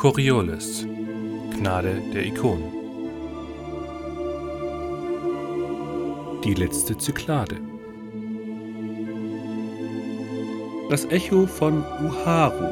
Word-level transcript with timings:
Coriolis 0.00 0.86
Gnade 1.50 2.00
der 2.14 2.24
Ikonen 2.24 2.72
Die 6.42 6.54
letzte 6.54 6.96
Zyklade. 6.96 7.58
Das 10.88 11.04
Echo 11.04 11.46
von 11.46 11.84
Uharu. 12.02 12.64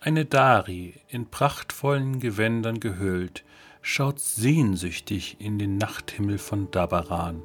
Eine 0.00 0.24
Dari, 0.24 0.94
in 1.08 1.26
prachtvollen 1.26 2.20
Gewändern 2.20 2.80
gehüllt, 2.80 3.44
schaut 3.82 4.18
sehnsüchtig 4.18 5.36
in 5.40 5.58
den 5.58 5.76
Nachthimmel 5.76 6.38
von 6.38 6.70
Dabaran. 6.70 7.42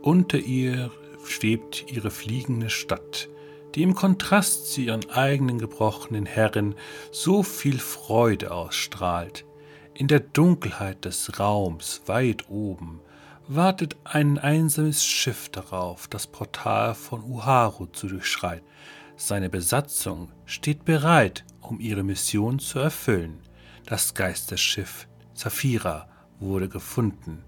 Unter 0.00 0.38
ihr 0.38 0.92
schwebt 1.24 1.90
ihre 1.90 2.10
fliegende 2.10 2.70
Stadt, 2.70 3.28
die 3.74 3.82
im 3.82 3.94
Kontrast 3.94 4.72
zu 4.72 4.80
ihren 4.80 5.08
eigenen 5.10 5.58
gebrochenen 5.58 6.26
Herren 6.26 6.74
so 7.12 7.42
viel 7.42 7.78
Freude 7.78 8.50
ausstrahlt. 8.50 9.44
In 9.94 10.08
der 10.08 10.20
Dunkelheit 10.20 11.04
des 11.04 11.38
Raums 11.38 12.02
weit 12.06 12.48
oben 12.48 13.00
wartet 13.48 13.96
ein 14.04 14.38
einsames 14.38 15.04
Schiff 15.04 15.48
darauf, 15.48 16.08
das 16.08 16.26
Portal 16.26 16.94
von 16.94 17.22
Uharu 17.24 17.86
zu 17.86 18.06
durchschreiten. 18.06 18.66
Seine 19.16 19.50
Besatzung 19.50 20.30
steht 20.46 20.84
bereit, 20.84 21.44
um 21.60 21.80
ihre 21.80 22.02
Mission 22.02 22.58
zu 22.58 22.78
erfüllen. 22.78 23.40
Das 23.86 24.14
Geisterschiff 24.14 25.08
Saphira 25.34 26.08
wurde 26.38 26.68
gefunden. 26.68 27.42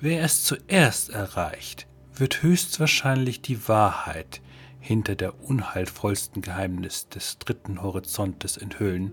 Wer 0.00 0.22
es 0.22 0.44
zuerst 0.44 1.10
erreicht, 1.10 1.86
wird 2.14 2.42
höchstwahrscheinlich 2.42 3.42
die 3.42 3.68
Wahrheit 3.68 4.40
hinter 4.80 5.14
der 5.14 5.40
unheilvollsten 5.42 6.42
Geheimnis 6.42 7.08
des 7.08 7.38
dritten 7.38 7.82
Horizontes 7.82 8.56
enthüllen. 8.56 9.12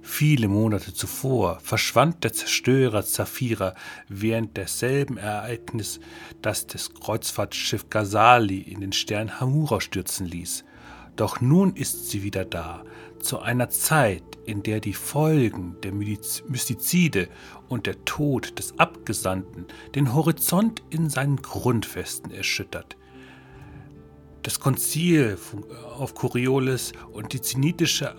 Viele 0.00 0.46
Monate 0.46 0.94
zuvor 0.94 1.58
verschwand 1.60 2.22
der 2.22 2.32
Zerstörer 2.32 3.04
Zafira 3.04 3.74
während 4.08 4.56
desselben 4.56 5.16
Ereignis, 5.16 5.98
das 6.42 6.68
das 6.68 6.94
Kreuzfahrtschiff 6.94 7.90
Ghazali 7.90 8.60
in 8.60 8.80
den 8.80 8.92
Stern 8.92 9.40
Hamura 9.40 9.80
stürzen 9.80 10.26
ließ. 10.26 10.64
Doch 11.16 11.40
nun 11.40 11.74
ist 11.74 12.10
sie 12.10 12.22
wieder 12.22 12.44
da, 12.44 12.84
zu 13.18 13.40
einer 13.40 13.68
Zeit, 13.68 14.22
in 14.44 14.62
der 14.62 14.80
die 14.80 14.92
Folgen 14.92 15.76
der 15.82 15.92
Mystizide 15.92 17.28
und 17.68 17.86
der 17.86 18.04
Tod 18.04 18.58
des 18.58 18.78
Abgesandten 18.78 19.66
den 19.94 20.14
Horizont 20.14 20.82
in 20.90 21.10
seinen 21.10 21.36
Grundfesten 21.36 22.30
erschüttert. 22.30 22.96
Das 24.42 24.60
Konzil 24.60 25.36
auf 25.98 26.14
Coriolis 26.14 26.92
und 27.12 27.32
die 27.32 27.40
zenitische 27.40 28.14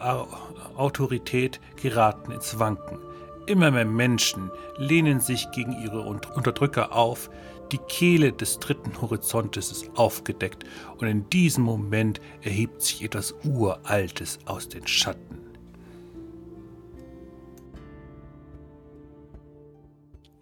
Autorität 0.76 1.62
geraten 1.82 2.32
ins 2.32 2.60
Wanken. 2.60 3.00
Immer 3.46 3.72
mehr 3.72 3.86
Menschen 3.86 4.52
lehnen 4.76 5.22
sich 5.22 5.50
gegen 5.52 5.72
ihre 5.82 6.02
Unterdrücker 6.02 6.94
auf, 6.94 7.30
die 7.72 7.80
Kehle 7.90 8.32
des 8.32 8.60
dritten 8.60 9.02
Horizontes 9.02 9.72
ist 9.72 9.90
aufgedeckt 9.96 10.64
und 10.98 11.08
in 11.08 11.30
diesem 11.30 11.64
Moment 11.64 12.22
erhebt 12.42 12.82
sich 12.82 13.04
etwas 13.04 13.36
Uraltes 13.44 14.40
aus 14.46 14.70
den 14.70 14.88
Schatten. 14.88 15.38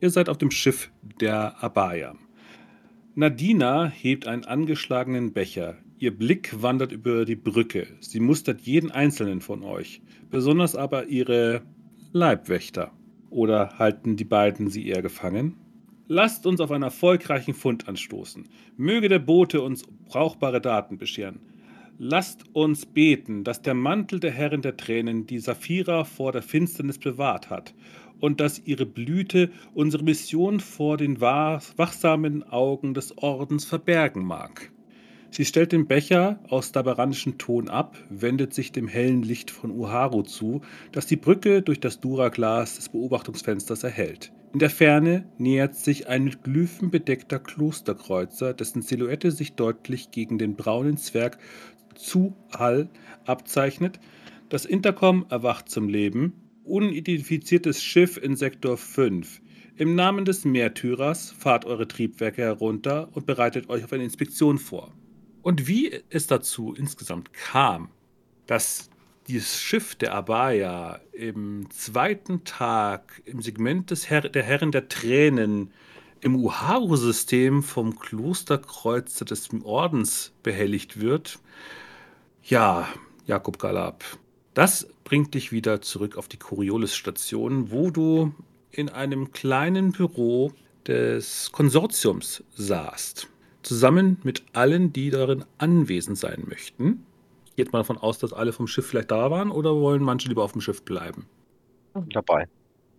Ihr 0.01 0.09
seid 0.09 0.29
auf 0.29 0.37
dem 0.37 0.51
Schiff 0.51 0.91
der 1.19 1.63
Abaya. 1.63 2.15
Nadina 3.15 3.87
hebt 3.87 4.27
einen 4.27 4.43
angeschlagenen 4.43 5.33
Becher. 5.33 5.77
Ihr 5.97 6.15
Blick 6.15 6.61
wandert 6.61 6.91
über 6.91 7.25
die 7.25 7.37
Brücke. 7.37 7.87
Sie 8.01 8.19
mustert 8.19 8.61
jeden 8.61 8.91
einzelnen 8.91 9.39
von 9.39 9.63
euch, 9.63 10.01
besonders 10.29 10.75
aber 10.75 11.07
ihre 11.07 11.63
Leibwächter. 12.11 12.91
Oder 13.29 13.79
halten 13.79 14.15
die 14.15 14.25
beiden 14.25 14.69
sie 14.69 14.87
eher 14.87 15.01
gefangen? 15.01 15.55
Lasst 16.07 16.45
uns 16.45 16.61
auf 16.61 16.69
einen 16.69 16.83
erfolgreichen 16.83 17.55
Fund 17.55 17.87
anstoßen. 17.87 18.47
Möge 18.77 19.09
der 19.09 19.17
Bote 19.17 19.61
uns 19.61 19.83
brauchbare 20.07 20.61
Daten 20.61 20.99
bescheren. 20.99 21.39
Lasst 21.97 22.43
uns 22.53 22.85
beten, 22.85 23.43
dass 23.43 23.63
der 23.63 23.73
Mantel 23.73 24.19
der 24.19 24.29
Herrin 24.29 24.61
der 24.61 24.77
Tränen 24.77 25.25
die 25.25 25.39
Saphira 25.39 26.03
vor 26.03 26.31
der 26.31 26.43
Finsternis 26.43 26.99
bewahrt 26.99 27.49
hat 27.49 27.73
und 28.19 28.39
dass 28.39 28.61
ihre 28.65 28.85
Blüte 28.85 29.49
unsere 29.73 30.03
Mission 30.03 30.59
vor 30.59 30.97
den 30.97 31.21
wachsamen 31.21 32.43
Augen 32.43 32.93
des 32.93 33.17
Ordens 33.17 33.65
verbergen 33.65 34.23
mag. 34.25 34.71
Sie 35.31 35.43
stellt 35.43 35.71
den 35.71 35.87
Becher 35.87 36.39
aus 36.49 36.71
dabaranischem 36.71 37.39
Ton 37.39 37.67
ab, 37.67 37.97
wendet 38.09 38.53
sich 38.53 38.71
dem 38.71 38.87
hellen 38.87 39.23
Licht 39.23 39.49
von 39.49 39.71
Uharu 39.71 40.21
zu, 40.21 40.61
das 40.91 41.07
die 41.07 41.17
Brücke 41.17 41.63
durch 41.63 41.79
das 41.79 41.99
Duraglas 41.99 42.75
des 42.75 42.89
Beobachtungsfensters 42.89 43.83
erhält. 43.83 44.31
In 44.55 44.59
der 44.59 44.69
Ferne 44.69 45.29
nähert 45.37 45.75
sich 45.75 46.07
ein 46.07 46.23
mit 46.23 46.41
Glyphen 46.41 46.89
bedeckter 46.89 47.39
Klosterkreuzer, 47.39 48.53
dessen 48.53 48.81
Silhouette 48.81 49.31
sich 49.31 49.55
deutlich 49.55 50.11
gegen 50.11 50.37
den 50.37 50.55
braunen 50.55 50.95
Zwerg 50.95 51.37
Zuhall 51.93 52.87
abzeichnet. 53.25 53.99
Das 54.47 54.63
Intercom 54.63 55.25
erwacht 55.27 55.67
zum 55.67 55.89
Leben. 55.89 56.31
Unidentifiziertes 56.63 57.83
Schiff 57.83 58.15
in 58.15 58.37
Sektor 58.37 58.77
5. 58.77 59.41
Im 59.75 59.93
Namen 59.93 60.23
des 60.23 60.45
Märtyrers 60.45 61.31
fahrt 61.31 61.65
eure 61.65 61.89
Triebwerke 61.89 62.43
herunter 62.43 63.09
und 63.11 63.25
bereitet 63.25 63.69
euch 63.69 63.83
auf 63.83 63.91
eine 63.91 64.05
Inspektion 64.05 64.57
vor. 64.57 64.93
Und 65.41 65.67
wie 65.67 65.91
es 66.09 66.27
dazu 66.27 66.73
insgesamt 66.73 67.33
kam, 67.33 67.89
dass 68.47 68.89
dieses 69.27 69.59
Schiff 69.59 69.95
der 69.95 70.13
Abaya 70.13 70.99
im 71.11 71.67
zweiten 71.71 72.43
Tag 72.43 73.21
im 73.25 73.41
Segment 73.41 73.91
des 73.91 74.09
Her 74.09 74.21
der 74.21 74.43
Herren 74.43 74.71
der 74.71 74.87
Tränen 74.89 75.71
im 76.21 76.35
Uharu-System 76.35 77.63
vom 77.63 77.99
Klosterkreuzer 77.99 79.25
des 79.25 79.49
Ordens 79.63 80.31
behelligt 80.43 80.99
wird. 80.99 81.39
Ja, 82.43 82.87
Jakob 83.25 83.59
Galab, 83.59 84.03
das 84.53 84.87
bringt 85.03 85.33
dich 85.33 85.51
wieder 85.51 85.81
zurück 85.81 86.17
auf 86.17 86.27
die 86.27 86.37
Coriolis-Station, 86.37 87.71
wo 87.71 87.91
du 87.91 88.33
in 88.71 88.89
einem 88.89 89.31
kleinen 89.31 89.91
Büro 89.91 90.51
des 90.87 91.51
Konsortiums 91.51 92.43
saßt 92.55 93.27
zusammen 93.65 94.17
mit 94.23 94.43
allen, 94.53 94.93
die 94.93 95.09
darin 95.09 95.43
anwesend 95.57 96.17
sein 96.17 96.43
möchten. 96.47 97.05
Geht 97.55 97.71
man 97.71 97.81
davon 97.81 97.97
aus, 97.97 98.17
dass 98.19 98.33
alle 98.33 98.51
vom 98.51 98.67
Schiff 98.67 98.87
vielleicht 98.87 99.11
da 99.11 99.31
waren 99.31 99.51
oder 99.51 99.75
wollen 99.75 100.03
manche 100.03 100.27
lieber 100.27 100.43
auf 100.43 100.51
dem 100.51 100.61
Schiff 100.61 100.83
bleiben? 100.83 101.25
Dabei. 102.11 102.47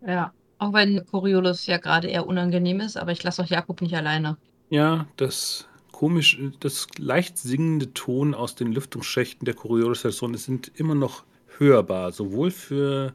Ja, 0.07 0.33
auch 0.59 0.73
wenn 0.73 1.05
Coriolis 1.07 1.67
ja 1.67 1.77
gerade 1.77 2.09
eher 2.09 2.27
unangenehm 2.27 2.81
ist, 2.81 2.97
aber 2.97 3.13
ich 3.13 3.23
lasse 3.23 3.43
auch 3.43 3.47
Jakob 3.47 3.83
nicht 3.83 3.95
alleine. 3.95 4.39
Ja, 4.71 5.07
das 5.17 5.69
komisch, 5.93 6.39
das 6.61 6.87
leicht 6.99 7.39
singende 7.39 7.93
Ton 7.95 8.35
aus 8.35 8.55
den 8.55 8.73
Lüftungsschächten 8.73 9.45
der 9.45 9.55
Coriolis-Station 9.55 10.35
sind 10.35 10.71
immer 10.75 10.95
noch 10.95 11.25
hörbar, 11.59 12.13
sowohl 12.13 12.51
für 12.51 13.15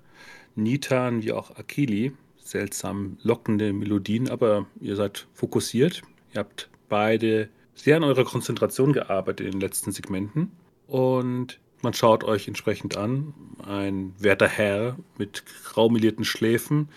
Nitan 0.56 1.22
wie 1.24 1.32
auch 1.32 1.56
Akili. 1.58 2.14
Seltsam 2.38 3.18
lockende 3.22 3.72
Melodien, 3.72 4.30
aber 4.30 4.66
ihr 4.80 4.96
seid 4.96 5.28
fokussiert. 5.34 6.02
Ihr 6.34 6.40
habt 6.40 6.70
beide 6.90 7.50
sehr 7.76 7.98
an 7.98 8.04
eurer 8.04 8.26
Konzentration 8.26 8.94
gearbeitet 8.94 9.46
in 9.46 9.54
den 9.54 9.62
letzten 9.62 9.92
Segmenten. 9.92 10.52
Und 10.92 11.58
man 11.84 11.94
schaut 11.94 12.26
euch 12.26 12.50
entsprechend 12.50 12.98
an. 12.98 13.34
Ein 13.66 14.14
werter 14.20 14.50
Herr 14.50 14.98
mit 15.18 15.46
graumelierten 15.64 16.26
Schläfen, 16.26 16.90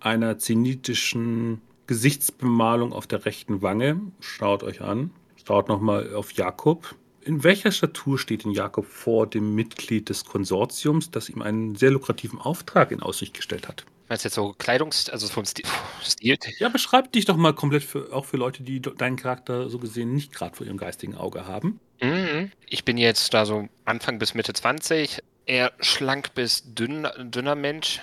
einer 0.00 0.38
zenitischen 0.38 1.60
Gesichtsbemalung 1.86 2.94
auf 2.94 3.06
der 3.06 3.26
rechten 3.26 3.60
Wange. 3.60 4.00
Schaut 4.20 4.62
euch 4.62 4.80
an. 4.80 5.10
Schaut 5.46 5.68
nochmal 5.68 6.14
auf 6.14 6.32
Jakob. 6.32 6.94
In 7.20 7.44
welcher 7.44 7.72
Statur 7.72 8.18
steht 8.18 8.44
denn 8.44 8.52
Jakob 8.52 8.86
vor 8.86 9.26
dem 9.26 9.54
Mitglied 9.54 10.08
des 10.08 10.24
Konsortiums, 10.24 11.10
das 11.10 11.28
ihm 11.28 11.42
einen 11.42 11.74
sehr 11.74 11.90
lukrativen 11.90 12.38
Auftrag 12.38 12.90
in 12.90 13.02
Aussicht 13.02 13.34
gestellt 13.34 13.68
hat? 13.68 13.84
Meinst 14.10 14.24
du 14.24 14.26
jetzt 14.26 14.34
so 14.34 14.56
Kleidungs-, 14.58 15.08
also 15.08 15.28
vom 15.28 15.44
Stil? 15.44 15.64
Stil? 16.02 16.36
Ja, 16.58 16.68
beschreib 16.68 17.12
dich 17.12 17.26
doch 17.26 17.36
mal 17.36 17.54
komplett 17.54 17.84
für, 17.84 18.12
auch 18.12 18.24
für 18.24 18.38
Leute, 18.38 18.64
die 18.64 18.82
deinen 18.82 19.14
Charakter 19.14 19.70
so 19.70 19.78
gesehen 19.78 20.12
nicht 20.12 20.32
gerade 20.32 20.56
vor 20.56 20.66
ihrem 20.66 20.78
geistigen 20.78 21.14
Auge 21.14 21.46
haben. 21.46 21.78
Mhm. 22.02 22.50
Ich 22.68 22.84
bin 22.84 22.98
jetzt 22.98 23.32
da 23.32 23.46
so 23.46 23.68
Anfang 23.84 24.18
bis 24.18 24.34
Mitte 24.34 24.52
20, 24.52 25.22
eher 25.46 25.72
schlank 25.78 26.34
bis 26.34 26.74
dünn, 26.74 27.06
dünner 27.18 27.54
Mensch, 27.54 28.00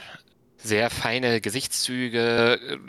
sehr 0.56 0.90
feine 0.90 1.42
Gesichtszüge, 1.42 2.80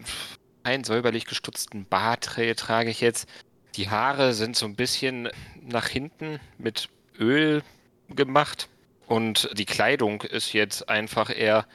einen 0.63 0.85
säuberlich 0.85 1.25
gestutzten 1.25 1.87
Bart 1.87 2.23
trage 2.23 2.91
ich 2.91 3.01
jetzt. 3.01 3.29
Die 3.75 3.91
Haare 3.91 4.33
sind 4.33 4.55
so 4.55 4.65
ein 4.65 4.77
bisschen 4.77 5.29
nach 5.61 5.89
hinten 5.89 6.39
mit 6.57 6.89
Öl 7.19 7.65
gemacht 8.11 8.69
und 9.09 9.51
die 9.59 9.67
Kleidung 9.67 10.23
ist 10.23 10.53
jetzt 10.53 10.89
einfach 10.89 11.37
eher 11.37 11.67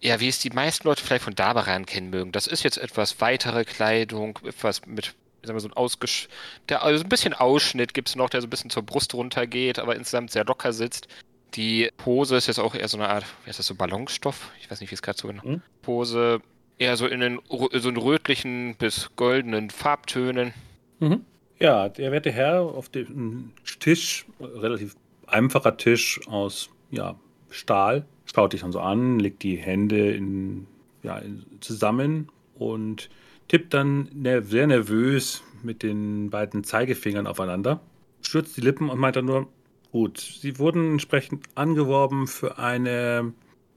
ja, 0.00 0.20
wie 0.20 0.28
es 0.28 0.38
die 0.38 0.50
meisten 0.50 0.86
Leute 0.86 1.02
vielleicht 1.02 1.24
von 1.24 1.34
Dabaran 1.34 1.86
kennen 1.86 2.10
mögen. 2.10 2.32
Das 2.32 2.46
ist 2.46 2.62
jetzt 2.62 2.78
etwas 2.78 3.20
weitere 3.20 3.64
Kleidung, 3.64 4.38
etwas 4.44 4.86
mit 4.86 5.14
ich 5.40 5.46
sag 5.46 5.54
mal, 5.54 5.60
so 5.60 5.68
ein 5.68 5.74
ausgesch 5.74 6.28
der, 6.68 6.82
also 6.82 7.04
ein 7.04 7.08
bisschen 7.08 7.32
Ausschnitt 7.32 7.94
gibt 7.94 8.08
es 8.08 8.16
noch, 8.16 8.28
der 8.28 8.40
so 8.40 8.48
ein 8.48 8.50
bisschen 8.50 8.70
zur 8.70 8.82
Brust 8.82 9.14
runtergeht, 9.14 9.78
aber 9.78 9.94
insgesamt 9.94 10.32
sehr 10.32 10.44
locker 10.44 10.72
sitzt. 10.72 11.06
Die 11.54 11.90
Pose 11.96 12.36
ist 12.36 12.48
jetzt 12.48 12.58
auch 12.58 12.74
eher 12.74 12.88
so 12.88 12.98
eine 12.98 13.08
Art, 13.08 13.24
wie 13.44 13.48
heißt 13.48 13.58
das 13.58 13.66
so, 13.66 13.74
Ballonstoff? 13.74 14.50
Ich 14.60 14.70
weiß 14.70 14.80
nicht, 14.80 14.90
wie 14.90 14.94
es 14.94 15.02
gerade 15.02 15.18
so 15.18 15.28
genau. 15.28 15.42
Mhm. 15.44 15.62
Pose 15.82 16.40
eher 16.78 16.96
so 16.96 17.06
in 17.06 17.20
den 17.20 17.40
so 17.48 17.88
in 17.88 17.96
rötlichen 17.96 18.76
bis 18.76 19.10
goldenen 19.16 19.70
Farbtönen. 19.70 20.52
Mhm. 20.98 21.24
Ja, 21.58 21.88
der 21.88 22.12
werte 22.12 22.30
Herr 22.30 22.62
auf 22.62 22.88
dem 22.88 23.52
Tisch, 23.80 24.26
relativ 24.40 24.94
einfacher 25.26 25.76
Tisch 25.76 26.20
aus 26.28 26.70
ja, 26.90 27.16
Stahl, 27.50 28.06
schaut 28.24 28.52
dich 28.52 28.62
dann 28.62 28.72
so 28.72 28.80
an, 28.80 29.18
legt 29.18 29.42
die 29.42 29.56
Hände 29.56 30.10
in, 30.10 30.66
ja, 31.02 31.20
zusammen 31.60 32.28
und 32.54 33.08
tippt 33.48 33.74
dann 33.74 34.08
ner 34.12 34.42
sehr 34.42 34.66
nervös 34.66 35.42
mit 35.62 35.82
den 35.82 36.30
beiden 36.30 36.64
Zeigefingern 36.64 37.26
aufeinander, 37.26 37.80
stürzt 38.20 38.56
die 38.56 38.60
Lippen 38.60 38.90
und 38.90 38.98
meint 38.98 39.16
dann 39.16 39.24
nur, 39.24 39.48
gut, 39.90 40.18
Sie 40.18 40.58
wurden 40.58 40.92
entsprechend 40.92 41.46
angeworben 41.54 42.26
für 42.26 42.58
eine 42.58 43.32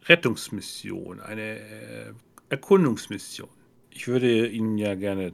Rettungsmission, 0.05 1.19
eine 1.19 1.59
äh, 1.59 2.13
Erkundungsmission. 2.49 3.49
Ich 3.89 4.07
würde 4.07 4.47
Ihnen 4.47 4.77
ja 4.77 4.95
gerne 4.95 5.33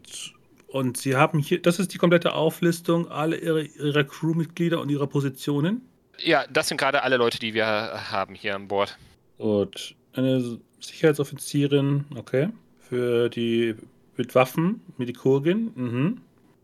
und 0.68 0.98
Sie 0.98 1.16
haben 1.16 1.40
hier, 1.40 1.62
das 1.62 1.80
ist 1.80 1.94
die 1.94 1.98
komplette 1.98 2.34
Auflistung 2.34 3.08
aller 3.10 3.42
ihrer, 3.42 3.62
ihrer 3.62 4.04
Crewmitglieder 4.04 4.82
und 4.82 4.90
ihrer 4.90 5.08
Positionen. 5.08 5.82
Ja, 6.20 6.46
das 6.48 6.68
sind 6.68 6.78
gerade 6.78 7.04
alle 7.04 7.18
Leute, 7.18 7.40
die 7.40 7.54
wir 7.54 7.66
haben 7.66 8.36
hier 8.36 8.56
an 8.56 8.68
Bord. 8.68 8.98
Gut. 9.38 9.96
Eine 10.14 10.60
Sicherheitsoffizierin, 10.80 12.06
okay. 12.16 12.50
Für 12.80 13.30
die 13.30 13.76
mit 14.16 14.34
Waffen, 14.34 14.82
Medikurgin, 14.98 15.72
mhm. 15.76 16.22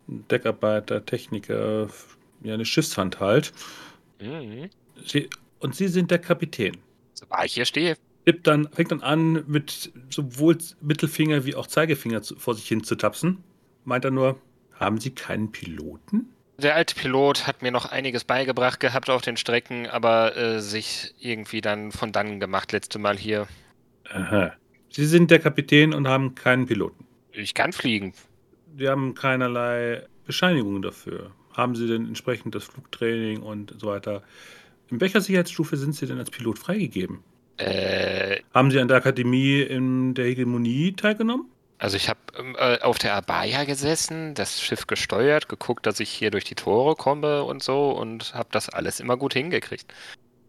Deckarbeiter, 0.08 1.06
Techniker, 1.06 1.88
ja, 2.42 2.54
eine 2.54 2.66
Schiffshand 2.66 3.20
halt. 3.20 3.54
Mhm. 4.20 4.70
Sie, 5.06 5.30
und 5.60 5.76
Sie 5.76 5.88
sind 5.88 6.12
der 6.12 6.20
Kapitän. 6.20 6.78
Sobald 7.14 7.46
ich 7.46 7.54
hier 7.54 7.66
stehe. 7.66 7.96
Dann, 8.44 8.70
fängt 8.72 8.92
dann 8.92 9.02
an, 9.02 9.44
mit 9.48 9.92
sowohl 10.10 10.58
Mittelfinger 10.82 11.46
wie 11.46 11.56
auch 11.56 11.68
Zeigefinger 11.68 12.22
zu, 12.22 12.36
vor 12.38 12.56
sich 12.56 12.68
hin 12.68 12.84
zu 12.84 12.96
tapsen 12.96 13.44
meint 13.86 14.06
er 14.06 14.12
nur, 14.12 14.40
haben 14.74 15.00
Sie 15.00 15.12
keinen 15.12 15.52
Piloten? 15.52 16.30
Der 16.64 16.76
alte 16.76 16.96
Pilot 16.96 17.46
hat 17.46 17.62
mir 17.62 17.72
noch 17.72 17.86
einiges 17.86 18.24
beigebracht 18.24 18.80
gehabt 18.80 19.10
auf 19.10 19.22
den 19.22 19.36
Strecken, 19.36 19.88
aber 19.88 20.38
äh, 20.38 20.62
sich 20.62 21.14
irgendwie 21.20 21.60
dann 21.60 21.92
von 21.92 22.14
dann 22.14 22.40
gemacht 22.40 22.72
letzte 22.72 23.00
Mal 23.00 23.18
hier. 23.18 23.48
Aha. 24.10 24.54
Sie 24.90 25.06
sind 25.06 25.30
der 25.30 25.40
Kapitän 25.40 25.94
und 25.94 26.08
haben 26.08 26.36
keinen 26.36 26.66
Piloten. 26.66 27.06
Ich 27.34 27.54
kann 27.54 27.74
fliegen. 27.74 28.14
Sie 28.78 28.88
haben 28.88 29.14
keinerlei 29.14 30.04
Bescheinigungen 30.26 30.82
dafür. 30.82 31.32
Haben 31.52 31.76
Sie 31.76 31.86
denn 31.86 32.08
entsprechend 32.08 32.56
das 32.56 32.64
Flugtraining 32.64 33.42
und 33.42 33.76
so 33.78 33.88
weiter? 33.88 34.24
In 34.90 35.02
welcher 35.02 35.20
Sicherheitsstufe 35.20 35.76
sind 35.76 35.96
Sie 35.96 36.08
denn 36.08 36.18
als 36.18 36.32
Pilot 36.32 36.60
freigegeben? 36.60 37.20
Äh, 37.58 38.38
haben 38.54 38.72
Sie 38.72 38.80
an 38.80 38.88
der 38.88 38.98
Akademie 38.98 39.62
in 39.62 40.14
der 40.14 40.26
Hegemonie 40.26 40.94
teilgenommen? 40.94 41.48
Also 41.84 41.98
ich 41.98 42.08
habe 42.08 42.20
ähm, 42.40 42.56
äh, 42.58 42.80
auf 42.80 42.98
der 42.98 43.14
Abaya 43.14 43.66
gesessen, 43.66 44.36
das 44.36 44.62
Schiff 44.62 44.88
gesteuert, 44.88 45.50
geguckt, 45.50 45.86
dass 45.86 46.00
ich 46.00 46.10
hier 46.10 46.32
durch 46.32 46.46
die 46.46 46.56
Tore 46.56 46.96
komme 46.96 47.44
und 47.44 47.62
so 47.62 47.92
und 47.92 48.34
habe 48.34 48.48
das 48.54 48.70
alles 48.70 49.02
immer 49.02 49.18
gut 49.18 49.34
hingekriegt. 49.34 49.94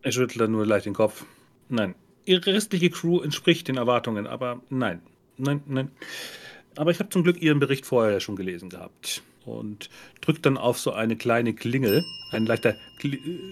Er 0.02 0.12
schüttelt 0.12 0.48
nur 0.48 0.64
leicht 0.64 0.86
den 0.86 0.94
Kopf. 0.94 1.24
Nein. 1.68 1.96
Ihre 2.24 2.54
restliche 2.54 2.88
Crew 2.88 3.20
entspricht 3.20 3.66
den 3.66 3.78
Erwartungen, 3.78 4.28
aber 4.28 4.60
nein. 4.70 5.02
Nein, 5.36 5.60
nein. 5.66 5.90
Aber 6.76 6.92
ich 6.92 7.00
habe 7.00 7.08
zum 7.08 7.24
Glück 7.24 7.42
Ihren 7.42 7.58
Bericht 7.58 7.84
vorher 7.84 8.20
schon 8.20 8.36
gelesen 8.36 8.68
gehabt. 8.68 9.20
Und 9.44 9.90
drückt 10.20 10.46
dann 10.46 10.56
auf 10.56 10.78
so 10.78 10.92
eine 10.92 11.16
kleine 11.16 11.52
Klingel. 11.52 12.04
Ein 12.30 12.46
leichter 12.46 12.76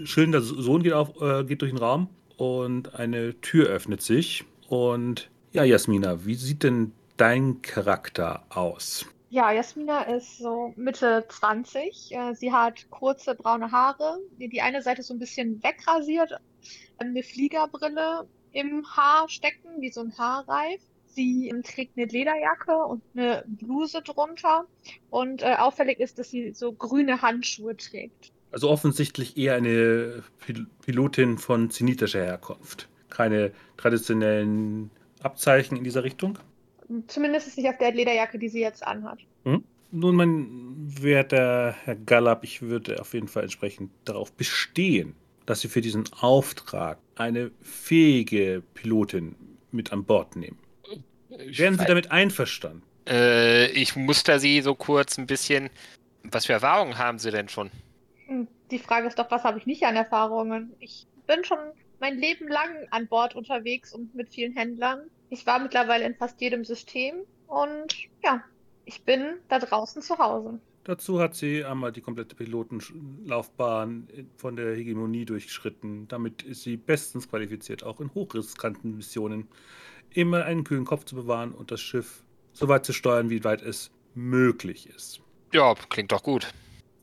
schillender 0.04 0.40
Sohn 0.40 0.84
geht, 0.84 0.92
auf, 0.92 1.20
äh, 1.20 1.42
geht 1.42 1.62
durch 1.62 1.72
den 1.72 1.78
Raum 1.78 2.08
und 2.36 2.94
eine 2.94 3.40
Tür 3.40 3.66
öffnet 3.66 4.02
sich. 4.02 4.44
Und 4.68 5.30
ja, 5.50 5.64
Jasmina, 5.64 6.24
wie 6.24 6.36
sieht 6.36 6.62
denn 6.62 6.92
dein 7.16 7.62
Charakter 7.62 8.44
aus? 8.50 9.06
Ja, 9.30 9.50
Jasmina 9.50 10.02
ist 10.02 10.36
so 10.36 10.74
Mitte 10.76 11.24
20. 11.26 12.12
Äh, 12.12 12.34
sie 12.34 12.52
hat 12.52 12.90
kurze 12.90 13.34
braune 13.34 13.72
Haare, 13.72 14.18
die 14.36 14.60
eine 14.60 14.82
Seite 14.82 15.02
so 15.02 15.14
ein 15.14 15.18
bisschen 15.18 15.62
wegrasiert, 15.62 16.34
eine 16.98 17.22
Fliegerbrille 17.22 18.28
im 18.52 18.84
Haar 18.94 19.30
stecken, 19.30 19.80
wie 19.80 19.90
so 19.90 20.02
ein 20.02 20.12
Haarreif. 20.18 20.82
Sie 21.06 21.50
trägt 21.64 21.96
eine 21.96 22.06
Lederjacke 22.06 22.76
und 22.76 23.02
eine 23.14 23.44
Bluse 23.46 24.02
drunter. 24.02 24.66
Und 25.08 25.42
äh, 25.42 25.54
auffällig 25.54 25.98
ist, 25.98 26.18
dass 26.18 26.30
sie 26.30 26.52
so 26.52 26.72
grüne 26.72 27.22
Handschuhe 27.22 27.74
trägt. 27.76 28.32
Also 28.50 28.68
offensichtlich 28.68 29.38
eher 29.38 29.54
eine 29.54 30.24
Pil 30.40 30.66
Pilotin 30.84 31.38
von 31.38 31.70
zenitischer 31.70 32.22
Herkunft. 32.22 32.88
Keine 33.08 33.52
traditionellen 33.78 34.90
Abzeichen 35.22 35.76
in 35.78 35.84
dieser 35.84 36.04
Richtung? 36.04 36.38
Zumindest 37.06 37.46
ist 37.46 37.58
nicht 37.58 37.68
auf 37.68 37.78
der 37.78 37.92
Lederjacke, 37.92 38.38
die 38.38 38.48
sie 38.48 38.60
jetzt 38.60 38.86
anhat. 38.86 39.18
Hm? 39.44 39.64
Nun, 39.90 40.16
mein 40.16 41.02
werter 41.02 41.74
Herr 41.84 41.96
Gallab, 41.96 42.44
ich 42.44 42.62
würde 42.62 43.00
auf 43.00 43.12
jeden 43.12 43.28
Fall 43.28 43.42
entsprechend 43.42 43.90
darauf 44.04 44.32
bestehen, 44.32 45.14
dass 45.44 45.60
Sie 45.60 45.68
für 45.68 45.82
diesen 45.82 46.04
Auftrag 46.20 46.98
eine 47.16 47.50
fähige 47.60 48.62
Pilotin 48.74 49.34
mit 49.70 49.92
an 49.92 50.04
Bord 50.04 50.36
nehmen. 50.36 50.58
Ich 51.38 51.58
Wären 51.58 51.78
Sie 51.78 51.84
damit 51.84 52.10
einverstanden? 52.10 52.82
Äh, 53.06 53.70
ich 53.72 53.96
muster 53.96 54.38
Sie 54.38 54.60
so 54.60 54.74
kurz 54.74 55.18
ein 55.18 55.26
bisschen. 55.26 55.68
Was 56.24 56.46
für 56.46 56.52
Erfahrungen 56.54 56.98
haben 56.98 57.18
Sie 57.18 57.30
denn 57.30 57.48
schon? 57.48 57.70
Hm, 58.26 58.48
die 58.70 58.78
Frage 58.78 59.08
ist 59.08 59.18
doch, 59.18 59.30
was 59.30 59.44
habe 59.44 59.58
ich 59.58 59.66
nicht 59.66 59.84
an 59.84 59.96
Erfahrungen? 59.96 60.72
Ich 60.78 61.06
bin 61.26 61.44
schon 61.44 61.58
mein 62.00 62.18
Leben 62.18 62.48
lang 62.48 62.68
an 62.90 63.08
Bord 63.08 63.34
unterwegs 63.34 63.92
und 63.92 64.14
mit 64.14 64.30
vielen 64.30 64.54
Händlern. 64.54 65.10
Ich 65.32 65.46
war 65.46 65.58
mittlerweile 65.58 66.04
in 66.04 66.14
fast 66.14 66.38
jedem 66.42 66.62
System 66.62 67.14
und 67.46 67.94
ja, 68.22 68.44
ich 68.84 69.02
bin 69.02 69.38
da 69.48 69.58
draußen 69.58 70.02
zu 70.02 70.18
Hause. 70.18 70.60
Dazu 70.84 71.20
hat 71.20 71.34
sie 71.34 71.64
einmal 71.64 71.90
die 71.90 72.02
komplette 72.02 72.36
Pilotenlaufbahn 72.36 74.08
von 74.36 74.56
der 74.56 74.76
Hegemonie 74.76 75.24
durchschritten. 75.24 76.06
Damit 76.08 76.42
ist 76.42 76.64
sie 76.64 76.76
bestens 76.76 77.30
qualifiziert, 77.30 77.82
auch 77.82 77.98
in 78.00 78.12
hochriskanten 78.12 78.94
Missionen 78.94 79.48
immer 80.10 80.44
einen 80.44 80.64
kühlen 80.64 80.84
Kopf 80.84 81.06
zu 81.06 81.14
bewahren 81.14 81.52
und 81.52 81.70
das 81.70 81.80
Schiff 81.80 82.22
so 82.52 82.68
weit 82.68 82.84
zu 82.84 82.92
steuern, 82.92 83.30
wie 83.30 83.42
weit 83.42 83.62
es 83.62 83.90
möglich 84.14 84.86
ist. 84.94 85.22
Ja, 85.54 85.74
klingt 85.88 86.12
doch 86.12 86.22
gut. 86.22 86.52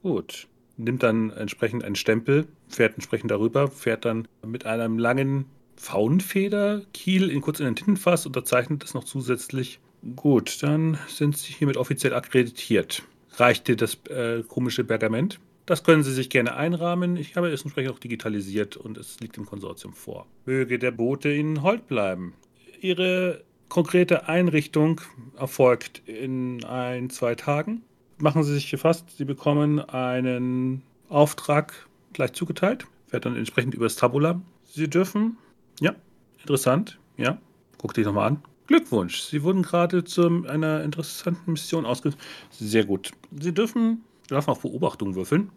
Gut. 0.03 0.47
Nimmt 0.77 1.01
dann 1.01 1.31
entsprechend 1.31 1.83
einen 1.83 1.95
Stempel, 1.95 2.47
fährt 2.67 2.93
entsprechend 2.93 3.31
darüber, 3.31 3.69
fährt 3.69 4.05
dann 4.05 4.27
mit 4.45 4.67
einem 4.67 4.99
langen 4.99 5.45
Faunfeder, 5.79 6.81
Kiel 6.93 7.29
in 7.29 7.39
kurz 7.39 7.59
in 7.59 7.65
den 7.65 7.75
Tintenfass, 7.75 8.25
unterzeichnet 8.25 8.83
das 8.83 8.93
noch 8.93 9.05
zusätzlich. 9.05 9.79
Gut, 10.15 10.61
dann 10.61 10.97
sind 11.07 11.37
Sie 11.37 11.53
hiermit 11.53 11.77
offiziell 11.77 12.13
akkreditiert. 12.13 13.03
Reicht 13.37 13.67
dir 13.69 13.77
das 13.77 13.97
äh, 14.09 14.43
komische 14.43 14.83
Pergament? 14.83 15.39
Das 15.65 15.83
können 15.83 16.03
Sie 16.03 16.13
sich 16.13 16.29
gerne 16.29 16.55
einrahmen. 16.55 17.15
Ich 17.15 17.37
habe 17.37 17.49
es 17.49 17.61
entsprechend 17.61 17.93
auch 17.93 17.99
digitalisiert 17.99 18.75
und 18.75 18.97
es 18.97 19.19
liegt 19.21 19.37
im 19.37 19.45
Konsortium 19.45 19.93
vor. 19.93 20.25
Möge 20.45 20.79
der 20.79 20.91
Bote 20.91 21.31
Ihnen 21.31 21.63
hold 21.63 21.87
bleiben. 21.87 22.33
Ihre 22.81 23.43
konkrete 23.69 24.27
Einrichtung 24.27 24.99
erfolgt 25.37 26.01
in 26.05 26.63
ein, 26.65 27.09
zwei 27.09 27.35
Tagen. 27.35 27.83
Machen 28.17 28.43
Sie 28.43 28.53
sich 28.53 28.69
gefasst, 28.69 29.05
Sie 29.17 29.25
bekommen 29.25 29.79
einen 29.79 30.81
Auftrag 31.07 31.87
gleich 32.11 32.33
zugeteilt, 32.33 32.85
wird 33.11 33.25
dann 33.25 33.37
entsprechend 33.37 33.75
über 33.75 33.85
das 33.85 33.95
Tabula. 33.95 34.41
Sie 34.65 34.89
dürfen 34.89 35.37
ja, 35.79 35.95
interessant. 36.39 36.99
Ja, 37.17 37.37
guck 37.77 37.93
dich 37.93 38.05
nochmal 38.05 38.29
an. 38.29 38.43
Glückwunsch, 38.67 39.21
Sie 39.21 39.41
wurden 39.43 39.63
gerade 39.63 40.03
zu 40.03 40.45
einer 40.47 40.83
interessanten 40.83 41.53
Mission 41.53 41.85
ausgesucht. 41.85 42.21
Sehr 42.51 42.85
gut. 42.85 43.11
Sie 43.39 43.51
dürfen, 43.51 44.03
dürfen 44.29 44.49
auf 44.51 44.61
Beobachtung 44.61 45.15
würfeln. 45.15 45.49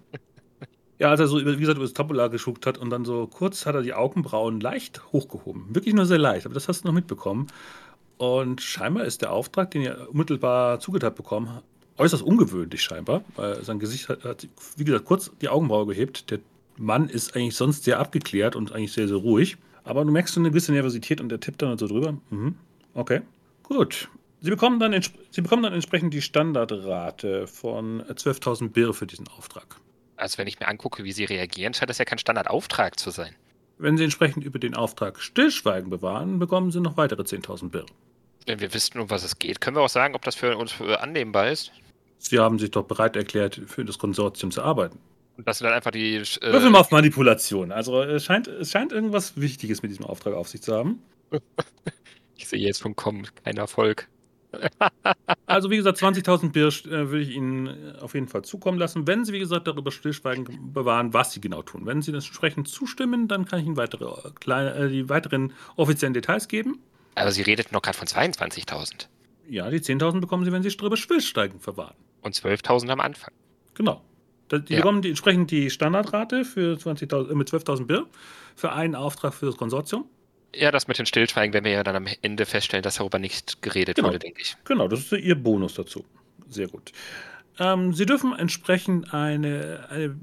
Ja, 0.99 1.11
als 1.11 1.21
er 1.21 1.27
so, 1.27 1.45
wie 1.45 1.57
gesagt, 1.57 1.77
über 1.77 1.85
das 1.85 1.95
Tabula 1.95 2.29
geschuckt 2.29 2.65
hat 2.65 2.79
und 2.79 2.91
dann 2.91 3.05
so 3.05 3.27
kurz 3.27 3.67
hat 3.67 3.75
er 3.75 3.83
die 3.83 3.93
Augenbrauen 3.93 4.61
leicht 4.61 5.13
hochgehoben. 5.13 5.75
Wirklich 5.75 5.95
nur 5.95 6.07
sehr 6.07 6.19
leicht, 6.19 6.47
aber 6.47 6.55
das 6.55 6.69
hast 6.69 6.83
du 6.83 6.89
noch 6.89 6.95
mitbekommen. 6.95 7.49
Und 8.19 8.61
scheinbar 8.61 9.05
ist 9.05 9.21
der 9.21 9.33
Auftrag, 9.33 9.73
den 9.73 9.83
er 9.83 10.09
unmittelbar 10.11 10.79
zugeteilt 10.79 11.17
bekommen 11.17 11.53
hat, 11.53 11.65
äußerst 11.99 12.23
ungewöhnlich 12.23 12.83
scheinbar, 12.83 13.25
weil 13.35 13.63
sein 13.65 13.79
Gesicht 13.79 14.09
hat, 14.09 14.25
hat, 14.25 14.47
wie 14.77 14.85
gesagt, 14.85 15.05
kurz 15.05 15.31
die 15.41 15.49
Augenbraue 15.49 15.87
gehebt. 15.87 16.31
Der 16.31 16.39
Mann 16.77 17.09
ist 17.09 17.35
eigentlich 17.35 17.57
sonst 17.57 17.85
sehr 17.85 17.99
abgeklärt 17.99 18.55
und 18.55 18.73
eigentlich 18.73 18.93
sehr, 18.93 19.09
sehr 19.09 19.17
ruhig. 19.17 19.57
Aber 19.85 20.05
du 20.05 20.11
merkst 20.13 20.35
so 20.35 20.41
eine 20.41 20.51
gewisse 20.51 20.73
Nervosität 20.73 21.21
und 21.21 21.29
der 21.29 21.41
tippt 21.41 21.63
dann 21.63 21.77
so 21.79 21.87
drüber. 21.87 22.17
Mhm. 22.31 22.57
Okay, 22.95 23.23
gut. 23.63 24.09
Sie 24.41 24.51
bekommen, 24.51 24.81
dann 24.81 25.01
Sie 25.31 25.41
bekommen 25.41 25.63
dann 25.63 25.73
entsprechend 25.73 26.13
die 26.15 26.23
Standardrate 26.23 27.47
von 27.47 28.03
12.000 28.03 28.71
Birr 28.71 28.93
für 28.93 29.07
diesen 29.07 29.29
Auftrag. 29.29 29.77
Also 30.17 30.39
wenn 30.39 30.47
ich 30.47 30.59
mir 30.61 30.69
angucke, 30.69 31.05
wie 31.05 31.13
Sie 31.13 31.25
reagieren, 31.25 31.75
scheint 31.75 31.91
das 31.91 31.99
ja 31.99 32.05
kein 32.05 32.19
Standardauftrag 32.19 32.99
zu 32.99 33.11
sein. 33.11 33.35
Wenn 33.79 33.97
Sie 33.97 34.05
entsprechend 34.05 34.45
über 34.45 34.59
den 34.59 34.75
Auftrag 34.75 35.21
Stillschweigen 35.21 35.91
bewahren, 35.91 36.39
bekommen 36.39 36.71
Sie 36.71 36.81
noch 36.81 36.97
weitere 36.97 37.23
10.000 37.23 37.71
Birr. 37.71 37.87
Wenn 38.47 38.61
wir 38.61 38.75
wissen, 38.75 38.99
um 39.01 39.11
was 39.11 39.25
es 39.25 39.39
geht, 39.39 39.61
können 39.61 39.77
wir 39.77 39.83
auch 39.83 39.89
sagen, 39.89 40.15
ob 40.15 40.23
das 40.23 40.35
für 40.35 40.57
uns 40.57 40.81
annehmbar 40.81 41.51
ist? 41.51 41.73
Sie 42.19 42.39
haben 42.39 42.59
sich 42.59 42.71
doch 42.71 42.85
bereit 42.85 43.17
erklärt, 43.17 43.61
für 43.67 43.85
das 43.85 43.99
Konsortium 43.99 44.51
zu 44.51 44.63
arbeiten. 44.63 44.99
Und 45.37 45.49
dass 45.49 45.59
du 45.59 45.65
dann 45.65 45.73
einfach 45.73 45.91
die. 45.91 46.17
Äh, 46.17 46.53
Würfel 46.53 46.71
mal 46.71 46.81
auf 46.81 46.91
Manipulation. 46.91 47.73
Also 47.73 48.03
es 48.03 48.25
scheint, 48.25 48.49
es 48.49 48.71
scheint 48.71 48.93
irgendwas 48.93 49.41
Wichtiges 49.41 49.83
mit 49.83 49.91
diesem 49.91 50.05
Auftrag 50.05 50.35
auf 50.35 50.49
sich 50.49 50.63
zu 50.63 50.75
haben. 50.75 51.03
ich 52.37 52.49
sehe 52.49 52.61
jetzt 52.61 52.83
vom 52.83 52.95
Kommen 52.97 53.27
keinen 53.45 53.59
Erfolg. 53.59 54.09
Also 55.47 55.71
wie 55.71 55.77
gesagt, 55.77 55.99
20.000 55.99 56.53
Birsch 56.53 56.87
äh, 56.87 57.11
würde 57.11 57.21
ich 57.21 57.31
Ihnen 57.31 57.67
äh, 57.67 57.99
auf 58.01 58.15
jeden 58.15 58.29
Fall 58.29 58.43
zukommen 58.43 58.79
lassen, 58.79 59.07
wenn 59.07 59.25
Sie, 59.25 59.33
wie 59.33 59.39
gesagt, 59.39 59.67
darüber 59.67 59.91
Stillschweigen 59.91 60.73
bewahren, 60.73 61.13
was 61.13 61.33
Sie 61.33 61.41
genau 61.41 61.63
tun. 61.63 61.85
Wenn 61.85 62.01
Sie 62.01 62.13
das 62.13 62.27
entsprechend 62.27 62.69
zustimmen, 62.69 63.29
dann 63.29 63.45
kann 63.45 63.61
ich 63.61 63.67
Ihnen 63.67 63.77
weitere, 63.77 64.05
äh, 64.07 64.31
kleine, 64.41 64.75
äh, 64.75 64.89
die 64.89 65.09
weiteren 65.09 65.53
offiziellen 65.77 66.15
Details 66.15 66.49
geben. 66.49 66.79
Aber 67.15 67.33
Sie 67.33 67.43
redet 67.43 67.73
noch 67.73 67.83
gerade 67.83 67.99
von 67.99 68.07
22.000. 68.07 69.09
Ja, 69.49 69.69
die 69.69 69.81
10.000 69.81 70.21
bekommen 70.21 70.45
Sie, 70.45 70.53
wenn 70.53 70.63
Sie 70.63 70.75
darüber 70.75 70.97
Stillschweigen 70.97 71.61
verwahren. 71.61 71.97
Und 72.23 72.35
12.000 72.35 72.89
am 72.89 73.01
Anfang. 73.01 73.33
Genau. 73.75 74.03
Die 74.61 74.73
Ja. 74.75 74.81
bekommen 74.81 75.03
die, 75.03 75.09
entsprechend 75.11 75.51
die 75.51 75.71
Standardrate 75.71 76.45
für 76.45 76.77
20.000 76.77 77.31
äh, 77.31 77.35
mit 77.35 77.49
12.000 77.49 77.87
Bir 77.87 78.07
für 78.55 78.73
einen 78.73 78.95
Auftrag 78.95 79.35
für 79.35 79.47
das 79.47 79.57
Konsortium. 79.57 80.05
Ja, 80.55 80.71
das 80.71 80.87
mit 80.87 80.99
den 80.99 81.07
Stillschweigen 81.07 81.55
werden 81.55 81.65
wir 81.65 81.73
ja 81.73 81.83
dann 81.83 81.97
am 81.97 82.07
Ende 82.21 82.45
feststellen, 82.45 82.83
dass 82.83 82.97
darüber 82.97 83.19
nicht 83.19 83.63
geredet 83.63 83.97
Genau. 83.97 84.09
wurde, 84.09 84.19
denke 84.19 84.43
ich. 84.43 84.57
Genau, 84.65 84.87
das 84.89 85.01
ist 85.01 85.13
Ihr 85.13 85.35
Bonus 85.35 85.75
dazu. 85.75 86.05
Sehr 86.49 86.69
gut. 86.69 86.93
Ähm, 87.59 87.95
Sie 87.95 88.05
dürfen 88.05 88.35
entsprechend 88.35 89.15
eine, 89.15 89.87
eine 89.89 90.17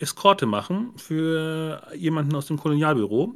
Eskorte 0.00 0.46
machen 0.46 0.92
für 0.96 1.82
jemanden 1.94 2.34
aus 2.34 2.46
dem 2.46 2.56
Kolonialbüro. 2.58 3.34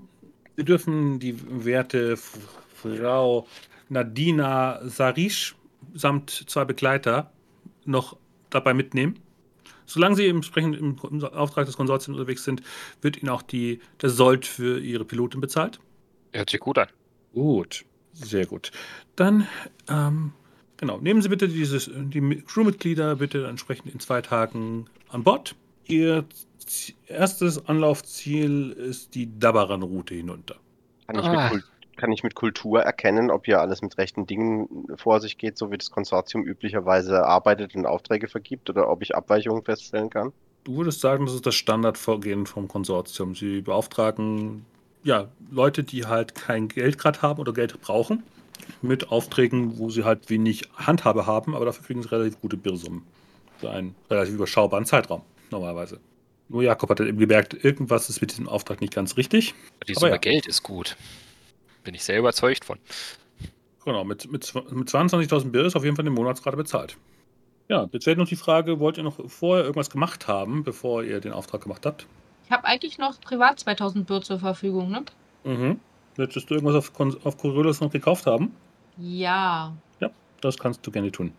Sie 0.56 0.64
dürfen 0.64 1.20
die 1.20 1.36
werte 1.64 2.16
Frau 2.16 3.46
Nadina 3.88 4.80
Sarish 4.88 5.54
samt 5.94 6.30
zwei 6.30 6.64
Begleiter 6.64 7.30
noch 7.84 8.16
dabei 8.50 8.74
mitnehmen. 8.74 9.18
Solange 9.90 10.14
Sie 10.16 10.28
entsprechend 10.28 10.76
im, 10.76 10.96
im 11.10 11.24
Auftrag 11.24 11.66
des 11.66 11.76
Konsortiums 11.76 12.18
unterwegs 12.18 12.44
sind, 12.44 12.62
wird 13.02 13.20
Ihnen 13.20 13.28
auch 13.28 13.42
die, 13.42 13.80
der 14.00 14.10
Sold 14.10 14.46
für 14.46 14.78
Ihre 14.78 15.04
Pilotin 15.04 15.40
bezahlt. 15.40 15.80
Hört 16.32 16.50
sich 16.50 16.60
gut 16.60 16.78
an. 16.78 16.88
Gut, 17.32 17.84
sehr 18.12 18.46
gut. 18.46 18.70
Dann, 19.16 19.46
ähm, 19.88 20.32
genau, 20.76 20.98
nehmen 20.98 21.22
Sie 21.22 21.28
bitte 21.28 21.48
dieses, 21.48 21.90
die 21.92 22.42
Crewmitglieder 22.46 23.16
bitte 23.16 23.46
entsprechend 23.46 23.92
in 23.92 23.98
zwei 24.00 24.22
Tagen 24.22 24.86
an 25.08 25.24
Bord. 25.24 25.56
Ihr 25.86 26.24
erstes 27.08 27.66
Anlaufziel 27.66 28.70
ist 28.70 29.14
die 29.16 29.38
Dabaran-Route 29.40 30.14
hinunter. 30.14 30.56
Kann 31.08 31.18
ich, 31.18 31.24
Ah. 31.24 31.50
mit 31.52 31.64
kann 32.00 32.12
ich 32.12 32.22
mit 32.22 32.34
Kultur 32.34 32.80
erkennen, 32.80 33.30
ob 33.30 33.44
hier 33.44 33.60
alles 33.60 33.82
mit 33.82 33.98
rechten 33.98 34.26
Dingen 34.26 34.86
vor 34.96 35.20
sich 35.20 35.36
geht, 35.38 35.58
so 35.58 35.70
wie 35.70 35.78
das 35.78 35.90
Konsortium 35.90 36.44
üblicherweise 36.44 37.24
arbeitet 37.26 37.74
und 37.74 37.86
Aufträge 37.86 38.26
vergibt, 38.26 38.70
oder 38.70 38.88
ob 38.88 39.02
ich 39.02 39.14
Abweichungen 39.14 39.62
feststellen 39.62 40.08
kann? 40.08 40.32
Du 40.64 40.76
würdest 40.76 41.00
sagen, 41.00 41.26
das 41.26 41.34
ist 41.34 41.46
das 41.46 41.54
Standardvorgehen 41.54 42.46
vom 42.46 42.68
Konsortium. 42.68 43.34
Sie 43.34 43.60
beauftragen 43.60 44.64
ja, 45.02 45.28
Leute, 45.50 45.82
die 45.82 46.06
halt 46.06 46.34
kein 46.34 46.68
Geld 46.68 46.98
gerade 46.98 47.22
haben 47.22 47.40
oder 47.40 47.52
Geld 47.52 47.80
brauchen, 47.80 48.22
mit 48.82 49.10
Aufträgen, 49.10 49.78
wo 49.78 49.90
sie 49.90 50.04
halt 50.04 50.28
wenig 50.30 50.68
Handhabe 50.74 51.26
haben, 51.26 51.54
aber 51.54 51.64
dafür 51.64 51.84
kriegen 51.84 52.02
sie 52.02 52.10
relativ 52.10 52.40
gute 52.40 52.56
Birrsummen. 52.56 53.02
Für 53.58 53.70
einen 53.70 53.94
relativ 54.10 54.34
überschaubaren 54.34 54.84
Zeitraum, 54.86 55.22
normalerweise. 55.50 56.00
Nur 56.48 56.62
Jakob 56.62 56.90
hat 56.90 57.00
dann 57.00 57.06
eben 57.06 57.18
gemerkt, 57.18 57.54
irgendwas 57.64 58.08
ist 58.08 58.20
mit 58.20 58.32
diesem 58.32 58.48
Auftrag 58.48 58.80
nicht 58.80 58.92
ganz 58.94 59.16
richtig. 59.16 59.54
Die 59.86 59.92
Aber 59.92 60.00
Summe 60.00 60.12
ja. 60.12 60.18
Geld 60.18 60.46
ist 60.46 60.62
gut. 60.62 60.96
Bin 61.84 61.94
ich 61.94 62.04
sehr 62.04 62.18
überzeugt 62.18 62.64
von. 62.64 62.78
Genau, 63.84 64.04
mit, 64.04 64.30
mit, 64.30 64.52
mit 64.72 64.88
22.000 64.88 65.50
Bir 65.50 65.64
ist 65.64 65.76
auf 65.76 65.84
jeden 65.84 65.96
Fall 65.96 66.04
den 66.04 66.14
Monatsrate 66.14 66.56
bezahlt. 66.56 66.96
Ja, 67.68 67.88
jetzt 67.92 68.06
wäre 68.06 68.18
noch 68.18 68.28
die 68.28 68.36
Frage, 68.36 68.78
wollt 68.80 68.98
ihr 68.98 69.04
noch 69.04 69.18
vorher 69.30 69.64
irgendwas 69.64 69.90
gemacht 69.90 70.28
haben, 70.28 70.64
bevor 70.64 71.02
ihr 71.04 71.20
den 71.20 71.32
Auftrag 71.32 71.62
gemacht 71.62 71.86
habt? 71.86 72.06
Ich 72.44 72.50
habe 72.50 72.64
eigentlich 72.64 72.98
noch 72.98 73.20
privat 73.20 73.60
2000 73.60 74.06
Birr 74.06 74.20
zur 74.22 74.40
Verfügung, 74.40 74.90
ne? 74.90 75.04
Mhm. 75.44 75.80
Möchtest 76.16 76.50
du 76.50 76.54
irgendwas 76.54 76.74
auf, 76.76 76.92
Kon- 76.92 77.16
auf 77.24 77.38
Coriolis 77.38 77.80
noch 77.80 77.90
gekauft 77.90 78.26
haben? 78.26 78.54
Ja. 78.98 79.72
Das 80.42 80.58
kannst 80.58 80.86
du 80.86 80.90
gerne 80.90 81.12
tun. 81.12 81.34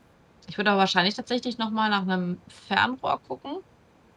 Ich 0.48 0.58
würde 0.58 0.70
aber 0.70 0.82
wahrscheinlich 0.82 1.16
tatsächlich 1.16 1.58
nochmal 1.58 1.90
nach 1.90 2.04
einem 2.04 2.38
Fernrohr 2.68 3.20
gucken. 3.28 3.58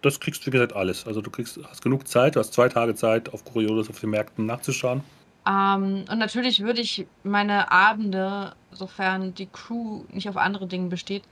Das 0.03 0.21
kriegst 0.21 0.43
du, 0.43 0.47
wie 0.49 0.51
gesagt, 0.51 0.75
alles. 0.75 1.07
Also 1.07 1.23
du 1.23 1.31
kriegst, 1.31 1.59
hast 1.67 1.81
genug 1.81 2.07
Zeit, 2.07 2.37
du 2.37 2.41
hast 2.41 2.53
zwei 2.53 2.69
Tage 2.69 2.95
Zeit, 2.95 3.33
auf 3.33 3.47
Coriolis 3.47 3.89
auf 3.89 3.99
den 4.01 4.11
Märkten 4.11 4.45
nachzuschauen. 4.45 5.03
Ähm, 5.47 6.05
und 6.11 6.19
natürlich 6.19 6.61
würde 6.61 6.81
ich 6.81 7.07
meine 7.23 7.71
Abende, 7.71 8.55
sofern 8.71 9.35
die 9.35 9.47
Crew 9.47 10.05
nicht 10.11 10.29
auf 10.29 10.37
andere 10.37 10.67
Dinge 10.67 10.89
besteht, 10.89 11.25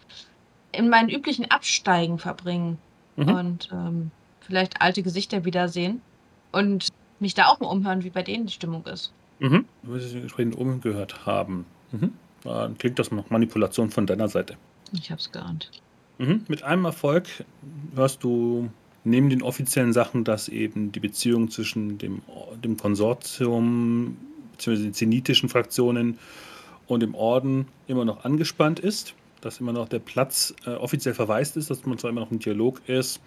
in 0.73 0.88
meinen 0.88 1.09
üblichen 1.09 1.50
Absteigen 1.50 2.19
verbringen. 2.19 2.78
Mhm. 3.16 3.28
Und 3.28 3.71
ähm, 3.73 4.11
vielleicht 4.40 4.81
alte 4.81 5.02
Gesichter 5.02 5.45
wiedersehen. 5.45 6.00
Und 6.50 6.88
mich 7.21 7.35
da 7.35 7.47
auch 7.47 7.61
mal 7.61 7.69
umhören, 7.69 8.04
wie 8.04 8.11
bei 8.11 8.23
denen 8.23 8.47
die 8.47 8.52
Stimmung 8.52 8.85
ist. 8.87 9.12
Mhm. 9.38 9.64
Du 9.83 9.92
wirst 9.92 10.07
es 10.07 10.14
entsprechend 10.14 10.57
umgehört 10.57 11.25
haben. 11.25 11.64
Mhm. 11.92 12.12
Dann 12.45 12.76
klingt 12.76 12.99
das 12.99 13.11
noch 13.11 13.31
Manipulation 13.31 13.90
von 13.90 14.07
deiner 14.07 14.28
Seite. 14.28 14.57
Ich 14.92 15.11
hab's 15.11 15.31
geahnt. 15.33 15.71
Mhm. 16.19 16.45
Mit 16.49 16.62
einem 16.62 16.85
Erfolg 16.85 17.26
hörst 17.95 18.23
du 18.23 18.69
neben 19.04 19.30
den 19.30 19.42
offiziellen 19.42 19.92
Sachen, 19.92 20.25
dass 20.25 20.49
eben 20.49 20.92
die 20.92 21.00
Beziehung 21.00 21.50
zwischen 21.50 21.99
dem, 21.99 22.23
dem 22.62 22.76
Konsortium 22.76 24.16
bzw. 24.52 24.82
den 24.82 24.94
zenitischen 24.94 25.49
Fraktionen 25.49 26.18
und 26.87 27.00
dem 27.00 27.14
Orden 27.14 27.66
immer 27.87 28.04
noch 28.04 28.25
angespannt 28.25 28.78
ist, 28.78 29.14
dass 29.40 29.61
immer 29.61 29.73
noch 29.73 29.88
der 29.88 29.99
Platz 29.99 30.54
äh, 30.66 30.71
offiziell 30.71 31.14
verwaist 31.14 31.56
ist, 31.56 31.71
dass 31.71 31.85
man 31.85 31.99
zwar 31.99 32.11
immer 32.11 32.21
noch 32.21 32.30
im 32.30 32.38
Dialog 32.38 32.80
ist, 32.87 33.21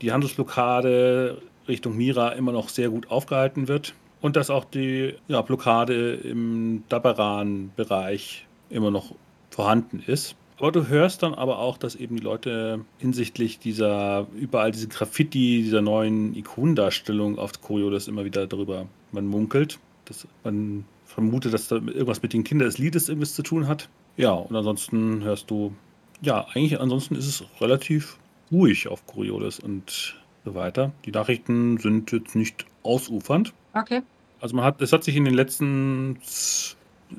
die 0.00 0.12
Handelsblockade 0.12 1.42
Richtung 1.66 1.96
Mira 1.96 2.30
immer 2.30 2.52
noch 2.52 2.68
sehr 2.68 2.88
gut 2.88 3.10
aufgehalten 3.10 3.68
wird 3.68 3.94
und 4.20 4.36
dass 4.36 4.50
auch 4.50 4.64
die 4.64 5.14
ja, 5.28 5.42
Blockade 5.42 6.14
im 6.14 6.84
Dabaran-Bereich 6.88 8.46
immer 8.70 8.90
noch 8.90 9.14
vorhanden 9.50 10.02
ist. 10.06 10.34
Aber 10.58 10.72
du 10.72 10.88
hörst 10.88 11.22
dann 11.22 11.34
aber 11.34 11.58
auch, 11.58 11.78
dass 11.78 11.94
eben 11.94 12.16
die 12.16 12.22
Leute 12.22 12.84
hinsichtlich 12.98 13.58
dieser, 13.58 14.26
überall 14.34 14.72
diese 14.72 14.88
Graffiti, 14.88 15.62
dieser 15.62 15.82
neuen 15.82 16.34
Ikonendarstellung 16.34 17.38
auf 17.38 17.60
Coriolis 17.60 18.08
immer 18.08 18.24
wieder 18.24 18.46
darüber, 18.46 18.86
man 19.12 19.26
munkelt, 19.26 19.78
dass 20.06 20.26
man 20.42 20.84
vermutet, 21.06 21.54
dass 21.54 21.68
da 21.68 21.76
irgendwas 21.76 22.22
mit 22.22 22.32
den 22.32 22.44
Kindern 22.44 22.66
des 22.66 22.78
Liedes 22.78 23.08
irgendwas 23.08 23.34
zu 23.34 23.42
tun 23.42 23.68
hat. 23.68 23.88
Ja, 24.16 24.32
und 24.32 24.54
ansonsten 24.54 25.22
hörst 25.22 25.50
du, 25.50 25.72
ja, 26.20 26.46
eigentlich 26.52 26.80
ansonsten 26.80 27.14
ist 27.14 27.26
es 27.26 27.44
relativ 27.60 28.18
ruhig 28.50 28.88
auf 28.88 29.06
Coriolis 29.06 29.60
und 29.60 30.16
so 30.44 30.54
weiter. 30.54 30.92
Die 31.04 31.12
Nachrichten 31.12 31.78
sind 31.78 32.10
jetzt 32.10 32.34
nicht 32.34 32.66
ausufernd. 32.82 33.52
Okay. 33.74 34.02
Also 34.40 34.56
man 34.56 34.64
hat, 34.64 34.80
es 34.80 34.92
hat 34.92 35.04
sich 35.04 35.16
in 35.16 35.24
den 35.24 35.34
letzten 35.34 36.18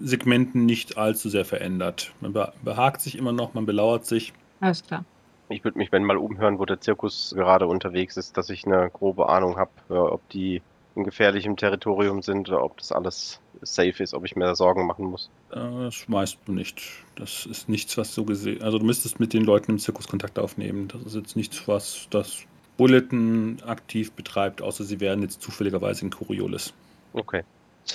Segmenten 0.01 0.65
nicht 0.65 0.98
allzu 0.98 1.29
sehr 1.29 1.46
verändert. 1.46 2.13
Man 2.22 2.34
be- 2.34 2.53
behagt 2.63 3.01
sich 3.01 3.17
immer 3.17 3.31
noch, 3.31 3.53
man 3.53 3.65
belauert 3.65 4.05
sich. 4.05 4.34
Alles 4.60 4.84
klar. 4.84 5.03
Ich 5.50 5.63
würde 5.63 5.77
mich, 5.79 5.91
wenn 5.91 6.03
mal 6.03 6.17
umhören, 6.17 6.60
wo 6.60 6.65
der 6.65 6.79
Zirkus 6.79 7.34
gerade 7.36 7.65
unterwegs 7.67 8.17
ist, 8.17 8.38
dass 8.38 8.50
ich 8.50 8.65
eine 8.65 8.89
grobe 8.91 9.29
Ahnung 9.29 9.58
habe, 9.58 9.72
ob 9.89 10.27
die 10.29 10.62
in 10.96 11.03
gefährlichem 11.03 11.55
Territorium 11.55 12.22
sind 12.22 12.50
oder 12.50 12.63
ob 12.63 12.77
das 12.77 12.91
alles 12.91 13.39
safe 13.62 14.03
ist, 14.03 14.13
ob 14.13 14.25
ich 14.25 14.36
mir 14.36 14.46
da 14.46 14.55
Sorgen 14.55 14.86
machen 14.86 15.05
muss. 15.05 15.29
Äh, 15.51 15.55
Das 15.55 16.05
weißt 16.08 16.38
du 16.46 16.51
nicht. 16.51 16.81
Das 17.15 17.46
ist 17.46 17.67
nichts, 17.69 17.98
was 17.98 18.13
so 18.13 18.25
gesehen. 18.25 18.62
Also 18.62 18.77
du 18.79 18.86
müsstest 18.86 19.19
mit 19.19 19.34
den 19.34 19.43
Leuten 19.43 19.72
im 19.72 19.79
Zirkus 19.79 20.08
Kontakt 20.08 20.38
aufnehmen. 20.38 20.88
Das 20.88 21.01
ist 21.01 21.15
jetzt 21.15 21.36
nichts, 21.36 21.67
was 21.67 22.08
das 22.12 22.43
Bulletin 22.77 23.58
aktiv 23.65 24.12
betreibt, 24.13 24.62
außer 24.62 24.84
sie 24.84 25.00
wären 25.00 25.22
jetzt 25.22 25.41
zufälligerweise 25.41 26.05
in 26.05 26.12
Coriolis. 26.12 26.74
Okay. 27.13 27.43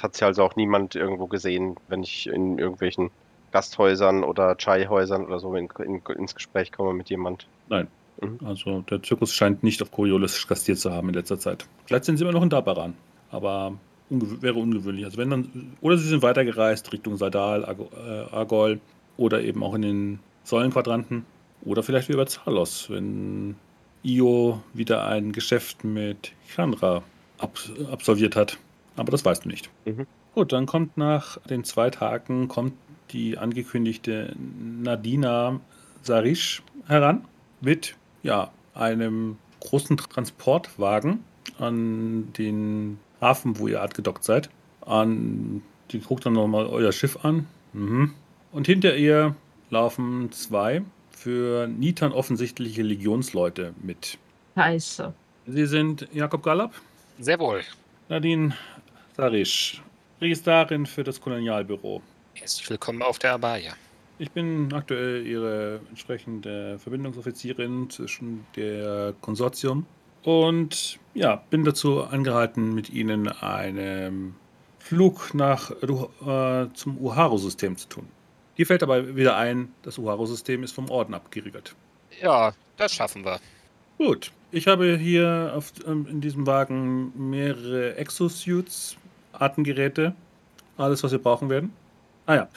Hat 0.02 0.14
sich 0.14 0.22
also 0.22 0.42
auch 0.42 0.56
niemand 0.56 0.94
irgendwo 0.94 1.26
gesehen, 1.26 1.76
wenn 1.88 2.02
ich 2.02 2.26
in 2.26 2.58
irgendwelchen 2.58 3.10
Gasthäusern 3.52 4.24
oder 4.24 4.56
Chai-Häusern 4.56 5.24
oder 5.26 5.38
so 5.38 5.54
in, 5.54 5.68
in, 5.78 6.02
ins 6.16 6.34
Gespräch 6.34 6.72
komme 6.72 6.92
mit 6.92 7.08
jemand. 7.10 7.46
Also 8.44 8.80
der 8.82 9.02
Zirkus 9.02 9.32
scheint 9.32 9.62
nicht 9.62 9.82
auf 9.82 9.90
Coriolis 9.90 10.46
gastiert 10.46 10.78
zu 10.78 10.92
haben 10.92 11.08
in 11.08 11.14
letzter 11.14 11.38
Zeit. 11.38 11.66
Vielleicht 11.86 12.04
sind 12.04 12.16
sie 12.16 12.24
immer 12.24 12.32
noch 12.32 12.42
in 12.42 12.50
Dabaran, 12.50 12.94
aber 13.30 13.74
ungew 14.10 14.40
wäre 14.42 14.58
ungewöhnlich. 14.58 15.04
Also 15.04 15.18
wenn 15.18 15.30
dann, 15.30 15.76
oder 15.80 15.96
sie 15.96 16.08
sind 16.08 16.22
weitergereist 16.22 16.92
Richtung 16.92 17.16
Sadal, 17.16 17.64
Argo 17.64 17.90
äh, 17.96 18.34
Argol 18.34 18.80
oder 19.16 19.42
eben 19.42 19.62
auch 19.62 19.74
in 19.74 19.82
den 19.82 20.18
Säulenquadranten 20.44 21.24
oder 21.64 21.82
vielleicht 21.82 22.08
über 22.08 22.26
Zalos, 22.26 22.90
wenn 22.90 23.56
Io 24.02 24.60
wieder 24.74 25.06
ein 25.06 25.32
Geschäft 25.32 25.84
mit 25.84 26.32
Chandra 26.54 27.02
ab 27.38 27.58
absolviert 27.90 28.36
hat. 28.36 28.58
Aber 28.96 29.10
das 29.10 29.24
weißt 29.24 29.44
du 29.44 29.48
nicht. 29.48 29.70
Mhm. 29.84 30.06
Gut, 30.34 30.52
dann 30.52 30.66
kommt 30.66 30.96
nach 30.96 31.38
den 31.42 31.64
zwei 31.64 31.90
Tagen 31.90 32.48
kommt 32.48 32.74
die 33.10 33.38
angekündigte 33.38 34.34
Nadina 34.82 35.60
Sarish 36.02 36.62
heran 36.86 37.24
mit 37.60 37.96
ja, 38.22 38.50
einem 38.74 39.36
großen 39.60 39.96
Transportwagen 39.96 41.24
an 41.58 42.32
den 42.32 42.98
Hafen, 43.20 43.58
wo 43.58 43.68
ihr 43.68 43.82
angedockt 43.82 44.24
seid. 44.24 44.50
An, 44.80 45.62
die 45.90 46.00
guckt 46.00 46.26
dann 46.26 46.34
nochmal 46.34 46.66
euer 46.66 46.92
Schiff 46.92 47.24
an. 47.24 47.46
Mhm. 47.72 48.12
Und 48.52 48.66
hinter 48.66 48.96
ihr 48.96 49.34
laufen 49.70 50.30
zwei 50.32 50.82
für 51.10 51.66
Nitan 51.68 52.12
offensichtliche 52.12 52.82
Legionsleute 52.82 53.74
mit. 53.82 54.18
Scheiße. 54.56 55.14
Sie 55.46 55.66
sind 55.66 56.08
Jakob 56.12 56.42
Gallop, 56.42 56.72
Sehr 57.18 57.38
wohl. 57.38 57.62
Nadine 58.08 58.54
Sarisch, 59.16 59.80
Registarin 60.20 60.86
für 60.86 61.04
das 61.04 61.20
Kolonialbüro. 61.20 62.02
Herzlich 62.34 62.68
willkommen 62.68 63.00
auf 63.00 63.20
der 63.20 63.34
Abaya. 63.34 63.74
Ich 64.18 64.32
bin 64.32 64.72
aktuell 64.72 65.24
Ihre 65.24 65.78
entsprechende 65.88 66.80
Verbindungsoffizierin 66.80 67.88
zwischen 67.90 68.44
der 68.56 69.14
Konsortium 69.20 69.86
und 70.24 70.98
ja, 71.14 71.44
bin 71.48 71.62
dazu 71.62 72.02
angehalten, 72.02 72.74
mit 72.74 72.90
Ihnen 72.90 73.28
einen 73.28 74.34
Flug 74.80 75.32
nach 75.32 75.70
äh, 75.70 76.66
zum 76.74 76.98
Uharu-System 76.98 77.76
zu 77.76 77.88
tun. 77.88 78.08
Hier 78.54 78.66
fällt 78.66 78.82
aber 78.82 79.14
wieder 79.14 79.36
ein, 79.36 79.72
das 79.82 79.96
Uharu-System 79.96 80.64
ist 80.64 80.72
vom 80.72 80.90
Orden 80.90 81.14
abgeriegelt. 81.14 81.76
Ja, 82.20 82.52
das 82.76 82.92
schaffen 82.92 83.24
wir. 83.24 83.38
Gut, 83.96 84.32
ich 84.50 84.66
habe 84.66 84.96
hier 84.96 85.52
auf, 85.54 85.72
ähm, 85.86 86.06
in 86.10 86.20
diesem 86.20 86.48
Wagen 86.48 87.12
mehrere 87.30 87.96
Exosuits, 87.96 88.96
Atemgeräte, 89.40 90.14
alles, 90.76 91.02
was 91.02 91.12
wir 91.12 91.18
brauchen 91.18 91.48
werden. 91.50 91.72
Ah 92.26 92.34
ja, 92.34 92.48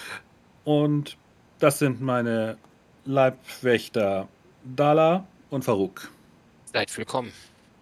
und 0.64 1.18
das 1.60 1.80
sind 1.80 2.02
meine 2.02 2.58
Leibwächter 3.06 4.28
Dala 4.64 5.26
und 5.50 5.64
Farouk. 5.64 6.12
Seid 6.66 6.96
willkommen. 6.98 7.32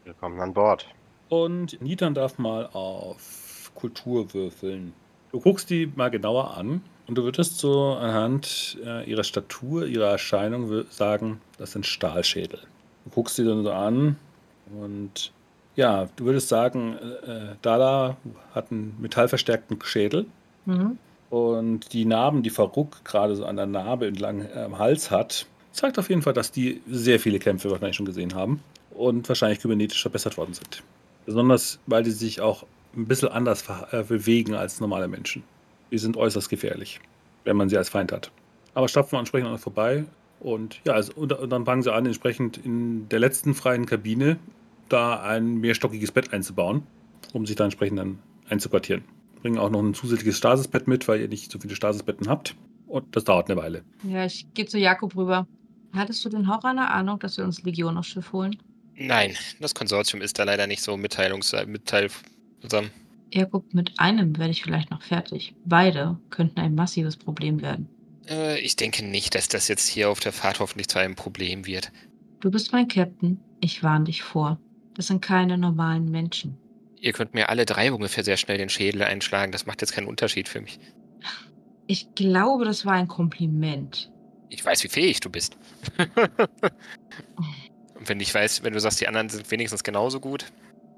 Willkommen 0.03 0.39
an 0.39 0.53
Bord. 0.53 0.87
Und 1.29 1.81
Nitan 1.81 2.13
darf 2.13 2.37
mal 2.37 2.67
auf 2.73 3.71
Kultur 3.73 4.33
würfeln. 4.33 4.93
Du 5.31 5.39
guckst 5.39 5.69
die 5.69 5.91
mal 5.95 6.09
genauer 6.09 6.55
an 6.55 6.81
und 7.07 7.17
du 7.17 7.23
würdest 7.23 7.57
so 7.57 7.93
anhand 7.93 8.77
äh, 8.85 9.09
ihrer 9.09 9.23
Statur, 9.23 9.85
ihrer 9.85 10.11
Erscheinung 10.11 10.85
sagen, 10.89 11.41
das 11.57 11.71
sind 11.71 11.85
Stahlschädel. 11.85 12.59
Du 13.05 13.09
guckst 13.11 13.35
sie 13.35 13.45
dann 13.45 13.63
so 13.63 13.71
an 13.71 14.15
und 14.79 15.31
ja, 15.75 16.07
du 16.15 16.25
würdest 16.25 16.49
sagen, 16.49 16.97
äh, 16.97 17.31
äh, 17.31 17.55
Dala 17.61 18.17
hat 18.53 18.71
einen 18.71 18.95
metallverstärkten 18.99 19.79
Schädel 19.83 20.25
Mhm. 20.65 20.97
und 21.29 21.93
die 21.93 22.05
Narben, 22.05 22.41
die 22.41 22.49
Farouk 22.49 23.03
gerade 23.05 23.35
so 23.35 23.45
an 23.45 23.55
der 23.55 23.67
Narbe 23.67 24.07
entlang 24.07 24.41
äh, 24.41 24.63
am 24.63 24.79
Hals 24.79 25.11
hat, 25.11 25.45
zeigt 25.71 25.99
auf 25.99 26.09
jeden 26.09 26.21
Fall, 26.23 26.33
dass 26.33 26.51
die 26.51 26.81
sehr 26.89 27.19
viele 27.19 27.37
Kämpfe 27.37 27.69
wahrscheinlich 27.69 27.97
schon 27.97 28.05
gesehen 28.05 28.33
haben 28.33 28.61
und 28.91 29.27
wahrscheinlich 29.29 29.59
kybernetisch 29.59 30.01
verbessert 30.01 30.37
worden 30.37 30.53
sind. 30.53 30.81
Besonders, 31.25 31.79
weil 31.85 32.03
die 32.03 32.11
sich 32.11 32.41
auch 32.41 32.65
ein 32.95 33.05
bisschen 33.05 33.29
anders 33.29 33.63
äh, 33.91 34.03
bewegen 34.03 34.55
als 34.55 34.79
normale 34.79 35.07
Menschen. 35.07 35.43
Die 35.91 35.97
sind 35.97 36.17
äußerst 36.17 36.49
gefährlich, 36.49 36.99
wenn 37.43 37.57
man 37.57 37.69
sie 37.69 37.77
als 37.77 37.89
Feind 37.89 38.11
hat. 38.11 38.31
Aber 38.73 38.87
stapfen 38.87 39.13
wir 39.13 39.19
entsprechend 39.19 39.49
an 39.49 39.57
vorbei 39.57 40.05
und 40.39 40.79
ja, 40.85 40.93
also, 40.93 41.13
und, 41.15 41.31
und 41.33 41.49
dann 41.49 41.65
fangen 41.65 41.83
sie 41.83 41.93
an, 41.93 42.05
entsprechend 42.05 42.57
in 42.57 43.07
der 43.09 43.19
letzten 43.19 43.53
freien 43.53 43.85
Kabine 43.85 44.37
da 44.89 45.21
ein 45.21 45.55
mehrstockiges 45.55 46.11
Bett 46.11 46.33
einzubauen, 46.33 46.83
um 47.33 47.45
sich 47.45 47.55
da 47.55 47.63
entsprechend 47.65 47.99
dann 47.99 48.19
einzuquartieren. 48.49 49.03
Bringen 49.41 49.57
auch 49.57 49.69
noch 49.69 49.81
ein 49.81 49.93
zusätzliches 49.93 50.37
Stasisbett 50.37 50.87
mit, 50.87 51.07
weil 51.07 51.21
ihr 51.21 51.27
nicht 51.27 51.51
so 51.51 51.59
viele 51.59 51.75
Stasisbetten 51.75 52.27
habt. 52.27 52.55
Und 52.87 53.15
das 53.15 53.23
dauert 53.23 53.49
eine 53.49 53.59
Weile. 53.59 53.83
Ja, 54.03 54.25
ich 54.25 54.47
gehe 54.53 54.65
zu 54.65 54.77
Jakob 54.77 55.15
rüber. 55.15 55.47
Hattest 55.93 56.23
du 56.25 56.29
denn 56.29 56.45
auch 56.47 56.63
eine 56.63 56.89
Ahnung, 56.91 57.19
dass 57.19 57.37
wir 57.37 57.45
uns 57.45 57.63
Legion 57.63 57.97
aufs 57.97 58.09
Schiff 58.09 58.31
holen? 58.33 58.57
Nein, 58.95 59.35
das 59.59 59.75
Konsortium 59.75 60.21
ist 60.21 60.39
da 60.39 60.43
leider 60.43 60.67
nicht 60.67 60.81
so 60.81 60.95
mitteilungs 60.97 61.53
mitteilsam. 61.65 62.91
Jakob, 63.33 63.73
mit 63.73 63.99
einem 63.99 64.37
werde 64.37 64.51
ich 64.51 64.63
vielleicht 64.63 64.91
noch 64.91 65.01
fertig. 65.01 65.53
Beide 65.65 66.17
könnten 66.29 66.59
ein 66.59 66.75
massives 66.75 67.17
Problem 67.17 67.61
werden. 67.61 67.89
Äh, 68.29 68.59
ich 68.59 68.75
denke 68.75 69.03
nicht, 69.03 69.35
dass 69.35 69.47
das 69.47 69.67
jetzt 69.67 69.87
hier 69.87 70.09
auf 70.09 70.19
der 70.19 70.31
Fahrt 70.31 70.59
hoffentlich 70.59 70.87
zu 70.87 70.99
einem 70.99 71.15
Problem 71.15 71.65
wird. 71.65 71.91
Du 72.39 72.51
bist 72.51 72.71
mein 72.71 72.87
Captain. 72.87 73.39
Ich 73.59 73.83
warne 73.83 74.05
dich 74.05 74.21
vor. 74.21 74.59
Das 74.95 75.07
sind 75.07 75.21
keine 75.21 75.57
normalen 75.57 76.09
Menschen. 76.09 76.57
Ihr 76.99 77.13
könnt 77.13 77.33
mir 77.33 77.49
alle 77.49 77.65
drei 77.65 77.91
ungefähr 77.91 78.23
sehr 78.23 78.37
schnell 78.37 78.57
den 78.57 78.69
Schädel 78.69 79.03
einschlagen. 79.03 79.51
Das 79.51 79.65
macht 79.65 79.81
jetzt 79.81 79.93
keinen 79.93 80.07
Unterschied 80.07 80.49
für 80.49 80.61
mich. 80.61 80.79
Ich 81.87 82.15
glaube, 82.15 82.65
das 82.65 82.85
war 82.85 82.93
ein 82.93 83.07
Kompliment. 83.07 84.11
Ich 84.49 84.63
weiß, 84.65 84.83
wie 84.83 84.87
fähig 84.87 85.19
du 85.19 85.29
bist. 85.29 85.57
Und 87.95 88.09
wenn 88.09 88.19
ich 88.19 88.33
weiß, 88.33 88.63
wenn 88.63 88.73
du 88.73 88.79
sagst, 88.79 89.01
die 89.01 89.07
anderen 89.07 89.29
sind 89.29 89.49
wenigstens 89.51 89.83
genauso 89.83 90.19
gut, 90.19 90.45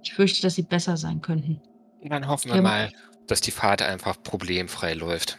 Ich 0.04 0.14
fürchte, 0.14 0.42
dass 0.42 0.56
sie 0.56 0.62
besser 0.64 0.96
sein 0.98 1.22
könnten. 1.22 1.60
dann 2.04 2.28
hoffen 2.28 2.50
wir 2.50 2.58
Ja. 2.58 2.62
mal, 2.62 2.92
dass 3.28 3.42
die 3.42 3.52
Fahrt 3.52 3.82
einfach 3.82 4.22
problemfrei 4.24 4.94
läuft. 4.94 5.38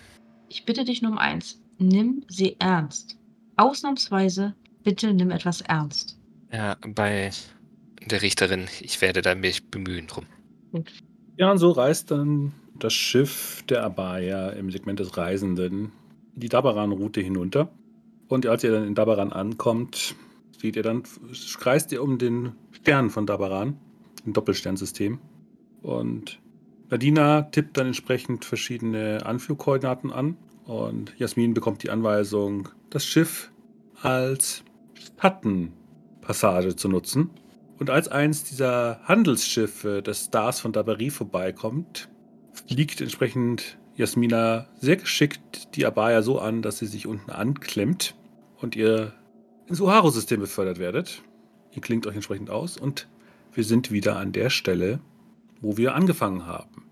Ich 0.49 0.65
bitte 0.65 0.85
dich 0.85 1.01
nur 1.03 1.13
um 1.13 1.19
eins. 1.19 1.61
Nimm 1.79 2.25
sie 2.29 2.57
ernst. 2.59 3.17
Ausnahmsweise, 3.57 4.55
bitte 4.83 5.13
nimm 5.15 5.31
etwas 5.31 5.61
ernst. 5.63 6.19
Ja, 6.53 6.77
bei 6.87 7.31
der 8.09 8.23
Richterin, 8.23 8.67
ich 8.81 9.01
werde 9.01 9.23
da 9.23 9.35
mich 9.35 9.71
bemühen 9.71 10.07
drum. 10.07 10.27
Ja, 11.37 11.51
und 11.51 11.59
so 11.59 11.71
reist 11.71 12.11
dann 12.11 12.53
das 12.79 12.93
Schiff 12.93 13.63
der 13.69 13.85
Abaya 13.85 14.51
im 14.51 14.71
Segment 14.71 15.01
des 15.01 15.17
Reisenden 15.17 15.93
die 16.35 16.49
Dabaran-Route 16.49 17.21
hinunter. 17.21 17.71
Und 18.29 18.47
als 18.47 18.65
ihr 18.65 18.73
dann 18.73 18.87
in 18.87 18.95
Dabaran 18.95 19.33
ankommt, 19.33 20.15
seht 20.61 20.77
ihr 20.77 20.83
dann, 20.83 21.03
kreist 21.59 21.93
ihr 21.93 22.03
um 22.03 22.19
den 22.19 22.53
Stern 22.73 23.11
von 23.11 23.27
Dabaran, 23.27 23.79
ein 24.27 24.33
Doppelsternsystem. 24.33 25.19
Und 25.83 26.41
Nadina 26.91 27.43
tippt 27.43 27.77
dann 27.77 27.89
entsprechend 27.89 28.45
verschiedene 28.45 29.25
Anflugkoordinaten 29.25 30.13
an. 30.13 30.37
Und 30.65 31.15
Jasmin 31.19 31.55
bekommt 31.55 31.83
die 31.83 31.91
Anweisung, 31.91 32.69
das 32.91 33.05
Schiff 33.05 33.51
als 34.03 34.63
Schattenpassage 35.21 36.77
zu 36.77 36.89
nutzen. 36.89 37.31
Und 37.79 37.91
als 37.91 38.09
eins 38.09 38.45
dieser 38.45 39.01
Handelsschiffe 39.05 40.03
des 40.03 40.27
Stars 40.27 40.61
von 40.61 40.73
Dabari 40.73 41.11
vorbeikommt, 41.11 42.09
fliegt 42.67 43.01
entsprechend 43.01 43.79
Jasmina 43.95 44.69
sehr 44.81 44.97
geschickt 44.97 45.77
die 45.77 45.87
Abaya 45.87 46.23
so 46.23 46.41
an, 46.41 46.63
dass 46.63 46.79
sie 46.79 46.87
sich 46.87 47.07
unten 47.07 47.31
anklemmt 47.31 48.15
und 48.61 48.75
ihr 48.75 49.13
ins 49.67 49.81
Uharu-System 49.81 50.41
befördert 50.41 50.79
werdet. 50.79 51.23
Ihr 51.73 51.83
klingt 51.83 52.07
euch 52.07 52.15
entsprechend 52.15 52.51
aus 52.51 52.77
und 52.77 53.09
wir 53.53 53.65
sind 53.65 53.91
wieder 53.91 54.17
an 54.17 54.33
der 54.33 54.51
Stelle, 54.51 55.01
wo 55.61 55.77
wir 55.77 55.95
angefangen 55.95 56.47
haben. 56.47 56.85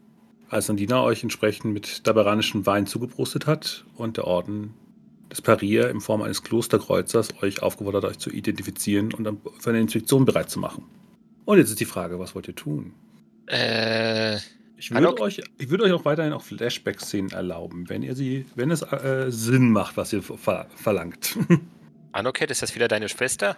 Als 0.49 0.69
Nandina 0.69 1.03
euch 1.03 1.23
entsprechend 1.23 1.73
mit 1.73 2.07
dabaranischem 2.07 2.67
Wein 2.67 2.87
zugeprostet 2.87 3.47
hat 3.47 3.85
und 3.97 4.17
der 4.17 4.27
Orden 4.27 4.75
des 5.31 5.43
Parier 5.43 5.91
in 5.91 6.01
Form 6.01 6.23
eines 6.23 6.43
Klosterkreuzers 6.43 7.43
euch 7.43 7.63
aufgefordert 7.63 8.05
hat, 8.05 8.11
euch 8.13 8.19
zu 8.19 8.31
identifizieren 8.31 9.13
und 9.13 9.25
dann 9.25 9.39
für 9.59 9.71
eine 9.71 9.81
Inspektion 9.81 10.25
bereit 10.25 10.51
zu 10.51 10.59
machen. 10.61 10.85
Und 11.45 11.59
jetzt 11.59 11.71
ist 11.71 11.81
die 11.81 11.85
Frage, 11.85 12.19
was 12.19 12.35
wollt 12.35 12.49
ihr 12.49 12.55
tun? 12.55 12.93
Äh, 13.47 14.37
Ich 14.77 14.91
würde 14.91 15.21
euch, 15.21 15.41
ich 15.59 15.71
würde 15.71 15.85
euch 15.85 15.93
auch 15.93 16.05
weiterhin 16.05 16.33
auch 16.33 16.43
Flashback-Szenen 16.43 17.31
erlauben, 17.31 17.89
wenn 17.89 18.03
ihr 18.03 18.15
sie, 18.15 18.47
wenn 18.55 18.71
es 18.71 18.83
äh, 18.83 19.27
Sinn 19.29 19.71
macht, 19.71 19.97
was 19.97 20.13
ihr 20.13 20.23
ver 20.23 20.67
verlangt. 20.75 21.39
Anoket, 22.13 22.51
ist 22.51 22.63
das 22.63 22.75
wieder 22.75 22.89
deine 22.89 23.09
Schwester? 23.09 23.57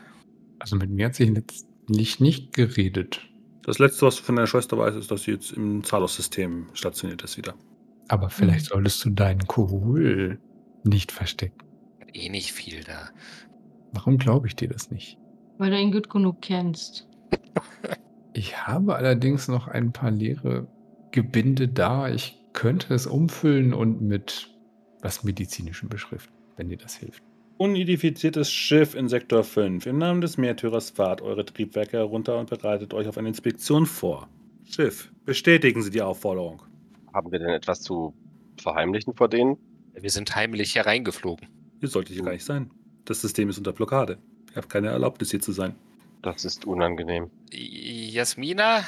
Also 0.58 0.76
mit 0.76 0.90
mir 0.90 1.06
hat 1.06 1.14
sich 1.14 1.30
letztlich 1.30 2.20
nicht 2.20 2.52
geredet. 2.52 3.20
Das 3.62 3.78
letzte, 3.78 4.06
was 4.06 4.16
du 4.16 4.22
von 4.22 4.36
deiner 4.36 4.46
Schwester 4.46 4.78
weißt, 4.78 4.96
ist, 4.96 5.10
dass 5.10 5.24
sie 5.24 5.32
jetzt 5.32 5.52
im 5.52 5.84
Zalos-System 5.84 6.66
stationiert 6.72 7.22
ist 7.22 7.36
wieder. 7.36 7.54
Aber 8.08 8.30
vielleicht 8.30 8.66
solltest 8.66 9.04
du 9.04 9.10
deinen 9.10 9.46
Kohl 9.46 10.38
nicht 10.84 11.12
verstecken. 11.12 11.58
Eh 12.12 12.28
nicht 12.28 12.52
viel 12.52 12.82
da. 12.84 13.10
Warum 13.92 14.18
glaube 14.18 14.46
ich 14.46 14.56
dir 14.56 14.68
das 14.68 14.90
nicht? 14.90 15.18
Weil 15.58 15.70
du 15.70 15.78
ihn 15.78 15.92
gut 15.92 16.10
genug 16.10 16.40
kennst. 16.42 17.06
Ich 18.34 18.68
habe 18.68 18.94
allerdings 18.94 19.48
noch 19.48 19.66
ein 19.66 19.90
paar 19.90 20.12
leere 20.12 20.68
Gebinde 21.10 21.66
da. 21.66 22.08
Ich 22.08 22.38
könnte 22.52 22.94
es 22.94 23.08
umfüllen 23.08 23.74
und 23.74 24.00
mit 24.00 24.54
was 25.00 25.24
Medizinischem 25.24 25.88
beschriften, 25.88 26.32
wenn 26.56 26.68
dir 26.68 26.76
das 26.76 26.94
hilft. 26.94 27.22
Unidentifiziertes 27.56 28.52
Schiff 28.52 28.94
in 28.94 29.08
Sektor 29.08 29.42
5. 29.42 29.86
Im 29.86 29.98
Namen 29.98 30.20
des 30.20 30.38
Märtyrers 30.38 30.90
fahrt 30.90 31.20
eure 31.20 31.44
Triebwerke 31.44 31.96
herunter 31.96 32.38
und 32.38 32.50
bereitet 32.50 32.94
euch 32.94 33.08
auf 33.08 33.18
eine 33.18 33.26
Inspektion 33.26 33.86
vor. 33.86 34.28
Schiff, 34.64 35.12
bestätigen 35.24 35.82
Sie 35.82 35.90
die 35.90 36.02
Aufforderung. 36.02 36.62
Haben 37.12 37.32
wir 37.32 37.40
denn 37.40 37.48
etwas 37.48 37.80
zu 37.80 38.14
verheimlichen 38.60 39.14
vor 39.14 39.28
denen? 39.28 39.56
Wir 39.94 40.10
sind 40.10 40.34
heimlich 40.34 40.74
hereingeflogen. 40.74 41.48
Ihr 41.80 41.88
solltet 41.88 42.14
hier 42.14 42.24
gar 42.24 42.32
nicht 42.32 42.44
sein. 42.44 42.70
Das 43.04 43.20
System 43.20 43.48
ist 43.48 43.58
unter 43.58 43.72
Blockade. 43.72 44.18
Ihr 44.50 44.56
habt 44.56 44.68
keine 44.68 44.88
Erlaubnis, 44.88 45.30
hier 45.30 45.40
zu 45.40 45.52
sein. 45.52 45.74
Das 46.22 46.44
ist 46.44 46.64
unangenehm. 46.66 47.30
Jasmina, 47.52 48.84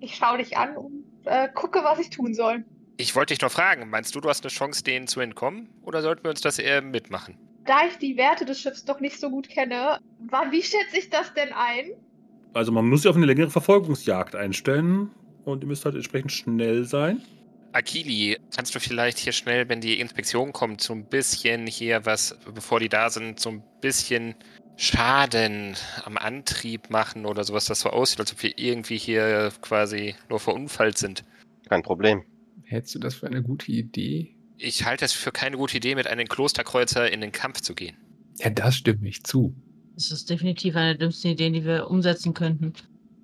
Ich 0.00 0.16
schaue 0.16 0.38
dich 0.38 0.56
an 0.56 0.76
und 0.76 1.04
äh, 1.24 1.48
gucke, 1.54 1.80
was 1.82 1.98
ich 1.98 2.10
tun 2.10 2.34
soll. 2.34 2.64
ich 2.96 3.14
wollte 3.16 3.34
dich 3.34 3.40
noch 3.42 3.50
fragen, 3.50 3.88
meinst 3.90 4.14
du, 4.14 4.20
du 4.20 4.28
hast 4.28 4.44
eine 4.44 4.50
Chance, 4.50 4.84
denen 4.84 5.06
zu 5.06 5.20
entkommen? 5.20 5.68
Oder 5.82 6.02
sollten 6.02 6.22
wir 6.24 6.30
uns 6.30 6.40
das 6.40 6.58
eher 6.58 6.82
mitmachen? 6.82 7.36
Da 7.66 7.86
ich 7.88 7.96
die 7.98 8.16
Werte 8.16 8.44
des 8.44 8.60
Schiffs 8.60 8.84
doch 8.84 9.00
nicht 9.00 9.18
so 9.18 9.30
gut 9.30 9.48
kenne, 9.48 9.98
wie 10.50 10.62
schätze 10.62 10.98
ich 10.98 11.10
das 11.10 11.32
denn 11.34 11.48
ein? 11.52 11.92
Also 12.52 12.70
man 12.70 12.88
muss 12.88 13.02
sich 13.02 13.08
auf 13.10 13.16
eine 13.16 13.26
längere 13.26 13.50
Verfolgungsjagd 13.50 14.36
einstellen 14.36 15.10
und 15.44 15.62
ihr 15.62 15.66
müsst 15.66 15.84
halt 15.84 15.94
entsprechend 15.96 16.30
schnell 16.30 16.84
sein. 16.84 17.22
Akili, 17.74 18.38
kannst 18.54 18.74
du 18.74 18.80
vielleicht 18.80 19.18
hier 19.18 19.32
schnell, 19.32 19.68
wenn 19.68 19.80
die 19.80 19.98
Inspektion 19.98 20.52
kommt, 20.52 20.80
so 20.80 20.92
ein 20.92 21.08
bisschen 21.08 21.66
hier 21.66 22.06
was, 22.06 22.38
bevor 22.54 22.78
die 22.78 22.88
da 22.88 23.10
sind, 23.10 23.40
so 23.40 23.50
ein 23.50 23.62
bisschen 23.80 24.36
Schaden 24.76 25.74
am 26.04 26.16
Antrieb 26.16 26.90
machen 26.90 27.26
oder 27.26 27.44
sowas, 27.44 27.66
das 27.66 27.80
so 27.80 27.90
aussieht, 27.90 28.20
als 28.20 28.32
ob 28.32 28.42
wir 28.42 28.58
irgendwie 28.58 28.96
hier 28.96 29.52
quasi 29.60 30.14
nur 30.28 30.40
verunfallt 30.40 30.98
sind? 30.98 31.24
Kein 31.68 31.82
Problem. 31.82 32.24
Hältst 32.64 32.94
du 32.94 32.98
das 32.98 33.14
für 33.14 33.26
eine 33.26 33.42
gute 33.42 33.70
Idee? 33.70 34.36
Ich 34.56 34.84
halte 34.84 35.04
es 35.04 35.12
für 35.12 35.32
keine 35.32 35.56
gute 35.56 35.76
Idee, 35.76 35.94
mit 35.94 36.06
einem 36.06 36.28
Klosterkreuzer 36.28 37.10
in 37.10 37.20
den 37.20 37.32
Kampf 37.32 37.60
zu 37.60 37.74
gehen. 37.74 37.96
Ja, 38.38 38.50
das 38.50 38.76
stimmt 38.76 39.02
nicht 39.02 39.26
zu. 39.26 39.54
Das 39.94 40.10
ist 40.10 40.30
definitiv 40.30 40.76
eine 40.76 40.90
der 40.90 41.06
dümmsten 41.06 41.32
Ideen, 41.32 41.52
die 41.52 41.64
wir 41.64 41.88
umsetzen 41.88 42.34
könnten. 42.34 42.72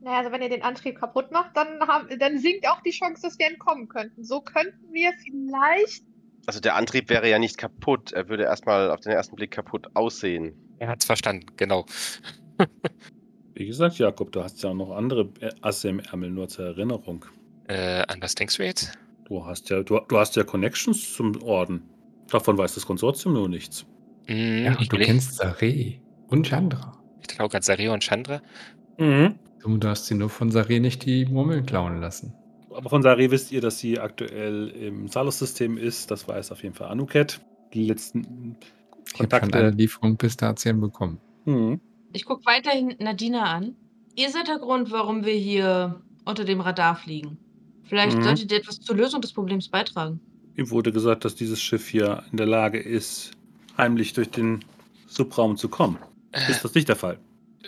Naja, 0.03 0.19
also 0.19 0.33
wenn 0.33 0.41
ihr 0.43 0.49
den 0.49 0.63
Antrieb 0.63 0.99
kaputt 0.99 1.31
macht, 1.31 1.57
dann, 1.57 1.81
haben, 1.87 2.09
dann 2.19 2.39
sinkt 2.39 2.67
auch 2.69 2.81
die 2.81 2.91
Chance, 2.91 3.23
dass 3.23 3.39
wir 3.39 3.47
entkommen 3.47 3.89
könnten. 3.89 4.25
So 4.25 4.41
könnten 4.41 4.93
wir 4.93 5.13
vielleicht. 5.23 6.05
Also 6.47 6.61
der 6.61 6.75
Antrieb 6.77 7.11
wäre 7.11 7.29
ja 7.29 7.39
nicht 7.39 7.59
kaputt. 7.59 8.13
Er 8.13 8.29
würde 8.29 8.45
erstmal 8.45 8.91
auf 8.91 9.01
den 9.01 9.13
ersten 9.13 9.37
Blick 9.37 9.51
kaputt 9.51 9.89
aussehen. 9.95 10.55
Er 10.79 10.89
hat's 10.89 11.05
verstanden, 11.05 11.47
genau. 11.57 11.85
Wie 13.55 13.67
gesagt, 13.67 13.99
Jakob, 13.99 14.33
du 14.33 14.43
hast 14.43 14.63
ja 14.63 14.71
auch 14.71 14.75
noch 14.75 14.91
andere 14.93 15.29
Asse 15.61 15.91
im 15.91 16.01
Ärmel, 16.01 16.31
nur 16.31 16.49
zur 16.49 16.65
Erinnerung. 16.67 17.27
Äh, 17.69 18.03
an 18.09 18.23
was 18.23 18.35
denkst 18.35 18.57
du 18.57 18.65
jetzt? 18.65 18.93
Du 19.27 19.45
hast 19.45 19.69
ja, 19.69 19.83
du, 19.83 20.01
du 20.09 20.19
hast 20.19 20.35
ja 20.37 20.45
Connections 20.45 21.13
zum 21.13 21.41
Orden. 21.43 21.83
Davon 22.31 22.57
weiß 22.57 22.75
das 22.75 22.87
Konsortium 22.87 23.35
nur 23.35 23.49
nichts. 23.51 23.85
Hm, 24.27 24.65
Ja, 24.65 24.73
ich 24.73 24.91
und 24.91 24.93
du 24.93 24.97
kennst 24.99 25.41
Saré 25.41 26.01
und 26.29 26.47
Chandra. 26.47 26.97
Ich 27.21 27.29
glaube 27.29 27.51
gerade 27.51 27.65
Sario 27.65 27.93
und 27.93 28.03
Chandra. 28.03 28.41
Mhm. 28.99 29.39
Du 29.63 29.77
darfst 29.77 30.07
sie 30.07 30.15
nur 30.15 30.31
von 30.31 30.51
Saré 30.51 30.81
nicht 30.81 31.05
die 31.05 31.27
Murmeln 31.27 31.67
klauen 31.67 32.01
lassen. 32.01 32.33
Aber 32.71 32.89
von 32.89 33.03
Sari 33.03 33.31
wisst 33.31 33.53
ihr, 33.53 33.61
dass 33.61 33.79
sie 33.79 33.99
aktuell 33.99 34.69
im 34.69 35.09
Salus-System 35.09 35.77
ist. 35.77 36.11
Das 36.11 36.27
weiß 36.29 36.53
auf 36.53 36.63
jeden 36.63 36.75
Fall 36.75 36.89
Anuket. 36.89 37.41
Die 37.75 37.85
letzten 37.85 38.57
Ich 39.13 39.21
habe 39.21 39.37
eine 39.37 39.41
Kontakte. 39.41 39.69
Lieferung 39.71 40.17
Pistazien 40.17 40.81
bekommen. 40.81 41.19
Mhm. 41.45 41.81
Ich 42.13 42.25
gucke 42.25 42.45
weiterhin 42.47 42.95
Nadina 43.01 43.45
an. 43.45 43.75
Ihr 44.17 44.31
seid 44.31 44.49
der 44.49 44.59
Grund, 44.59 44.91
warum 44.93 45.25
wir 45.25 45.35
hier 45.35 46.01
unter 46.25 46.45
dem 46.45 46.61
Radar 46.61 46.97
fliegen. 46.97 47.39
Vielleicht 47.85 48.19
Mhm. 48.19 48.23
solltet 48.23 48.53
ihr 48.53 48.59
etwas 48.59 48.81
zur 48.81 48.97
Lösung 48.97 49.21
des 49.21 49.33
Problems 49.33 49.69
beitragen. 49.69 50.21
Ihm 50.57 50.71
wurde 50.71 50.93
gesagt, 50.93 51.25
dass 51.25 51.35
dieses 51.35 51.61
Schiff 51.61 51.89
hier 51.89 52.23
in 52.31 52.37
der 52.37 52.47
Lage 52.47 52.79
ist, 52.79 53.33
heimlich 53.77 54.13
durch 54.13 54.31
den 54.31 54.65
Subraum 55.07 55.57
zu 55.57 55.69
kommen. 55.69 55.99
Ist 56.49 56.65
das 56.65 56.75
nicht 56.75 56.89
der 56.89 56.97
Fall? 56.97 57.19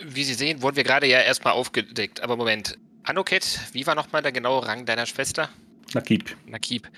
Wie 0.01 0.23
Sie 0.23 0.33
sehen, 0.33 0.61
wurden 0.61 0.75
wir 0.75 0.83
gerade 0.83 1.07
ja 1.07 1.19
erstmal 1.19 1.53
aufgedeckt. 1.53 2.21
Aber 2.21 2.35
Moment. 2.35 2.77
Anoket, 3.03 3.59
wie 3.73 3.85
war 3.85 3.95
nochmal 3.95 4.21
der 4.21 4.31
genaue 4.31 4.65
Rang 4.65 4.85
deiner 4.85 5.05
Schwester? 5.05 5.49
Nakib. 5.93 6.35
Nakib. 6.47 6.89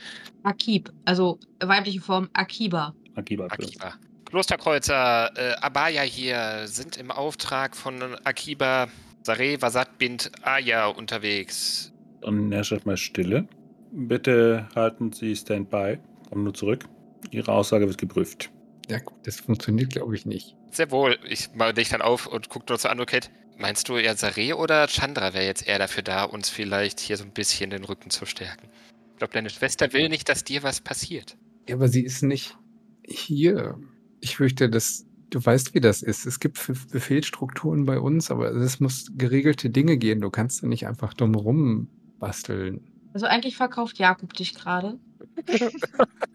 Akib, 0.43 0.91
also 1.03 1.39
weibliche 1.59 1.99
Form 1.99 2.29
Akiba. 2.33 2.93
Akiba. 3.15 3.47
Akiba. 3.47 3.95
Klosterkreuzer, 4.25 5.31
äh, 5.35 5.55
Abaya 5.61 6.01
hier 6.01 6.67
sind 6.67 6.97
im 6.97 7.11
Auftrag 7.11 7.75
von 7.75 8.01
Akiba 8.23 8.87
Sare 9.23 9.61
Vasat 9.61 9.97
Bint 9.97 10.31
Aya 10.43 10.87
unterwegs. 10.87 11.91
Dann 12.21 12.51
herrscht 12.51 12.85
mal 12.85 12.97
Stille. 12.97 13.47
Bitte 13.91 14.67
halten 14.75 15.11
Sie 15.11 15.35
Standby. 15.35 15.97
Kommen 16.29 16.43
nur 16.43 16.53
zurück. 16.53 16.85
Ihre 17.31 17.51
Aussage 17.51 17.87
wird 17.87 17.97
geprüft. 17.97 18.51
Ja, 18.89 18.99
gut, 18.99 19.17
das 19.23 19.39
funktioniert, 19.39 19.91
glaube 19.91 20.15
ich, 20.15 20.25
nicht. 20.25 20.55
Sehr 20.71 20.91
wohl. 20.91 21.17
Ich 21.27 21.49
mache 21.55 21.73
dich 21.73 21.89
dann 21.89 22.01
auf 22.01 22.27
und 22.27 22.49
gucke 22.49 22.65
nur 22.69 22.77
zu 22.77 22.89
Anoket. 22.89 23.31
Meinst 23.57 23.87
du 23.89 23.95
eher 23.95 24.15
Sare 24.15 24.57
oder 24.57 24.87
Chandra 24.87 25.33
wäre 25.33 25.45
jetzt 25.45 25.67
eher 25.67 25.79
dafür 25.79 26.03
da, 26.03 26.23
uns 26.23 26.49
vielleicht 26.49 26.99
hier 26.99 27.17
so 27.17 27.23
ein 27.23 27.31
bisschen 27.31 27.69
den 27.69 27.85
Rücken 27.85 28.09
zu 28.09 28.25
stärken? 28.25 28.67
Ich 29.13 29.17
glaube, 29.17 29.33
deine 29.33 29.49
Schwester 29.49 29.93
will 29.93 30.09
nicht, 30.09 30.27
dass 30.27 30.43
dir 30.43 30.61
was 30.61 30.81
passiert. 30.81 31.37
Ja, 31.67 31.75
aber 31.75 31.87
sie 31.87 32.03
ist 32.03 32.21
nicht 32.21 32.57
hier. 33.03 33.79
Ich 34.19 34.35
fürchte, 34.35 34.69
dass 34.69 35.05
du 35.29 35.43
weißt, 35.43 35.73
wie 35.73 35.79
das 35.79 36.01
ist. 36.01 36.25
Es 36.25 36.39
gibt 36.39 36.59
Befehlsstrukturen 36.91 37.85
bei 37.85 37.99
uns, 37.99 38.29
aber 38.29 38.51
es 38.51 38.79
muss 38.79 39.11
geregelte 39.15 39.69
Dinge 39.69 39.97
gehen. 39.97 40.21
Du 40.21 40.29
kannst 40.29 40.61
da 40.61 40.67
nicht 40.67 40.85
einfach 40.85 41.13
dumm 41.13 41.33
rumbasteln. 41.33 42.81
Also 43.13 43.25
eigentlich 43.25 43.55
verkauft 43.55 43.97
Jakob 43.97 44.33
dich 44.33 44.53
gerade. 44.53 44.99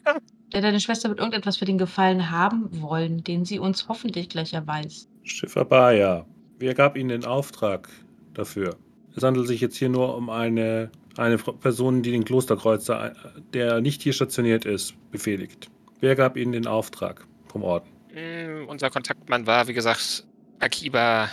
Der 0.53 0.63
deine 0.63 0.81
Schwester 0.81 1.09
wird 1.09 1.21
irgendetwas 1.21 1.59
für 1.59 1.65
den 1.65 1.79
Gefallen 1.79 2.31
haben 2.31 2.69
wollen, 2.81 3.23
den 3.23 3.45
sie 3.45 3.59
uns 3.59 3.89
hoffentlich 3.89 4.29
gleich 4.29 4.53
erweist. 4.53 5.09
Schiff 5.23 5.57
Abaya. 5.57 6.27
Wer 6.59 6.75
gab 6.75 6.97
Ihnen 6.97 7.09
den 7.11 7.25
Auftrag 7.25 7.89
dafür? 8.35 8.77
Es 9.17 9.23
handelt 9.23 9.47
sich 9.47 9.61
jetzt 9.61 9.77
hier 9.77 9.89
nur 9.89 10.17
um 10.17 10.29
eine, 10.29 10.91
eine 11.17 11.39
Person, 11.39 12.03
die 12.03 12.11
den 12.11 12.25
Klosterkreuzer, 12.25 13.13
äh, 13.13 13.15
der 13.53 13.81
nicht 13.81 14.03
hier 14.03 14.13
stationiert 14.13 14.65
ist, 14.65 14.95
befehligt. 15.11 15.71
Wer 16.01 16.17
gab 16.17 16.37
Ihnen 16.37 16.53
den 16.53 16.67
Auftrag 16.67 17.27
vom 17.47 17.63
Orden? 17.63 17.89
Mm, 18.13 18.69
unser 18.69 18.91
Kontaktmann 18.91 19.47
war, 19.47 19.69
wie 19.69 19.75
gesagt, 19.75 20.25
Akiba 20.59 21.29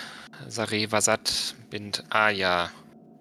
Sare 0.48 0.92
Vasat 0.92 1.56
Bint 1.70 2.04
Aya. 2.10 2.70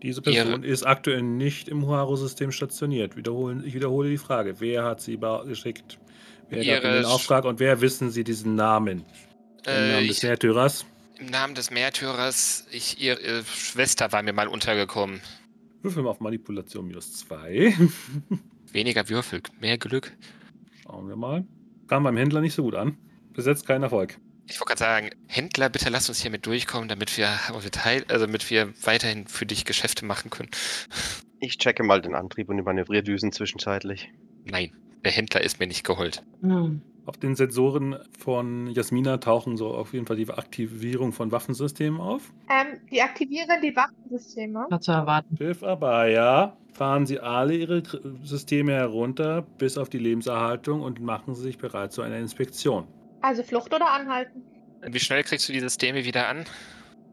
Diese 0.02 0.20
Ihre- 0.20 0.32
Person 0.32 0.62
ist 0.62 0.82
aktuell 0.84 1.22
nicht 1.22 1.68
im 1.68 1.86
Huaro-System 1.86 2.52
stationiert. 2.52 3.16
Wiederholen, 3.16 3.62
ich 3.66 3.74
wiederhole 3.74 4.10
die 4.10 4.18
Frage. 4.18 4.56
Wer 4.60 4.84
hat 4.84 5.00
sie 5.00 5.18
geschickt? 5.46 5.98
Wer 6.48 6.58
gab 6.58 6.66
Ihre 6.66 6.82
Ihnen 6.88 7.02
den 7.02 7.04
Auftrag 7.06 7.44
und 7.44 7.58
wer 7.60 7.80
wissen 7.80 8.10
Sie 8.10 8.22
diesen 8.24 8.54
Namen? 8.54 9.04
Den 9.66 9.72
Äh, 9.72 9.92
Namen 9.92 10.02
ich, 10.04 10.08
des 10.10 10.22
Märtyrers? 10.22 10.84
Im 11.18 11.26
Namen 11.26 11.54
des 11.54 11.70
Märtyrers, 11.70 12.66
ich, 12.70 13.00
ihre 13.02 13.42
Schwester 13.44 14.12
war 14.12 14.22
mir 14.22 14.32
mal 14.34 14.48
untergekommen. 14.48 15.20
Würfel 15.82 16.02
mal 16.02 16.10
auf 16.10 16.20
Manipulation 16.20 16.86
minus 16.86 17.14
2. 17.14 17.74
Weniger 18.72 19.08
Würfel, 19.08 19.40
mehr 19.60 19.78
Glück. 19.78 20.12
Schauen 20.82 21.08
wir 21.08 21.16
mal. 21.16 21.44
Kam 21.88 22.02
beim 22.02 22.16
Händler 22.16 22.40
nicht 22.42 22.54
so 22.54 22.62
gut 22.64 22.74
an. 22.74 22.98
Besetzt 23.32 23.66
kein 23.66 23.82
Erfolg. 23.82 24.18
Ich 24.48 24.60
wollte 24.60 24.74
gerade 24.74 24.78
sagen, 24.78 25.10
Händler, 25.26 25.68
bitte 25.68 25.90
lass 25.90 26.08
uns 26.08 26.22
hier 26.22 26.30
mit 26.30 26.46
durchkommen, 26.46 26.88
damit 26.88 27.16
wir, 27.18 27.28
wir 27.60 27.70
teil, 27.70 28.04
also 28.08 28.26
damit 28.26 28.48
wir 28.48 28.72
weiterhin 28.84 29.26
für 29.26 29.44
dich 29.44 29.64
Geschäfte 29.64 30.04
machen 30.04 30.30
können. 30.30 30.50
Ich 31.40 31.58
checke 31.58 31.82
mal 31.82 32.00
den 32.00 32.14
Antrieb 32.14 32.48
und 32.48 32.56
die 32.56 32.62
Manövrierdüsen 32.62 33.32
zwischenzeitlich. 33.32 34.08
Nein, 34.44 34.72
der 35.04 35.12
Händler 35.12 35.40
ist 35.42 35.58
mir 35.58 35.66
nicht 35.66 35.84
geholt. 35.84 36.22
Hm. 36.42 36.80
Auf 37.06 37.16
den 37.18 37.36
Sensoren 37.36 37.96
von 38.18 38.68
Jasmina 38.68 39.18
tauchen 39.18 39.56
so 39.56 39.68
auf 39.68 39.92
jeden 39.92 40.06
Fall 40.06 40.16
die 40.16 40.28
Aktivierung 40.28 41.12
von 41.12 41.30
Waffensystemen 41.30 42.00
auf. 42.00 42.32
Ähm, 42.50 42.80
die 42.90 43.00
aktivieren 43.00 43.60
die 43.62 43.74
Waffensysteme. 43.76 44.66
War 44.68 44.80
zu 44.80 44.92
erwarten. 44.92 45.36
Schiff 45.36 45.62
Abaya, 45.62 46.56
fahren 46.72 47.06
Sie 47.06 47.20
alle 47.20 47.54
Ihre 47.54 47.82
Systeme 48.22 48.72
herunter, 48.72 49.42
bis 49.42 49.78
auf 49.78 49.88
die 49.88 49.98
Lebenserhaltung 49.98 50.82
und 50.82 51.00
machen 51.00 51.34
Sie 51.34 51.42
sich 51.42 51.58
bereit 51.58 51.92
zu 51.92 52.02
einer 52.02 52.18
Inspektion. 52.18 52.88
Also 53.20 53.42
Flucht 53.42 53.74
oder 53.74 53.90
Anhalten. 53.90 54.44
Wie 54.82 55.00
schnell 55.00 55.22
kriegst 55.24 55.48
du 55.48 55.52
die 55.52 55.60
Systeme 55.60 56.04
wieder 56.04 56.28
an? 56.28 56.44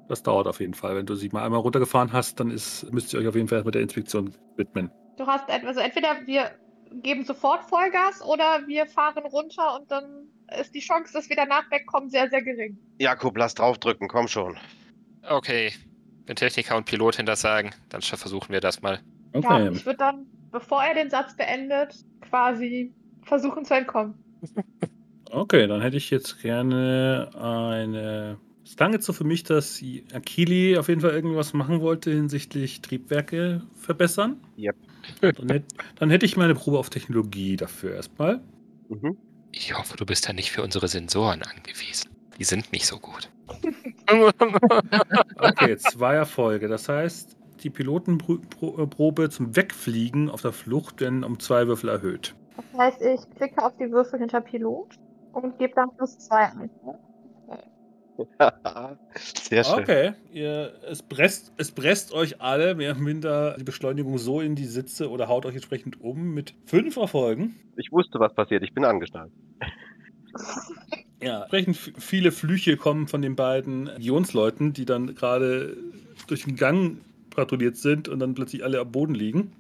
Das 0.08 0.22
dauert 0.22 0.48
auf 0.48 0.60
jeden 0.60 0.74
Fall. 0.74 0.96
Wenn 0.96 1.06
du 1.06 1.16
sie 1.16 1.30
mal 1.30 1.44
einmal 1.44 1.62
runtergefahren 1.62 2.12
hast, 2.12 2.40
dann 2.40 2.52
ist, 2.52 2.92
müsst 2.92 3.14
ihr 3.14 3.20
euch 3.20 3.28
auf 3.28 3.36
jeden 3.36 3.48
Fall 3.48 3.64
mit 3.64 3.74
der 3.74 3.82
Inspektion 3.82 4.34
widmen. 4.58 4.92
Du 5.18 5.26
hast 5.26 5.50
also 5.50 5.80
entweder 5.80 6.18
wir 6.26 6.52
geben 7.02 7.24
sofort 7.24 7.64
Vollgas 7.64 8.22
oder 8.22 8.68
wir 8.68 8.86
fahren 8.86 9.24
runter 9.26 9.80
und 9.80 9.90
dann 9.90 10.28
ist 10.60 10.76
die 10.76 10.82
Chance, 10.82 11.14
dass 11.14 11.30
wir 11.30 11.36
danach 11.36 11.70
wegkommen, 11.72 12.10
sehr, 12.10 12.30
sehr 12.30 12.44
gering. 12.44 12.78
Jakob, 13.00 13.38
lass 13.38 13.56
draufdrücken, 13.56 14.08
komm 14.08 14.28
schon. 14.28 14.58
Okay, 15.28 15.74
wenn 16.28 16.36
Techniker 16.36 16.78
und 16.78 16.86
Pilotin 16.86 17.26
das 17.26 17.42
sagen, 17.42 17.72
dann 17.90 18.02
versuchen 18.02 18.52
wir 18.52 18.60
das 18.62 18.82
mal. 18.82 19.00
Ja, 19.34 19.40
Okay. 19.40 19.70
ich 19.74 19.86
würde 19.86 19.98
dann, 19.98 20.28
bevor 20.52 20.84
er 20.84 20.94
den 20.94 21.10
Satz 21.10 21.36
beendet, 21.36 21.96
quasi 22.22 22.94
versuchen 23.24 23.66
zu 23.66 23.74
entkommen. 23.74 24.14
Okay, 25.34 25.66
dann 25.66 25.82
hätte 25.82 25.98
ich 25.98 26.12
jetzt 26.12 26.42
gerne 26.42 27.32
eine. 27.34 28.38
Es 28.64 28.76
klang 28.76 28.94
jetzt 28.94 29.06
so 29.06 29.14
für 29.14 29.24
mich, 29.24 29.44
dass 29.44 29.84
Akili 30.14 30.78
auf 30.78 30.88
jeden 30.90 31.02
Fall 31.02 31.12
irgendwas 31.12 31.54
machen 31.54 31.82
wollte 31.82 32.12
hinsichtlich 32.12 32.82
Triebwerke 32.82 33.62
verbessern. 33.76 34.38
Yep. 34.58 34.76
Dann, 35.22 35.50
hätt, 35.50 35.66
dann 36.00 36.10
hätte 36.10 36.26
ich 36.26 36.38
meine 36.38 36.56
Probe 36.56 36.80
auf 36.80 36.90
Technologie 36.90 37.58
dafür 37.58 37.94
erstmal. 37.94 38.40
Mhm. 38.88 39.18
Ich 39.52 39.78
hoffe, 39.78 39.98
du 39.98 40.06
bist 40.06 40.30
da 40.30 40.32
nicht 40.32 40.50
für 40.50 40.64
unsere 40.64 40.88
Sensoren 40.88 41.44
angewiesen. 41.44 42.10
Die 42.40 42.46
sind 42.46 42.72
nicht 42.72 42.86
so 42.86 43.00
gut. 43.00 43.30
Okay, 45.38 45.76
zwei 45.78 46.16
Erfolge. 46.16 46.70
Das 46.70 46.88
heißt, 46.88 47.36
die 47.64 47.70
Pilotenprobe 47.70 49.30
zum 49.30 49.56
Wegfliegen 49.56 50.30
auf 50.30 50.42
der 50.42 50.54
Flucht 50.54 51.02
werden 51.02 51.24
um 51.26 51.40
zwei 51.40 51.68
Würfel 51.68 51.90
erhöht. 51.90 52.34
Das 52.72 52.80
heißt, 52.80 53.02
ich 53.02 53.36
klicke 53.36 53.64
auf 53.64 53.76
die 53.78 53.92
Würfel 53.92 54.20
hinter 54.20 54.40
Pilot 54.40 54.98
und 55.34 55.58
gebe 55.58 55.74
dann 55.76 55.96
plus 55.96 56.18
zwei 56.20 56.52
ein. 56.52 56.70
Sehr 59.16 59.64
schön. 59.64 59.80
Okay, 59.80 60.14
ihr, 60.32 60.74
es, 60.88 61.02
presst, 61.02 61.52
es 61.58 61.72
presst 61.72 62.14
euch 62.14 62.42
alle 62.42 62.76
mehr 62.76 62.92
oder 62.92 63.02
minder 63.02 63.56
die 63.58 63.64
Beschleunigung 63.64 64.18
so 64.20 64.40
in 64.40 64.56
die 64.56 64.66
Sitze 64.68 65.10
oder 65.10 65.28
haut 65.28 65.46
euch 65.46 65.56
entsprechend 65.56 66.00
um 66.00 66.34
mit 66.34 66.54
fünf 66.66 66.96
Erfolgen. 66.98 67.56
Ich 67.76 67.92
wusste, 67.92 68.20
was 68.20 68.34
passiert. 68.36 68.64
Ich 68.64 68.74
bin 68.74 68.86
angeschnallt. 68.86 69.32
Ja, 71.22 71.44
entsprechend 71.44 71.78
viele 71.78 72.34
Flüche 72.34 72.76
kommen 72.76 73.08
von 73.08 73.22
den 73.22 73.38
beiden 73.38 73.86
Legionsleuten, 73.86 74.74
die 74.74 74.84
dann 74.86 75.16
gerade 75.16 75.78
durch 76.28 76.44
den 76.44 76.58
Gang 76.58 76.98
patrouilliert 77.30 77.78
sind 77.78 78.10
und 78.10 78.20
dann 78.20 78.34
plötzlich 78.34 78.64
alle 78.64 78.80
am 78.82 78.92
Boden 78.92 79.16
liegen. 79.16 79.54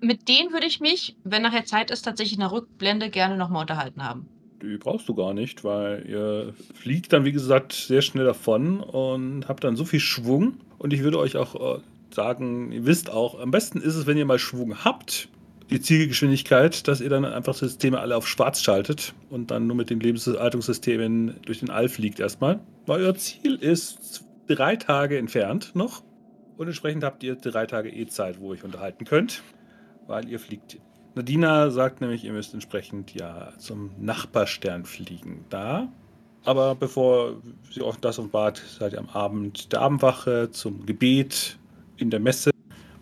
mit 0.00 0.28
denen 0.28 0.52
würde 0.52 0.66
ich 0.66 0.80
mich, 0.80 1.16
wenn 1.24 1.42
nachher 1.42 1.64
Zeit 1.64 1.90
ist, 1.90 2.02
tatsächlich 2.02 2.34
in 2.34 2.40
der 2.40 2.52
Rückblende 2.52 3.10
gerne 3.10 3.36
nochmal 3.36 3.62
unterhalten 3.62 4.02
haben. 4.04 4.26
Die 4.62 4.76
brauchst 4.76 5.08
du 5.08 5.14
gar 5.14 5.34
nicht, 5.34 5.64
weil 5.64 6.06
ihr 6.08 6.54
fliegt 6.74 7.12
dann, 7.12 7.24
wie 7.24 7.32
gesagt, 7.32 7.72
sehr 7.72 8.00
schnell 8.00 8.24
davon 8.24 8.80
und 8.80 9.48
habt 9.48 9.64
dann 9.64 9.76
so 9.76 9.84
viel 9.84 10.00
Schwung. 10.00 10.54
Und 10.78 10.92
ich 10.92 11.02
würde 11.02 11.18
euch 11.18 11.36
auch 11.36 11.78
äh, 11.78 11.80
sagen, 12.14 12.70
ihr 12.70 12.86
wisst 12.86 13.10
auch, 13.10 13.40
am 13.40 13.50
besten 13.50 13.80
ist 13.80 13.96
es, 13.96 14.06
wenn 14.06 14.16
ihr 14.16 14.24
mal 14.24 14.38
Schwung 14.38 14.84
habt, 14.84 15.28
die 15.70 15.80
Zielgeschwindigkeit, 15.80 16.86
dass 16.86 17.00
ihr 17.00 17.08
dann 17.08 17.24
einfach 17.24 17.54
Systeme 17.54 17.98
alle 17.98 18.16
auf 18.16 18.28
schwarz 18.28 18.62
schaltet 18.62 19.14
und 19.30 19.50
dann 19.50 19.66
nur 19.66 19.76
mit 19.76 19.90
den 19.90 20.00
Lebenserhaltungssystemen 20.00 21.36
durch 21.44 21.60
den 21.60 21.70
All 21.70 21.88
fliegt 21.88 22.20
erstmal. 22.20 22.60
Weil 22.86 23.02
euer 23.02 23.14
Ziel 23.14 23.54
ist 23.54 24.24
drei 24.46 24.76
Tage 24.76 25.18
entfernt 25.18 25.72
noch. 25.74 26.02
Und 26.56 26.66
entsprechend 26.66 27.02
habt 27.02 27.22
ihr 27.24 27.34
drei 27.34 27.66
Tage 27.66 27.90
E-Zeit, 27.90 28.38
wo 28.38 28.52
ihr 28.52 28.58
euch 28.58 28.64
unterhalten 28.64 29.04
könnt, 29.04 29.42
weil 30.06 30.28
ihr 30.28 30.38
fliegt. 30.38 30.78
Nadina 31.14 31.70
sagt 31.70 32.00
nämlich, 32.00 32.24
ihr 32.24 32.32
müsst 32.32 32.54
entsprechend 32.54 33.14
ja 33.14 33.52
zum 33.58 33.90
Nachbarstern 34.00 34.84
fliegen. 34.84 35.44
Da. 35.50 35.88
Aber 36.44 36.74
bevor 36.74 37.36
sie 37.70 37.82
auch 37.82 37.96
das 37.96 38.18
offenbart, 38.18 38.62
seid 38.78 38.94
ihr 38.94 38.98
am 38.98 39.08
Abend 39.10 39.72
der 39.72 39.80
Abendwache 39.80 40.50
zum 40.50 40.86
Gebet 40.86 41.58
in 41.96 42.10
der 42.10 42.20
Messe. 42.20 42.50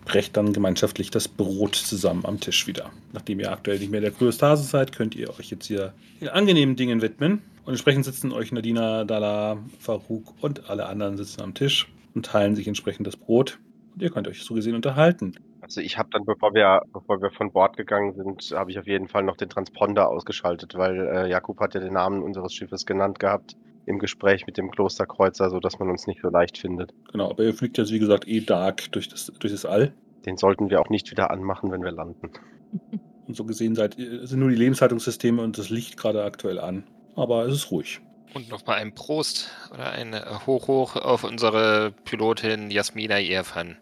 Brecht 0.04 0.36
dann 0.36 0.52
gemeinschaftlich 0.52 1.10
das 1.10 1.28
Brot 1.28 1.76
zusammen 1.76 2.24
am 2.26 2.40
Tisch 2.40 2.66
wieder. 2.66 2.90
Nachdem 3.12 3.38
ihr 3.38 3.52
aktuell 3.52 3.78
nicht 3.78 3.92
mehr 3.92 4.00
der 4.00 4.10
Kryostase 4.10 4.64
seid, 4.64 4.92
könnt 4.92 5.14
ihr 5.14 5.30
euch 5.38 5.50
jetzt 5.50 5.66
hier 5.66 5.94
den 6.20 6.28
angenehmen 6.28 6.74
Dingen 6.74 7.00
widmen. 7.00 7.42
Und 7.64 7.74
entsprechend 7.74 8.04
sitzen 8.04 8.32
euch 8.32 8.50
Nadina, 8.50 9.04
Dala, 9.04 9.58
Farouk 9.78 10.34
und 10.42 10.68
alle 10.68 10.86
anderen 10.86 11.16
sitzen 11.16 11.42
am 11.42 11.54
Tisch 11.54 11.86
und 12.14 12.26
teilen 12.26 12.56
sich 12.56 12.66
entsprechend 12.66 13.06
das 13.06 13.16
Brot. 13.16 13.58
Und 13.94 14.02
ihr 14.02 14.10
könnt 14.10 14.26
euch 14.26 14.42
so 14.42 14.54
gesehen 14.54 14.74
unterhalten. 14.74 15.34
Also 15.70 15.82
ich 15.82 15.98
habe 15.98 16.08
dann, 16.10 16.24
bevor 16.24 16.52
wir, 16.52 16.82
bevor 16.92 17.22
wir 17.22 17.30
von 17.30 17.52
Bord 17.52 17.76
gegangen 17.76 18.12
sind, 18.14 18.58
habe 18.58 18.72
ich 18.72 18.78
auf 18.80 18.88
jeden 18.88 19.06
Fall 19.06 19.22
noch 19.22 19.36
den 19.36 19.48
Transponder 19.48 20.08
ausgeschaltet, 20.08 20.74
weil 20.74 21.06
äh, 21.06 21.30
Jakub 21.30 21.60
hat 21.60 21.74
ja 21.74 21.80
den 21.80 21.92
Namen 21.92 22.24
unseres 22.24 22.52
Schiffes 22.52 22.86
genannt 22.86 23.20
gehabt 23.20 23.54
im 23.86 24.00
Gespräch 24.00 24.48
mit 24.48 24.56
dem 24.56 24.72
Klosterkreuzer, 24.72 25.48
sodass 25.48 25.78
man 25.78 25.88
uns 25.88 26.08
nicht 26.08 26.22
so 26.22 26.28
leicht 26.28 26.58
findet. 26.58 26.92
Genau, 27.12 27.30
aber 27.30 27.44
ihr 27.44 27.54
fliegt 27.54 27.78
jetzt, 27.78 27.92
wie 27.92 28.00
gesagt, 28.00 28.26
eh 28.26 28.40
dark 28.40 28.90
durch 28.90 29.06
das, 29.10 29.26
durch 29.26 29.52
das 29.52 29.64
All. 29.64 29.94
Den 30.26 30.36
sollten 30.36 30.70
wir 30.70 30.80
auch 30.80 30.88
nicht 30.88 31.08
wieder 31.12 31.30
anmachen, 31.30 31.70
wenn 31.70 31.84
wir 31.84 31.92
landen. 31.92 32.32
Und 33.28 33.36
so 33.36 33.44
gesehen 33.44 33.76
seid, 33.76 33.94
sind 33.94 34.40
nur 34.40 34.50
die 34.50 34.56
Lebenshaltungssysteme 34.56 35.40
und 35.40 35.56
das 35.56 35.70
Licht 35.70 35.96
gerade 35.96 36.24
aktuell 36.24 36.58
an. 36.58 36.82
Aber 37.14 37.46
es 37.46 37.54
ist 37.54 37.70
ruhig. 37.70 38.00
Und 38.34 38.48
nochmal 38.48 38.78
ein 38.78 38.92
Prost 38.92 39.52
oder 39.72 39.92
ein 39.92 40.14
äh, 40.14 40.24
Hoch 40.48 40.66
Hoch 40.66 40.96
auf 40.96 41.22
unsere 41.22 41.92
Pilotin 42.04 42.72
Jasmina 42.72 43.20
Irfan. 43.20 43.76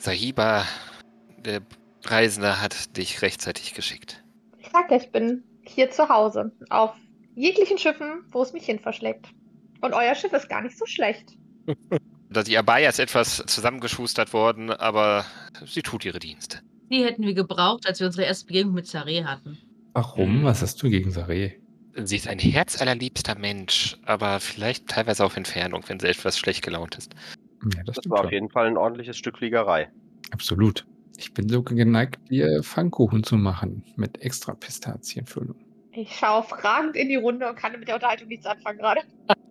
Sahiba, 0.00 0.64
der 1.44 1.62
Reisende 2.04 2.60
hat 2.60 2.96
dich 2.96 3.22
rechtzeitig 3.22 3.74
geschickt. 3.74 4.22
Ich 4.58 4.68
sag 4.70 4.90
ja, 4.90 4.96
ich 4.96 5.10
bin 5.10 5.42
hier 5.62 5.90
zu 5.90 6.08
Hause. 6.08 6.52
Auf 6.70 6.92
jeglichen 7.34 7.78
Schiffen, 7.78 8.24
wo 8.30 8.42
es 8.42 8.52
mich 8.52 8.64
hin 8.66 8.78
verschlägt. 8.78 9.26
Und 9.80 9.92
euer 9.94 10.14
Schiff 10.14 10.32
ist 10.32 10.48
gar 10.48 10.62
nicht 10.62 10.76
so 10.78 10.86
schlecht. 10.86 11.36
Da 12.28 12.42
die 12.42 12.58
Abaya 12.58 12.88
ist 12.88 12.98
etwas 12.98 13.36
zusammengeschustert 13.46 14.32
worden, 14.32 14.70
aber 14.70 15.24
sie 15.64 15.80
tut 15.80 16.04
ihre 16.04 16.18
Dienste. 16.18 16.58
Die 16.90 17.04
hätten 17.04 17.22
wir 17.22 17.34
gebraucht, 17.34 17.86
als 17.86 18.00
wir 18.00 18.08
unsere 18.08 18.26
erste 18.26 18.46
Begegnung 18.46 18.74
mit 18.74 18.86
Saré 18.86 19.24
hatten. 19.24 19.56
Warum? 19.92 20.42
Was 20.42 20.60
hast 20.60 20.82
du 20.82 20.90
gegen 20.90 21.10
Saré? 21.12 21.52
Sie 21.94 22.16
ist 22.16 22.26
ein 22.26 22.40
herzallerliebster 22.40 23.38
Mensch, 23.38 23.96
aber 24.04 24.40
vielleicht 24.40 24.88
teilweise 24.88 25.24
auf 25.24 25.36
Entfernung, 25.36 25.84
wenn 25.86 26.00
sie 26.00 26.08
etwas 26.08 26.36
schlecht 26.36 26.64
gelaunt 26.64 26.96
ist. 26.96 27.14
Ja, 27.76 27.84
das, 27.84 27.94
Das 27.96 28.10
war 28.10 28.18
auf 28.18 28.24
schon. 28.24 28.32
jeden 28.32 28.50
Fall 28.50 28.66
ein 28.66 28.76
ordentliches 28.76 29.16
Stück 29.16 29.38
Fliegerei. 29.38 29.88
Absolut. 30.32 30.84
Ich 31.18 31.32
bin 31.32 31.48
sogar 31.48 31.74
geneigt, 31.74 32.18
dir 32.30 32.62
Pfannkuchen 32.62 33.24
zu 33.24 33.36
machen 33.36 33.82
mit 33.96 34.20
extra 34.22 34.54
Pistazienfüllung. 34.54 35.56
Ich 35.92 36.14
schaue 36.14 36.42
fragend 36.42 36.94
in 36.94 37.08
die 37.08 37.16
Runde 37.16 37.48
und 37.48 37.56
kann 37.56 37.72
mit 37.72 37.88
der 37.88 37.94
Unterhaltung 37.94 38.28
nichts 38.28 38.44
anfangen 38.44 38.78
gerade. 38.78 39.00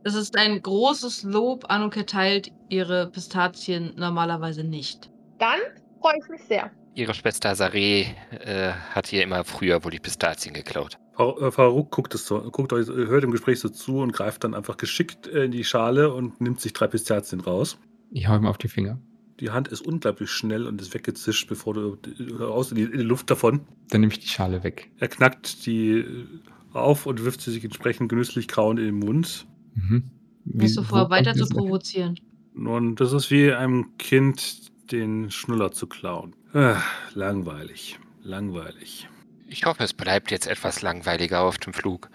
Es 0.03 0.13
ist 0.13 0.37
ein 0.37 0.61
großes 0.61 1.23
Lob. 1.23 1.65
Anuke 1.69 2.05
teilt 2.05 2.51
ihre 2.69 3.09
Pistazien 3.09 3.93
normalerweise 3.97 4.63
nicht. 4.63 5.09
Dann 5.39 5.57
freue 5.99 6.13
ich 6.21 6.29
mich 6.29 6.43
sehr. 6.43 6.69
Ihre 6.93 7.13
Schwester 7.15 7.51
Saré 7.53 8.05
äh, 8.29 8.71
hat 8.91 9.11
ihr 9.11 9.23
immer 9.23 9.43
früher 9.43 9.83
wohl 9.83 9.91
die 9.91 9.99
Pistazien 9.99 10.53
geklaut. 10.53 10.97
Fa- 11.17 11.35
äh, 11.41 11.51
Farouk 11.51 11.91
guckt, 11.91 12.13
es 12.13 12.25
so, 12.27 12.39
guckt 12.51 12.71
euch, 12.73 12.87
hört 12.87 13.23
im 13.23 13.31
Gespräch 13.31 13.59
so 13.59 13.69
zu 13.69 13.97
und 13.97 14.13
greift 14.13 14.43
dann 14.43 14.53
einfach 14.53 14.77
geschickt 14.77 15.27
äh, 15.27 15.45
in 15.45 15.51
die 15.51 15.63
Schale 15.63 16.13
und 16.13 16.39
nimmt 16.39 16.61
sich 16.61 16.73
drei 16.73 16.87
Pistazien 16.87 17.41
raus. 17.41 17.79
Ich 18.11 18.27
hau 18.27 18.35
ihm 18.35 18.45
auf 18.45 18.59
die 18.59 18.67
Finger. 18.67 18.99
Die 19.39 19.49
Hand 19.51 19.67
ist 19.67 19.81
unglaublich 19.81 20.29
schnell 20.31 20.65
und 20.65 20.81
ist 20.81 20.93
weggezischt, 20.93 21.47
bevor 21.49 21.73
du 21.73 21.97
raus 22.39 22.71
in 22.71 22.77
die, 22.77 22.83
in 22.83 22.91
die 22.99 23.03
Luft 23.03 23.29
davon. 23.29 23.61
Dann 23.89 24.01
nehme 24.01 24.13
ich 24.13 24.19
die 24.19 24.27
Schale 24.27 24.63
weg. 24.63 24.89
Er 24.99 25.09
knackt 25.09 25.65
die 25.65 25.99
äh, 25.99 26.25
auf 26.73 27.05
und 27.05 27.23
wirft 27.25 27.41
sie 27.41 27.51
sich 27.51 27.63
entsprechend 27.63 28.09
genüsslich 28.09 28.47
kauend 28.47 28.79
in 28.79 28.85
den 28.85 28.99
Mund. 28.99 29.45
Mhm. 29.75 30.03
Wie- 30.45 30.65
Hast 30.65 30.77
du 30.77 30.83
vor, 30.83 31.09
weiter 31.09 31.33
zu 31.33 31.47
provozieren? 31.47 32.17
Und 32.55 33.01
das 33.01 33.11
ist 33.11 33.29
wie 33.31 33.51
einem 33.51 33.97
Kind 33.97 34.71
den 34.91 35.29
Schnuller 35.31 35.71
zu 35.71 35.87
klauen. 35.87 36.33
Ah, 36.53 36.81
langweilig, 37.13 37.99
langweilig. 38.23 39.09
Ich 39.47 39.65
hoffe, 39.65 39.83
es 39.83 39.93
bleibt 39.93 40.31
jetzt 40.31 40.47
etwas 40.47 40.81
langweiliger 40.81 41.41
auf 41.41 41.57
dem 41.57 41.73
Flug. 41.73 42.09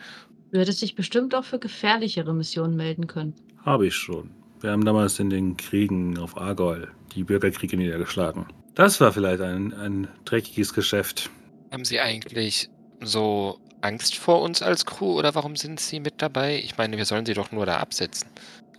Du 0.53 0.59
hättest 0.59 0.81
dich 0.83 0.95
bestimmt 0.95 1.35
auch 1.35 1.45
für 1.45 1.59
gefährlichere 1.59 2.33
Missionen 2.35 2.77
melden 2.77 3.07
können. 3.07 3.35
Habe 3.65 3.87
ich 3.89 3.95
schon. 3.95 4.31
Wir 4.61 4.73
haben 4.73 4.85
damals 4.85 5.19
in 5.19 5.31
den 5.31 5.57
Kriegen 5.57 6.19
auf 6.19 6.37
Argol 6.37 6.89
die 7.15 7.25
Bürgerkriege 7.25 7.79
niedergeschlagen. 7.79 8.47
Das 8.75 9.01
war 9.01 9.11
vielleicht 9.13 9.41
ein, 9.41 9.73
ein 9.73 10.09
dreckiges 10.27 10.75
Geschäft. 10.75 11.31
Haben 11.71 11.85
Sie 11.85 11.99
eigentlich 11.99 12.69
so 13.03 13.59
Angst 13.81 14.17
vor 14.17 14.43
uns 14.43 14.61
als 14.61 14.85
Crew 14.85 15.19
oder 15.19 15.35
warum 15.35 15.57
sind 15.57 15.81
Sie 15.81 15.99
mit 15.99 16.21
dabei? 16.21 16.59
Ich 16.59 16.77
meine, 16.77 16.99
wir 16.99 17.07
sollen 17.07 17.25
Sie 17.25 17.33
doch 17.33 17.53
nur 17.53 17.65
da 17.65 17.79
absetzen. 17.79 18.29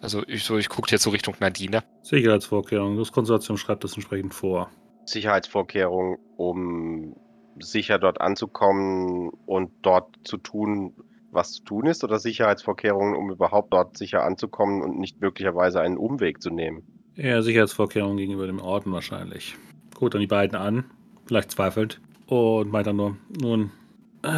Also 0.02 0.24
ich, 0.28 0.44
so, 0.44 0.58
ich 0.58 0.70
gucke 0.70 0.92
jetzt 0.92 1.04
so 1.04 1.10
Richtung 1.10 1.36
Nadina. 1.40 1.84
Sicherheitsvorkehrungen. 2.04 2.98
Das 2.98 3.12
Konsortium 3.12 3.58
schreibt 3.58 3.84
das 3.84 3.96
entsprechend 3.96 4.36
vor. 4.36 4.70
Sicherheitsvorkehrungen, 5.06 6.18
um 6.38 7.16
sicher 7.60 7.98
dort 7.98 8.22
anzukommen 8.22 9.32
und 9.46 9.72
dort 9.82 10.16
zu 10.24 10.38
tun, 10.38 10.94
was 11.32 11.54
zu 11.54 11.64
tun 11.64 11.88
ist, 11.88 12.04
oder 12.04 12.20
Sicherheitsvorkehrungen, 12.20 13.16
um 13.16 13.32
überhaupt 13.32 13.74
dort 13.74 13.98
sicher 13.98 14.24
anzukommen 14.24 14.82
und 14.82 15.00
nicht 15.00 15.22
möglicherweise 15.22 15.82
einen 15.82 15.98
Umweg 15.98 16.42
zu 16.42 16.50
nehmen? 16.50 16.84
Eher 17.16 17.44
Sicherheitsvorkehrungen 17.44 18.18
gegenüber 18.18 18.48
dem 18.48 18.60
Orden 18.60 18.92
wahrscheinlich. 18.92 19.56
Guckt 19.96 20.14
dann 20.14 20.22
die 20.22 20.28
beiden 20.28 20.58
an, 20.58 20.86
vielleicht 21.26 21.52
zweifelnd, 21.52 22.00
und 22.28 22.72
meint 22.72 22.88
dann 22.88 22.96
nur, 22.96 23.18
nun, 23.42 23.72
äh, 24.24 24.30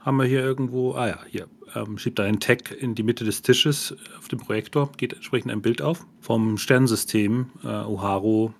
haben 0.00 0.16
wir 0.18 0.26
hier 0.26 0.40
irgendwo, 0.40 0.92
ah 0.92 1.08
ja, 1.08 1.18
hier, 1.26 1.46
ähm, 1.74 1.96
schiebt 1.96 2.20
einen 2.20 2.40
Tag 2.40 2.70
in 2.70 2.94
die 2.94 3.02
Mitte 3.02 3.24
des 3.24 3.42
Tisches 3.42 3.96
auf 4.18 4.28
dem 4.28 4.38
Projektor, 4.38 4.90
geht 4.96 5.14
entsprechend 5.14 5.50
ein 5.50 5.62
Bild 5.62 5.80
auf 5.80 6.06
vom 6.20 6.58
Sternensystem 6.58 7.46
äh, 7.64 7.66
Oharu 7.66 8.50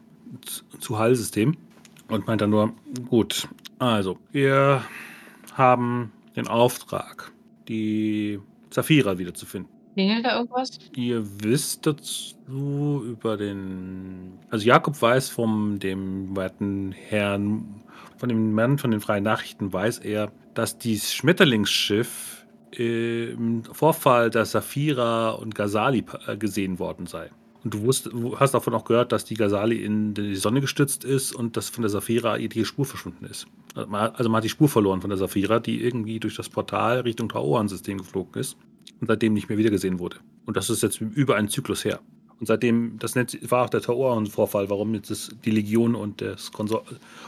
zu- 0.43 0.65
zu 0.79 0.99
Hall-System 0.99 1.57
und 2.09 2.27
meint 2.27 2.41
dann 2.41 2.51
nur, 2.51 2.73
gut, 3.09 3.49
also, 3.79 4.19
wir 4.33 4.83
haben 5.53 6.13
den 6.37 6.49
Auftrag, 6.49 7.33
die 7.69 8.41
Saphira 8.71 9.19
wiederzufinden. 9.19 9.71
Klingelt 9.95 10.27
da 10.27 10.39
irgendwas? 10.39 10.79
Ihr 10.97 11.25
wisst 11.43 11.87
dazu 11.87 13.05
über 13.07 13.37
den. 13.37 14.39
Also 14.51 14.67
Jakob 14.67 15.01
weiß 15.01 15.29
vom 15.29 15.79
dem 15.79 16.37
werten 16.37 16.93
Herrn, 16.93 17.83
von 18.17 18.29
dem 18.29 18.53
Mann 18.55 18.79
von 18.79 18.91
den 18.91 19.01
freien 19.01 19.23
Nachrichten 19.23 19.73
weiß 19.73 19.99
er, 20.01 20.33
dass 20.55 20.79
dieses 20.79 21.15
Schmetterlingsschiff 21.15 22.45
im 22.73 23.63
Vorfall 23.65 24.31
der 24.31 24.45
Saphira 24.47 25.31
und 25.31 25.55
Ghazali 25.55 26.05
äh, 26.27 26.37
gesehen 26.37 26.81
worden 26.81 27.07
sei. 27.07 27.31
Und 27.65 27.73
du 27.73 27.83
wusst, 27.83 28.11
hast 28.37 28.53
davon 28.53 28.75
auch 28.75 28.85
gehört, 28.85 29.11
dass 29.11 29.25
die 29.25 29.35
Ghazali 29.35 29.83
in 29.83 30.13
die 30.13 30.37
Sonne 30.37 30.61
gestützt 30.61 31.03
ist 31.03 31.35
und 31.35 31.57
dass 31.57 31.71
von 31.71 31.83
der 31.83 31.89
Saphira 31.89 32.37
die 32.37 32.65
Spur 32.65 32.85
verschwunden 32.85 33.25
ist. 33.25 33.47
Also 33.75 33.89
man 33.91 34.11
also 34.11 34.31
man 34.31 34.37
hat 34.37 34.45
die 34.45 34.51
Spur 34.51 34.69
verloren 34.69 35.01
von 35.01 35.09
der 35.09 35.19
Saphira, 35.19 35.61
die 35.61 35.83
irgendwie 35.83 36.21
durch 36.21 36.37
das 36.37 36.51
Portal 36.51 37.01
Richtung 37.01 37.31
Taoran-System 37.31 37.99
geflogen 37.99 38.39
ist 38.39 38.57
und 39.01 39.07
seitdem 39.07 39.33
nicht 39.33 39.49
mehr 39.49 39.57
wiedergesehen 39.57 39.99
wurde. 39.99 40.19
Und 40.45 40.59
das 40.59 40.69
ist 40.69 40.83
jetzt 40.83 41.01
über 41.01 41.37
einen 41.37 41.49
Zyklus 41.49 41.85
her. 41.87 42.01
Und 42.39 42.47
seitdem, 42.47 42.99
das 42.99 43.17
war 43.17 43.65
auch 43.65 43.71
der 43.71 43.81
Taoran-Vorfall, 43.81 44.69
warum 44.69 44.95
jetzt 44.95 45.11
das, 45.11 45.31
die 45.45 45.51
Legion 45.51 45.95
und, 45.95 46.21
das 46.21 46.51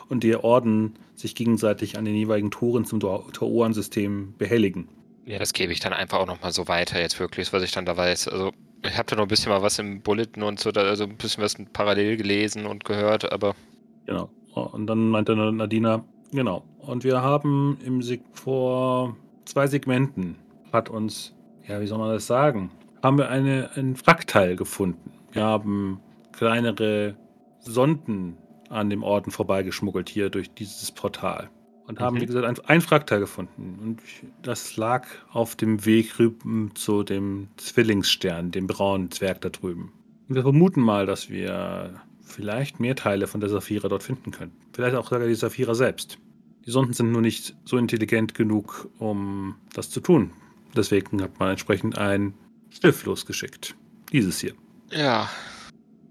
und 0.09 0.23
der 0.23 0.45
Orden 0.45 0.95
sich 1.15 1.35
gegenseitig 1.35 1.97
an 1.97 2.05
den 2.05 2.15
jeweiligen 2.15 2.51
Toren 2.51 2.85
zum 2.85 3.01
Taoran-System 3.01 4.35
behelligen. 4.37 4.89
Ja, 5.25 5.39
das 5.39 5.53
gebe 5.53 5.73
ich 5.73 5.81
dann 5.81 5.93
einfach 5.93 6.19
auch 6.19 6.27
nochmal 6.27 6.53
so 6.53 6.69
weiter, 6.69 7.01
jetzt 7.01 7.19
wirklich, 7.19 7.53
was 7.53 7.63
ich 7.63 7.73
dann 7.73 7.87
da 7.87 7.97
weiß. 7.97 8.29
Also, 8.29 8.53
ich 8.87 8.97
habe 8.97 9.07
da 9.09 9.17
noch 9.17 9.25
ein 9.25 9.29
bisschen 9.29 9.51
mal 9.51 9.63
was 9.63 9.79
im 9.79 10.03
Bulletin 10.03 10.43
und 10.43 10.59
so, 10.61 10.71
also 10.71 11.05
ein 11.05 11.17
bisschen 11.17 11.43
was 11.43 11.57
parallel 11.73 12.17
gelesen 12.17 12.67
und 12.67 12.85
gehört, 12.85 13.33
aber 13.33 13.55
Genau. 14.07 14.31
Und 14.55 14.87
dann 14.87 15.11
meinte 15.11 15.37
Nadina, 15.37 16.05
genau. 16.33 16.65
Und 16.79 17.05
wir 17.05 17.21
haben 17.21 17.79
im 17.85 18.01
Seg 18.01 18.23
vor 18.33 19.17
zwei 19.45 19.67
Segmenten 19.67 20.37
hat 20.73 20.89
uns, 20.89 21.35
ja, 21.67 21.81
wie 21.81 21.87
soll 21.87 21.99
man 21.99 22.11
das 22.11 22.27
sagen, 22.27 22.71
haben 23.03 23.19
wir 23.19 23.29
eine, 23.29 23.71
ein 23.75 23.97
Wrackteil 24.07 24.57
gefunden. 24.57 25.13
Wir 25.33 25.45
haben 25.45 26.01
kleinere 26.33 27.17
Sonden 27.61 28.39
an 28.71 28.89
dem 28.89 29.03
Orden 29.03 29.31
vorbeigeschmuggelt 29.31 30.09
hier 30.09 30.31
durch 30.31 30.53
dieses 30.55 30.91
Portal. 30.91 31.51
Und 31.87 32.01
haben, 32.01 32.17
Mhm. 32.17 32.21
wie 32.23 32.27
gesagt, 32.27 32.45
ein, 32.47 32.59
ein 32.67 32.81
Fragteil 32.81 33.21
gefunden. 33.21 33.79
Und 33.81 34.01
das 34.43 34.77
lag 34.77 35.07
auf 35.31 35.55
dem 35.57 35.85
Weg 35.85 36.19
rüben 36.19 36.73
zu 36.75 37.03
dem 37.05 37.49
Zwillingsstern, 37.57 38.51
dem 38.51 38.67
braunen 38.67 39.11
Zwerg 39.11 39.41
da 39.41 39.51
drüben. 39.51 39.93
Und 40.29 40.35
wir 40.35 40.43
vermuten 40.43 40.81
mal, 40.81 41.07
dass 41.07 41.31
wir 41.31 42.01
vielleicht 42.23 42.81
mehr 42.81 42.97
Teile 42.97 43.29
von 43.29 43.41
der 43.41 43.49
Saphira 43.49 43.89
dort 43.89 44.03
finden 44.03 44.33
können. 44.33 44.53
Vielleicht 44.73 44.97
auch 44.97 45.09
sogar 45.09 45.27
die 45.27 45.35
Saphira 45.35 45.75
selbst. 45.75 46.19
Die 46.67 46.73
Sonden 46.73 46.93
sind 46.93 47.13
nur 47.13 47.23
nicht 47.23 47.55
so 47.65 47.79
intelligent 47.79 48.35
genug, 48.35 48.89
um 48.99 49.55
das 49.75 49.89
zu 49.91 50.01
tun. 50.01 50.33
Deswegen 50.75 51.23
hat 51.23 51.39
man 51.39 51.51
entsprechend 51.51 51.97
ein 51.97 52.35
Schiff 52.71 53.05
losgeschickt. 53.05 53.77
Dieses 54.13 54.41
hier. 54.41 54.55
Ja, 54.91 55.31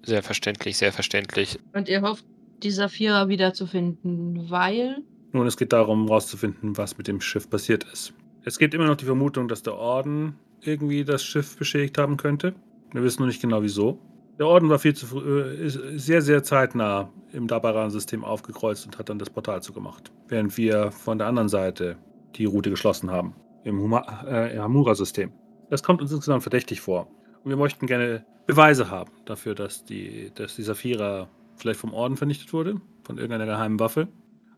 sehr 0.04 0.24
verständlich, 0.24 0.78
sehr 0.78 0.94
verständlich. 0.94 1.60
Und 1.74 1.90
ihr 1.90 2.02
hofft, 2.02 2.24
die 2.64 2.72
Saphira 2.72 3.28
wiederzufinden, 3.28 4.50
weil. 4.50 5.04
Nun, 5.36 5.48
es 5.48 5.58
geht 5.58 5.74
darum, 5.74 6.06
herauszufinden, 6.06 6.78
was 6.78 6.98
mit 6.98 7.10
dem 7.10 7.20
Schiff 7.20 7.50
passiert 7.50 7.84
ist. 7.92 8.14
Es 8.46 8.58
gibt 8.58 8.74
immer 8.74 8.86
noch 8.86 8.96
die 8.96 9.04
Vermutung, 9.04 9.50
dass 9.50 9.64
der 9.64 9.76
Orden 9.76 10.38
irgendwie 10.62 11.04
das 11.04 11.26
Schiff 11.26 11.58
beschädigt 11.58 11.98
haben 11.98 12.16
könnte. 12.16 12.56
Wir 12.94 13.04
wissen 13.04 13.22
noch 13.22 13.28
nicht 13.28 13.42
genau 13.42 13.62
wieso. 13.62 14.00
Der 14.40 14.48
Orden 14.48 14.70
war 14.70 14.80
viel 14.80 14.96
zu 14.96 15.08
früh, 15.08 15.42
äh, 15.42 15.68
sehr, 15.98 16.22
sehr 16.22 16.42
zeitnah 16.44 17.12
im 17.34 17.50
Dabaran-System 17.50 18.24
aufgekreuzt 18.24 18.86
und 18.86 18.98
hat 18.98 19.10
dann 19.10 19.20
das 19.20 19.30
Portal 19.30 19.62
zugemacht. 19.62 20.10
Während 20.30 20.56
wir 20.56 20.94
von 20.94 21.18
der 21.18 21.28
anderen 21.28 21.50
Seite 21.50 21.98
die 22.36 22.46
Route 22.46 22.70
geschlossen 22.70 23.12
haben. 23.12 23.36
Im 23.66 23.92
äh, 23.92 24.58
Hamura-System. 24.58 25.34
Das 25.70 25.84
kommt 25.84 26.02
uns 26.02 26.14
insgesamt 26.14 26.44
verdächtig 26.44 26.80
vor. 26.80 27.10
Und 27.44 27.50
wir 27.50 27.58
möchten 27.58 27.88
gerne 27.88 28.26
Beweise 28.48 28.90
haben 28.90 29.12
dafür, 29.26 29.54
dass 29.54 29.84
die, 29.84 30.32
dass 30.34 30.56
die 30.56 30.64
Saphira 30.64 31.28
vielleicht 31.58 31.82
vom 31.82 31.94
Orden 31.94 32.16
vernichtet 32.16 32.54
wurde, 32.54 32.80
von 33.04 33.18
irgendeiner 33.18 33.48
geheimen 33.48 33.82
Waffe. 33.82 34.08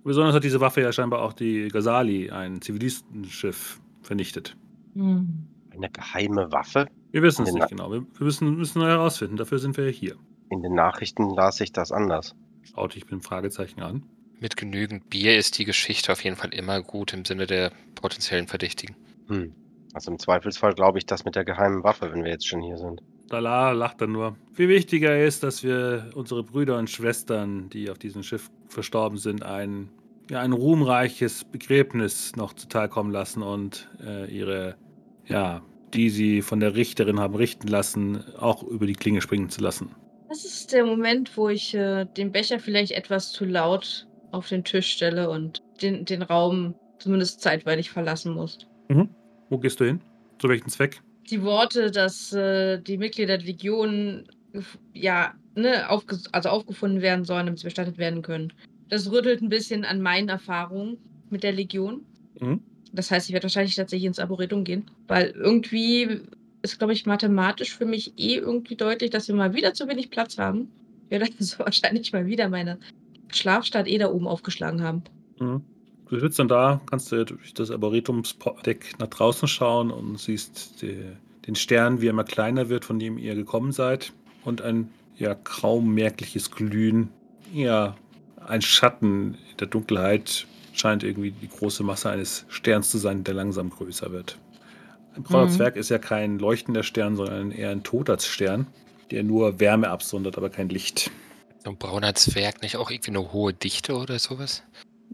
Besonders 0.03 0.35
hat 0.35 0.43
diese 0.43 0.59
Waffe 0.59 0.81
ja 0.81 0.91
scheinbar 0.91 1.21
auch 1.21 1.33
die 1.33 1.67
Ghazali, 1.67 2.31
ein 2.31 2.61
Zivilistenschiff, 2.61 3.79
vernichtet. 4.01 4.55
Hm. 4.93 5.47
Eine 5.71 5.89
geheime 5.89 6.51
Waffe? 6.51 6.87
Wir 7.11 7.21
wissen 7.21 7.45
es 7.45 7.53
nicht 7.53 7.67
genau. 7.69 7.91
Wir, 7.91 8.05
müssen, 8.19 8.55
müssen 8.55 8.81
herausfinden. 8.81 9.37
Dafür 9.37 9.59
sind 9.59 9.77
wir 9.77 9.85
ja 9.85 9.91
hier. 9.91 10.15
In 10.49 10.61
den 10.61 10.73
Nachrichten 10.73 11.29
las 11.35 11.59
ich 11.61 11.71
das 11.71 11.91
anders. 11.91 12.35
Schaute 12.63 12.97
ich 12.97 13.05
mit 13.05 13.13
einem 13.13 13.21
Fragezeichen 13.21 13.81
an. 13.81 14.03
Mit 14.39 14.55
genügend 14.55 15.09
Bier 15.09 15.37
ist 15.37 15.57
die 15.57 15.65
Geschichte 15.65 16.11
auf 16.11 16.23
jeden 16.23 16.35
Fall 16.35 16.53
immer 16.53 16.81
gut 16.81 17.13
im 17.13 17.25
Sinne 17.25 17.47
der 17.47 17.71
potenziellen 17.95 18.47
Verdächtigen. 18.47 18.95
Hm. 19.27 19.53
Also 19.93 20.11
im 20.11 20.19
Zweifelsfall 20.19 20.73
glaube 20.73 20.99
ich 20.99 21.05
das 21.05 21.25
mit 21.25 21.35
der 21.35 21.43
geheimen 21.43 21.83
Waffe, 21.83 22.11
wenn 22.11 22.23
wir 22.23 22.31
jetzt 22.31 22.47
schon 22.47 22.61
hier 22.61 22.77
sind. 22.77 23.01
Dala 23.29 23.71
lacht 23.71 24.01
dann 24.01 24.11
nur. 24.11 24.35
Viel 24.53 24.69
wichtiger 24.69 25.23
ist, 25.23 25.43
dass 25.43 25.63
wir 25.63 26.09
unsere 26.15 26.43
Brüder 26.43 26.77
und 26.77 26.89
Schwestern, 26.89 27.69
die 27.69 27.89
auf 27.89 27.97
diesem 27.97 28.23
Schiff 28.23 28.49
verstorben 28.67 29.17
sind, 29.17 29.43
ein, 29.43 29.89
ja, 30.29 30.41
ein 30.41 30.53
ruhmreiches 30.53 31.43
Begräbnis 31.43 32.35
noch 32.35 32.53
zuteilkommen 32.53 33.11
lassen 33.11 33.43
und 33.43 33.89
äh, 34.03 34.29
ihre, 34.33 34.75
ja, 35.25 35.61
die 35.93 36.09
sie 36.09 36.41
von 36.41 36.59
der 36.59 36.75
Richterin 36.75 37.19
haben 37.19 37.35
richten 37.35 37.67
lassen, 37.67 38.23
auch 38.37 38.63
über 38.63 38.85
die 38.85 38.93
Klinge 38.93 39.21
springen 39.21 39.49
zu 39.49 39.61
lassen. 39.61 39.91
Das 40.29 40.43
ist 40.43 40.73
der 40.73 40.85
Moment, 40.85 41.37
wo 41.37 41.49
ich 41.49 41.73
äh, 41.73 42.05
den 42.05 42.31
Becher 42.31 42.59
vielleicht 42.59 42.91
etwas 42.91 43.31
zu 43.31 43.45
laut 43.45 44.07
auf 44.31 44.49
den 44.49 44.63
Tisch 44.63 44.91
stelle 44.91 45.29
und 45.29 45.63
den, 45.81 46.03
den 46.03 46.21
Raum 46.21 46.75
zumindest 46.99 47.41
zeitweilig 47.41 47.89
verlassen 47.89 48.33
muss. 48.33 48.67
Wo 49.49 49.57
gehst 49.57 49.79
du 49.79 49.85
hin? 49.85 50.01
Zu 50.39 50.49
welchem 50.49 50.69
Zweck? 50.69 51.01
Die 51.29 51.41
Worte, 51.41 51.91
dass 51.91 52.33
äh, 52.33 52.79
die 52.79 52.97
Mitglieder 52.97 53.37
der 53.37 53.47
Legion 53.47 54.27
ja, 54.93 55.33
ne, 55.55 55.89
aufge 55.89 56.17
also 56.31 56.49
aufgefunden 56.49 57.01
werden 57.01 57.25
sollen, 57.25 57.45
damit 57.45 57.59
sie 57.59 57.65
bestattet 57.65 57.97
werden 57.97 58.21
können. 58.21 58.53
Das 58.89 59.11
rüttelt 59.11 59.41
ein 59.41 59.49
bisschen 59.49 59.83
an 59.83 60.01
meinen 60.01 60.29
Erfahrungen 60.29 60.97
mit 61.29 61.43
der 61.43 61.51
Legion. 61.51 62.05
Mhm. 62.39 62.61
Das 62.93 63.11
heißt, 63.11 63.27
ich 63.27 63.33
werde 63.33 63.43
wahrscheinlich 63.43 63.75
tatsächlich 63.75 64.07
ins 64.07 64.19
Arboretum 64.19 64.63
gehen, 64.63 64.89
weil 65.07 65.31
irgendwie 65.31 66.21
ist, 66.61 66.77
glaube 66.77 66.93
ich, 66.93 67.05
mathematisch 67.05 67.75
für 67.75 67.85
mich 67.85 68.13
eh 68.17 68.35
irgendwie 68.35 68.75
deutlich, 68.75 69.09
dass 69.09 69.27
wir 69.27 69.35
mal 69.35 69.53
wieder 69.53 69.73
zu 69.73 69.87
wenig 69.87 70.09
Platz 70.09 70.37
haben. 70.37 70.69
Ich 71.05 71.11
werde 71.11 71.27
also 71.39 71.59
wahrscheinlich 71.59 72.13
mal 72.13 72.25
wieder 72.25 72.49
meine 72.49 72.79
Schlafstadt 73.29 73.87
eh 73.87 73.97
da 73.97 74.09
oben 74.09 74.27
aufgeschlagen 74.27 74.81
haben. 74.81 75.03
Mhm. 75.39 75.61
Du 76.09 76.19
sitzt 76.19 76.39
dann 76.39 76.47
da, 76.47 76.81
kannst 76.89 77.11
du 77.11 77.25
durch 77.25 77.53
das 77.53 77.69
Arboretumsdeck 77.69 78.95
nach 78.99 79.07
draußen 79.07 79.47
schauen 79.47 79.91
und 79.91 80.17
siehst 80.19 80.81
die, 80.81 81.03
den 81.45 81.55
Stern, 81.55 82.01
wie 82.01 82.07
er 82.07 82.11
immer 82.11 82.23
kleiner 82.23 82.69
wird, 82.69 82.85
von 82.85 82.99
dem 82.99 83.17
ihr 83.17 83.35
gekommen 83.35 83.71
seid. 83.71 84.13
Und 84.45 84.61
ein 84.61 84.89
ja 85.17 85.35
kaum 85.35 85.93
merkliches 85.93 86.51
Glühen. 86.51 87.09
Ja, 87.53 87.95
ein 88.45 88.61
Schatten 88.61 89.37
in 89.51 89.57
der 89.59 89.67
Dunkelheit 89.67 90.47
scheint 90.73 91.03
irgendwie 91.03 91.31
die 91.31 91.49
große 91.49 91.83
Masse 91.83 92.09
eines 92.09 92.45
Sterns 92.49 92.91
zu 92.91 92.97
sein, 92.97 93.23
der 93.23 93.33
langsam 93.33 93.69
größer 93.69 94.11
wird. 94.11 94.37
Ein 95.15 95.23
brauner 95.23 95.45
Mhm. 95.45 95.51
Zwerg 95.51 95.75
ist 95.75 95.89
ja 95.89 95.97
kein 95.97 96.39
leuchtender 96.39 96.83
Stern, 96.83 97.15
sondern 97.15 97.51
eher 97.51 97.71
ein 97.71 97.83
toter 97.83 98.19
Stern, 98.19 98.67
der 99.11 99.23
nur 99.23 99.59
Wärme 99.59 99.89
absondert, 99.89 100.37
aber 100.37 100.49
kein 100.49 100.69
Licht. 100.69 101.11
So 101.63 101.71
ein 101.71 101.77
brauner 101.77 102.13
Zwerg 102.15 102.61
nicht 102.61 102.77
auch 102.77 102.91
irgendwie 102.91 103.11
eine 103.11 103.33
hohe 103.33 103.53
Dichte 103.53 103.95
oder 103.97 104.19
sowas? 104.19 104.63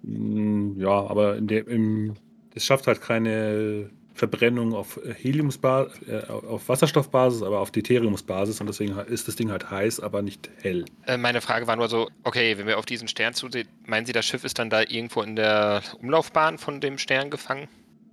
Mm, 0.02 0.80
Ja, 0.80 1.08
aber 1.08 1.38
in 1.38 1.48
der, 1.48 1.68
im, 1.68 2.14
es 2.56 2.66
schafft 2.66 2.88
halt 2.88 3.02
keine 3.02 3.90
Verbrennung 4.16 4.74
auf 4.74 5.00
Heliumsbasis, 5.22 6.08
äh, 6.08 6.22
auf 6.30 6.70
Wasserstoffbasis, 6.70 7.42
aber 7.42 7.60
auf 7.60 7.72
Deuteriumsbasis 7.72 8.62
und 8.62 8.68
deswegen 8.68 8.96
ist 8.98 9.28
das 9.28 9.36
Ding 9.36 9.50
halt 9.50 9.72
heiß, 9.72 10.00
aber 10.02 10.22
nicht 10.22 10.50
hell. 10.62 10.86
Äh, 11.08 11.18
meine 11.18 11.42
Frage 11.42 11.66
war 11.66 11.76
nur 11.76 11.90
so, 11.90 12.10
okay, 12.24 12.58
wenn 12.58 12.68
wir 12.68 12.78
auf 12.78 12.86
diesen 12.86 13.08
Stern 13.08 13.34
zusehen, 13.34 13.68
meinen 13.88 14.06
Sie, 14.06 14.14
das 14.14 14.26
Schiff 14.26 14.44
ist 14.44 14.60
dann 14.60 14.70
da 14.70 14.82
irgendwo 14.82 15.22
in 15.24 15.36
der 15.36 15.82
Umlaufbahn 16.00 16.58
von 16.60 16.80
dem 16.80 16.98
Stern 17.00 17.32
gefangen? 17.32 17.68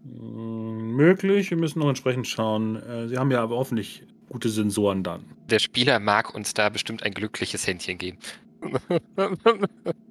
Mm, 0.04 0.96
Möglich, 0.96 1.50
wir 1.50 1.56
müssen 1.58 1.78
noch 1.78 1.88
entsprechend 1.88 2.26
schauen. 2.26 2.76
Äh, 2.76 3.08
Sie 3.08 3.16
haben 3.18 3.30
ja 3.30 3.42
aber 3.42 3.56
hoffentlich 3.56 4.02
gute 4.28 4.48
Sensoren 4.48 5.02
dann. 5.02 5.24
Der 5.50 5.58
Spieler 5.58 5.98
mag 5.98 6.34
uns 6.34 6.54
da 6.54 6.68
bestimmt 6.68 7.02
ein 7.02 7.12
glückliches 7.12 7.66
Händchen 7.66 7.98
geben. 7.98 8.18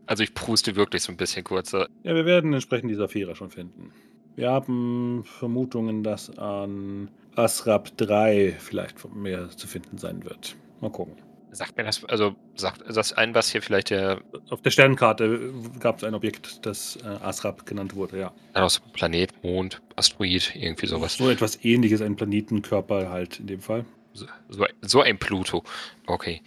Also 0.06 0.24
ich 0.24 0.34
pruste 0.34 0.76
wirklich 0.76 1.04
so 1.04 1.12
ein 1.12 1.18
bisschen 1.18 1.44
kurz. 1.44 1.72
Ja, 1.72 1.88
wir 2.04 2.26
werden 2.26 2.54
entsprechend 2.54 2.90
die 2.90 2.96
Saphira 2.96 3.36
schon 3.36 3.50
finden. 3.50 3.92
Wir 4.36 4.52
haben 4.52 5.24
Vermutungen, 5.26 6.04
dass 6.04 6.38
an 6.38 7.10
Asrab 7.36 7.96
3 7.98 8.56
vielleicht 8.58 9.14
mehr 9.14 9.50
zu 9.50 9.68
finden 9.68 9.98
sein 9.98 10.24
wird. 10.24 10.56
Mal 10.82 10.92
gucken. 10.92 11.16
Sagt 11.52 11.78
mir 11.78 11.84
das, 11.84 12.06
also 12.06 12.36
sagt 12.56 12.84
das 12.88 13.12
ein, 13.14 13.34
was 13.34 13.52
hier 13.52 13.62
vielleicht 13.62 13.90
der 13.90 14.22
Auf 14.50 14.62
der 14.62 14.70
Sternkarte 14.70 15.52
gab 15.80 15.98
es 15.98 16.04
ein 16.04 16.14
Objekt, 16.14 16.66
das 16.66 16.98
äh, 16.98 17.08
Asrab 17.08 17.66
genannt 17.66 17.96
wurde, 17.96 18.20
ja. 18.20 18.34
aus 18.54 18.80
Planet, 18.94 19.34
Mond, 19.44 19.82
Asteroid, 19.96 20.56
irgendwie 20.56 20.86
sowas. 20.86 21.16
So 21.16 21.30
etwas 21.30 21.64
ähnliches, 21.66 22.02
ein 22.02 22.16
Planetenkörper 22.16 23.10
halt 23.10 23.40
in 23.40 23.48
dem 23.48 23.62
Fall. 23.62 23.84
So, 24.14 24.28
so, 24.50 24.66
so 24.82 25.02
ein 25.02 25.18
Pluto. 25.18 25.64
Okay. 26.06 26.42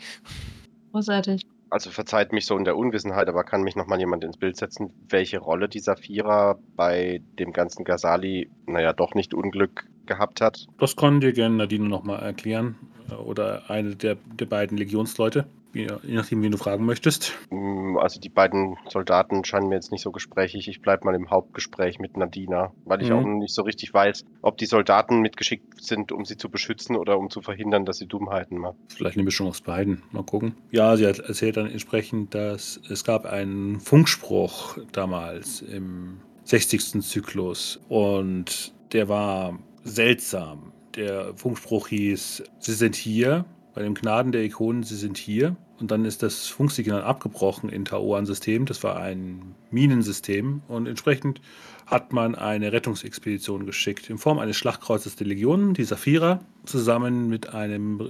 Großartig. 0.92 1.42
Also 1.72 1.90
verzeiht 1.90 2.34
mich 2.34 2.44
so 2.44 2.54
in 2.58 2.64
der 2.64 2.76
Unwissenheit, 2.76 3.30
aber 3.30 3.44
kann 3.44 3.62
mich 3.62 3.76
nochmal 3.76 3.98
jemand 3.98 4.24
ins 4.24 4.36
Bild 4.36 4.58
setzen, 4.58 4.92
welche 5.08 5.38
Rolle 5.38 5.70
die 5.70 5.78
Saphira 5.78 6.58
bei 6.76 7.22
dem 7.38 7.54
ganzen 7.54 7.84
Ghazali, 7.84 8.50
naja, 8.66 8.92
doch 8.92 9.14
nicht 9.14 9.32
Unglück 9.32 9.86
gehabt 10.04 10.42
hat? 10.42 10.66
Das 10.78 10.96
kann 10.96 11.22
dir 11.22 11.32
gerne 11.32 11.56
Nadine 11.56 11.88
nochmal 11.88 12.22
erklären. 12.22 12.76
äh, 13.10 13.14
Oder 13.14 13.70
eine 13.70 13.96
der, 13.96 14.16
der 14.38 14.44
beiden 14.44 14.76
Legionsleute, 14.76 15.46
je, 15.74 15.98
je 16.02 16.14
nachdem, 16.14 16.42
wen 16.42 16.50
du 16.50 16.58
fragen 16.58 16.84
möchtest. 16.84 17.32
Mm, 17.50 17.96
Also 17.98 18.20
die 18.20 18.28
beiden 18.30 18.76
Soldaten 18.88 19.44
scheinen 19.44 19.68
mir 19.68 19.76
jetzt 19.76 19.92
nicht 19.92 20.02
so 20.02 20.10
gesprächig. 20.10 20.68
Ich 20.68 20.80
bleibe 20.80 21.04
mal 21.06 21.14
im 21.14 21.30
Hauptgespräch 21.30 21.98
mit 21.98 22.16
Nadina, 22.16 22.72
weil 22.84 23.02
ich 23.02 23.10
Mhm. 23.10 23.16
auch 23.16 23.24
nicht 23.24 23.54
so 23.54 23.62
richtig 23.62 23.92
weiß, 23.94 24.24
ob 24.42 24.58
die 24.58 24.66
Soldaten 24.66 25.20
mitgeschickt 25.20 25.64
sind, 25.80 26.12
um 26.12 26.24
sie 26.24 26.36
zu 26.36 26.50
beschützen 26.50 26.96
oder 26.96 27.18
um 27.18 27.30
zu 27.30 27.40
verhindern, 27.42 27.84
dass 27.84 27.98
sie 27.98 28.06
Dummheiten 28.06 28.58
machen. 28.58 28.76
Vielleicht 28.88 29.16
eine 29.16 29.24
Mischung 29.24 29.48
aus 29.48 29.60
beiden. 29.60 30.02
Mal 30.10 30.24
gucken. 30.24 30.54
Ja, 30.70 30.96
sie 30.96 31.06
hat 31.06 31.18
erzählt 31.20 31.56
dann 31.56 31.70
entsprechend, 31.70 32.34
dass 32.34 32.80
es 32.90 33.04
gab 33.04 33.24
einen 33.26 33.80
Funkspruch 33.80 34.78
damals 34.92 35.62
im 35.62 36.20
60. 36.44 37.02
Zyklus 37.02 37.80
und 37.88 38.72
der 38.92 39.08
war 39.08 39.58
seltsam. 39.84 40.72
Der 40.96 41.34
Funkspruch 41.36 41.88
hieß, 41.88 42.42
Sie 42.58 42.72
sind 42.74 42.94
hier, 42.96 43.44
bei 43.74 43.82
dem 43.82 43.94
Gnaden 43.94 44.32
der 44.32 44.44
Ikonen, 44.44 44.82
Sie 44.82 44.96
sind 44.96 45.16
hier. 45.18 45.56
Und 45.80 45.90
dann 45.90 46.04
ist 46.04 46.22
das 46.22 46.46
Funksignal 46.46 47.02
abgebrochen 47.02 47.68
in 47.68 47.84
Taoan-System. 47.84 48.66
Das 48.66 48.84
war 48.84 48.96
ein 48.96 49.54
Minensystem. 49.70 50.62
Und 50.68 50.86
entsprechend 50.86 51.40
hat 51.86 52.12
man 52.12 52.34
eine 52.34 52.72
Rettungsexpedition 52.72 53.66
geschickt 53.66 54.08
in 54.08 54.18
Form 54.18 54.38
eines 54.38 54.56
Schlachtkreuzes 54.56 55.16
der 55.16 55.26
Legionen, 55.26 55.74
die 55.74 55.84
Saphira, 55.84 56.40
zusammen 56.64 57.28
mit 57.28 57.52
einem, 57.52 58.08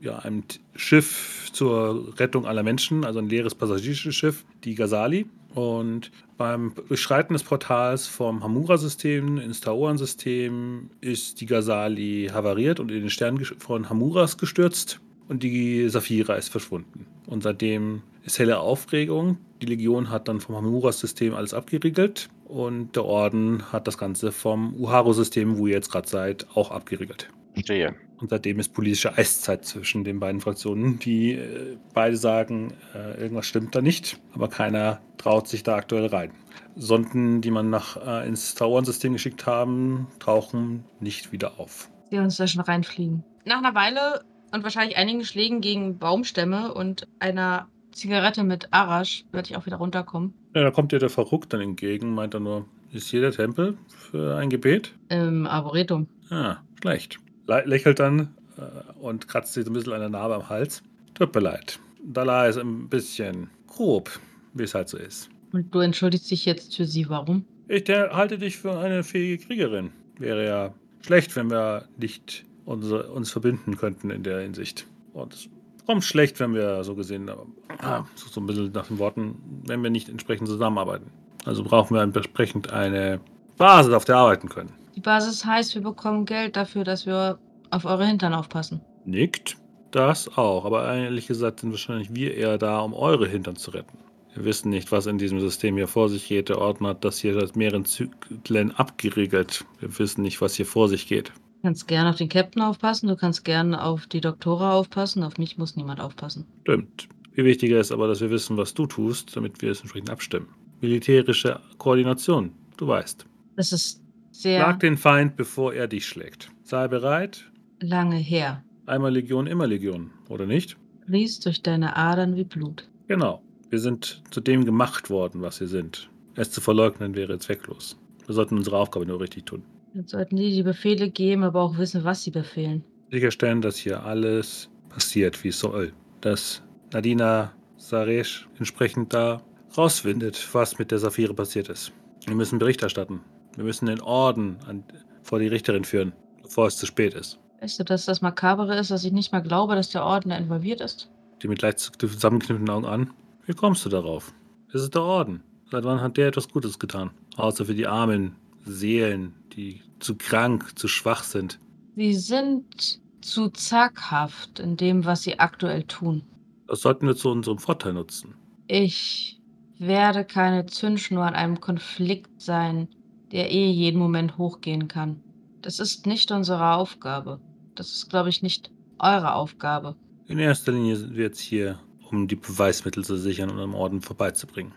ja, 0.00 0.18
einem 0.20 0.44
Schiff 0.74 1.50
zur 1.52 2.18
Rettung 2.18 2.46
aller 2.46 2.62
Menschen, 2.62 3.04
also 3.04 3.18
ein 3.18 3.28
leeres 3.28 3.54
Passagierschiff, 3.54 4.44
die 4.64 4.74
Ghazali. 4.74 5.26
Und 5.54 6.10
beim 6.40 6.72
Durchschreiten 6.88 7.34
des 7.34 7.42
Portals 7.42 8.06
vom 8.06 8.42
Hamura-System 8.42 9.36
ins 9.36 9.60
Taoan-System 9.60 10.88
ist 11.02 11.38
die 11.38 11.44
Ghazali 11.44 12.30
havariert 12.32 12.80
und 12.80 12.90
in 12.90 13.00
den 13.00 13.10
Stern 13.10 13.44
von 13.58 13.90
Hamuras 13.90 14.38
gestürzt. 14.38 15.00
und 15.28 15.42
die 15.42 15.86
Saphira 15.90 16.36
ist 16.36 16.48
verschwunden. 16.48 17.04
Und 17.26 17.42
seitdem 17.42 18.00
ist 18.24 18.38
helle 18.38 18.58
Aufregung. 18.58 19.36
Die 19.60 19.66
Legion 19.66 20.08
hat 20.08 20.28
dann 20.28 20.40
vom 20.40 20.56
Hamuras-System 20.56 21.34
alles 21.34 21.52
abgeriegelt 21.52 22.30
und 22.46 22.96
der 22.96 23.04
Orden 23.04 23.70
hat 23.70 23.86
das 23.86 23.98
Ganze 23.98 24.32
vom 24.32 24.74
Uharu-System, 24.74 25.58
wo 25.58 25.66
ihr 25.66 25.74
jetzt 25.74 25.92
gerade 25.92 26.08
seid, 26.08 26.46
auch 26.54 26.70
abgeriegelt. 26.70 27.28
Verstehe. 27.54 27.94
Und 28.20 28.28
seitdem 28.28 28.58
ist 28.58 28.74
politische 28.74 29.16
Eiszeit 29.16 29.64
zwischen 29.64 30.04
den 30.04 30.20
beiden 30.20 30.40
Fraktionen, 30.40 30.98
die 30.98 31.32
äh, 31.32 31.78
beide 31.94 32.16
sagen, 32.16 32.74
äh, 32.94 33.20
irgendwas 33.20 33.46
stimmt 33.46 33.74
da 33.74 33.80
nicht, 33.80 34.20
aber 34.34 34.48
keiner 34.48 35.00
traut 35.16 35.48
sich 35.48 35.62
da 35.62 35.76
aktuell 35.76 36.06
rein. 36.06 36.32
Sonden, 36.76 37.40
die 37.40 37.50
man 37.50 37.70
nach, 37.70 37.96
äh, 37.96 38.28
ins 38.28 38.54
Tauern-System 38.54 39.14
geschickt 39.14 39.46
haben, 39.46 40.06
tauchen 40.18 40.84
nicht 41.00 41.32
wieder 41.32 41.58
auf. 41.58 41.90
Die 42.10 42.18
uns 42.18 42.36
da 42.36 42.46
schon 42.46 42.60
reinfliegen. 42.60 43.24
Nach 43.46 43.58
einer 43.58 43.74
Weile 43.74 44.22
und 44.52 44.64
wahrscheinlich 44.64 44.96
einigen 44.96 45.24
Schlägen 45.24 45.60
gegen 45.60 45.98
Baumstämme 45.98 46.74
und 46.74 47.08
einer 47.20 47.68
Zigarette 47.92 48.44
mit 48.44 48.68
Arash 48.72 49.24
werde 49.32 49.50
ich 49.50 49.56
auch 49.56 49.66
wieder 49.66 49.76
runterkommen. 49.76 50.34
Ja, 50.54 50.62
da 50.62 50.70
kommt 50.70 50.92
dir 50.92 50.98
der 50.98 51.10
Verrückt 51.10 51.52
dann 51.52 51.60
entgegen, 51.60 52.14
meint 52.14 52.34
er 52.34 52.40
nur, 52.40 52.66
ist 52.92 53.08
hier 53.08 53.20
der 53.20 53.32
Tempel 53.32 53.78
für 53.88 54.36
ein 54.36 54.50
Gebet? 54.50 54.94
Im 55.08 55.46
Arboretum. 55.46 56.08
Ah, 56.30 56.58
schlecht. 56.80 57.18
Lächelt 57.64 57.98
dann 57.98 58.34
äh, 58.56 58.92
und 59.00 59.28
kratzt 59.28 59.54
sich 59.54 59.66
ein 59.66 59.72
bisschen 59.72 59.92
an 59.92 60.00
der 60.00 60.08
Narbe 60.08 60.34
am 60.36 60.48
Hals. 60.48 60.82
Tut 61.14 61.34
mir 61.34 61.40
leid. 61.40 61.78
Dala 62.02 62.46
ist 62.46 62.58
ein 62.58 62.88
bisschen 62.88 63.50
grob, 63.66 64.10
wie 64.54 64.62
es 64.62 64.74
halt 64.74 64.88
so 64.88 64.96
ist. 64.96 65.28
Und 65.52 65.74
du 65.74 65.80
entschuldigst 65.80 66.30
dich 66.30 66.44
jetzt 66.44 66.76
für 66.76 66.86
sie. 66.86 67.08
Warum? 67.08 67.44
Ich 67.68 67.88
halte 67.88 68.38
dich 68.38 68.56
für 68.56 68.78
eine 68.78 69.02
fähige 69.02 69.44
Kriegerin. 69.44 69.90
Wäre 70.18 70.46
ja 70.46 70.74
schlecht, 71.02 71.34
wenn 71.36 71.50
wir 71.50 71.88
nicht 71.98 72.44
unsere, 72.64 73.10
uns 73.10 73.30
verbinden 73.30 73.76
könnten 73.76 74.10
in 74.10 74.22
der 74.22 74.40
Hinsicht. 74.40 74.86
Und 75.12 75.34
es 75.34 75.48
kommt 75.86 76.04
schlecht, 76.04 76.40
wenn 76.40 76.54
wir 76.54 76.84
so 76.84 76.94
gesehen, 76.94 77.30
ah, 77.78 78.04
so, 78.14 78.28
so 78.28 78.40
ein 78.40 78.46
bisschen 78.46 78.72
nach 78.72 78.86
den 78.86 78.98
Worten, 78.98 79.36
wenn 79.66 79.82
wir 79.82 79.90
nicht 79.90 80.08
entsprechend 80.08 80.48
zusammenarbeiten. 80.48 81.10
Also 81.44 81.64
brauchen 81.64 81.94
wir 81.96 82.02
entsprechend 82.02 82.70
eine 82.72 83.20
Basis, 83.56 83.92
auf 83.92 84.04
der 84.04 84.16
wir 84.16 84.20
arbeiten 84.20 84.48
können. 84.48 84.72
Die 84.94 85.00
Basis 85.00 85.44
heißt, 85.44 85.74
wir 85.74 85.82
bekommen 85.82 86.24
Geld 86.24 86.56
dafür, 86.56 86.84
dass 86.84 87.06
wir 87.06 87.38
auf 87.70 87.84
eure 87.84 88.06
Hintern 88.06 88.34
aufpassen. 88.34 88.80
Nickt. 89.04 89.56
Das 89.90 90.36
auch, 90.38 90.64
aber 90.64 90.94
ehrlich 90.94 91.26
gesagt 91.26 91.60
sind 91.60 91.72
wahrscheinlich 91.72 92.14
wir 92.14 92.36
eher 92.36 92.58
da, 92.58 92.80
um 92.80 92.94
eure 92.94 93.26
Hintern 93.26 93.56
zu 93.56 93.72
retten. 93.72 93.98
Wir 94.34 94.44
wissen 94.44 94.70
nicht, 94.70 94.92
was 94.92 95.06
in 95.06 95.18
diesem 95.18 95.40
System 95.40 95.76
hier 95.76 95.88
vor 95.88 96.08
sich 96.08 96.28
geht. 96.28 96.48
Der 96.48 96.58
Orden 96.58 96.86
hat 96.86 97.04
das 97.04 97.18
hier 97.18 97.34
seit 97.34 97.56
mehreren 97.56 97.84
Zyklen 97.84 98.70
abgeriegelt. 98.70 99.64
Wir 99.80 99.98
wissen 99.98 100.22
nicht, 100.22 100.40
was 100.40 100.54
hier 100.54 100.66
vor 100.66 100.88
sich 100.88 101.08
geht. 101.08 101.28
Du 101.28 101.62
kannst 101.64 101.88
gerne 101.88 102.10
auf 102.10 102.16
den 102.16 102.28
Captain 102.28 102.62
aufpassen, 102.62 103.08
du 103.08 103.16
kannst 103.16 103.44
gerne 103.44 103.82
auf 103.82 104.06
die 104.06 104.20
Doktora 104.20 104.74
aufpassen, 104.74 105.24
auf 105.24 105.36
mich 105.36 105.58
muss 105.58 105.76
niemand 105.76 106.00
aufpassen. 106.00 106.46
Stimmt. 106.62 107.08
Viel 107.32 107.44
wichtiger 107.44 107.80
ist 107.80 107.92
aber, 107.92 108.06
dass 108.06 108.20
wir 108.20 108.30
wissen, 108.30 108.56
was 108.56 108.72
du 108.72 108.86
tust, 108.86 109.36
damit 109.36 109.60
wir 109.60 109.72
es 109.72 109.80
entsprechend 109.80 110.10
abstimmen. 110.10 110.48
Militärische 110.80 111.60
Koordination, 111.78 112.52
du 112.76 112.86
weißt. 112.86 113.26
Das 113.56 113.72
ist 113.72 114.00
sehr 114.40 114.60
Schlag 114.60 114.80
den 114.80 114.96
Feind, 114.96 115.36
bevor 115.36 115.74
er 115.74 115.86
dich 115.88 116.06
schlägt. 116.06 116.50
Sei 116.62 116.88
bereit. 116.88 117.44
lange 117.80 118.16
her. 118.16 118.62
Einmal 118.86 119.12
Legion, 119.12 119.46
immer 119.46 119.66
Legion, 119.66 120.10
oder 120.28 120.46
nicht? 120.46 120.76
Fließt 121.06 121.44
durch 121.46 121.62
deine 121.62 121.96
Adern 121.96 122.36
wie 122.36 122.44
Blut. 122.44 122.88
Genau. 123.08 123.42
Wir 123.68 123.78
sind 123.78 124.22
zu 124.30 124.40
dem 124.40 124.64
gemacht 124.64 125.10
worden, 125.10 125.42
was 125.42 125.60
wir 125.60 125.68
sind. 125.68 126.10
Es 126.34 126.50
zu 126.50 126.60
verleugnen 126.60 127.14
wäre 127.14 127.38
zwecklos. 127.38 127.96
Wir 128.26 128.34
sollten 128.34 128.56
unsere 128.56 128.76
Aufgabe 128.78 129.06
nur 129.06 129.20
richtig 129.20 129.44
tun. 129.46 129.62
Jetzt 129.94 130.10
sollten 130.10 130.36
die 130.36 130.50
die 130.50 130.62
Befehle 130.62 131.10
geben, 131.10 131.42
aber 131.44 131.60
auch 131.60 131.78
wissen, 131.78 132.04
was 132.04 132.22
sie 132.22 132.30
befehlen. 132.30 132.84
Sicherstellen, 133.10 133.60
dass 133.60 133.76
hier 133.76 134.04
alles 134.04 134.70
passiert, 134.88 135.42
wie 135.44 135.48
es 135.48 135.58
soll. 135.58 135.92
Dass 136.20 136.62
Nadina 136.92 137.52
Saresh 137.76 138.48
entsprechend 138.58 139.12
da 139.14 139.42
rausfindet, 139.76 140.48
was 140.52 140.78
mit 140.78 140.90
der 140.90 140.98
Saphire 140.98 141.34
passiert 141.34 141.68
ist. 141.68 141.92
Wir 142.26 142.34
müssen 142.34 142.58
Bericht 142.58 142.82
erstatten. 142.82 143.20
Wir 143.56 143.64
müssen 143.64 143.86
den 143.86 144.00
Orden 144.00 144.58
an, 144.66 144.84
vor 145.22 145.38
die 145.38 145.48
Richterin 145.48 145.84
führen, 145.84 146.12
bevor 146.42 146.66
es 146.66 146.76
zu 146.76 146.86
spät 146.86 147.14
ist. 147.14 147.38
Weißt 147.60 147.78
du, 147.78 147.84
dass 147.84 148.06
das 148.06 148.22
Makabere 148.22 148.78
ist, 148.78 148.90
dass 148.90 149.04
ich 149.04 149.12
nicht 149.12 149.32
mal 149.32 149.40
glaube, 149.40 149.74
dass 149.74 149.90
der 149.90 150.04
Orden 150.04 150.30
da 150.30 150.36
involviert 150.36 150.80
ist? 150.80 151.10
Die 151.42 151.48
mit 151.48 151.62
leicht 151.62 151.78
zusammengekniffenen 151.78 152.70
Augen 152.70 152.86
an. 152.86 153.10
Wie 153.46 153.54
kommst 153.54 153.84
du 153.84 153.88
darauf? 153.88 154.32
Es 154.72 154.82
ist 154.82 154.94
der 154.94 155.02
Orden. 155.02 155.42
Seit 155.70 155.84
wann 155.84 156.00
hat 156.00 156.16
der 156.16 156.28
etwas 156.28 156.48
Gutes 156.48 156.78
getan? 156.78 157.10
Außer 157.36 157.66
für 157.66 157.74
die 157.74 157.86
armen 157.86 158.34
Seelen, 158.64 159.34
die 159.56 159.82
zu 160.00 160.16
krank, 160.16 160.78
zu 160.78 160.88
schwach 160.88 161.22
sind. 161.22 161.58
Sie 161.96 162.14
sind 162.14 163.00
zu 163.20 163.48
zaghaft 163.50 164.58
in 164.58 164.76
dem, 164.76 165.04
was 165.04 165.22
sie 165.22 165.38
aktuell 165.38 165.82
tun. 165.84 166.22
Das 166.66 166.80
sollten 166.80 167.06
wir 167.06 167.16
zu 167.16 167.30
unserem 167.30 167.58
Vorteil 167.58 167.92
nutzen. 167.92 168.34
Ich 168.68 169.40
werde 169.78 170.24
keine 170.24 170.66
Zündschnur 170.66 171.24
an 171.24 171.34
einem 171.34 171.60
Konflikt 171.60 172.40
sein, 172.40 172.88
der 173.32 173.50
eh 173.50 173.70
jeden 173.70 173.98
Moment 173.98 174.38
hochgehen 174.38 174.88
kann. 174.88 175.22
Das 175.62 175.78
ist 175.78 176.06
nicht 176.06 176.30
unsere 176.30 176.74
Aufgabe. 176.74 177.40
Das 177.74 177.90
ist, 177.92 178.10
glaube 178.10 178.28
ich, 178.28 178.42
nicht 178.42 178.70
eure 178.98 179.34
Aufgabe. 179.34 179.96
In 180.26 180.38
erster 180.38 180.72
Linie 180.72 180.96
sind 180.96 181.16
wir 181.16 181.24
jetzt 181.24 181.40
hier, 181.40 181.80
um 182.10 182.28
die 182.28 182.36
Beweismittel 182.36 183.04
zu 183.04 183.16
sichern 183.16 183.50
und 183.50 183.58
am 183.58 183.74
Orden 183.74 184.00
vorbeizubringen. 184.00 184.72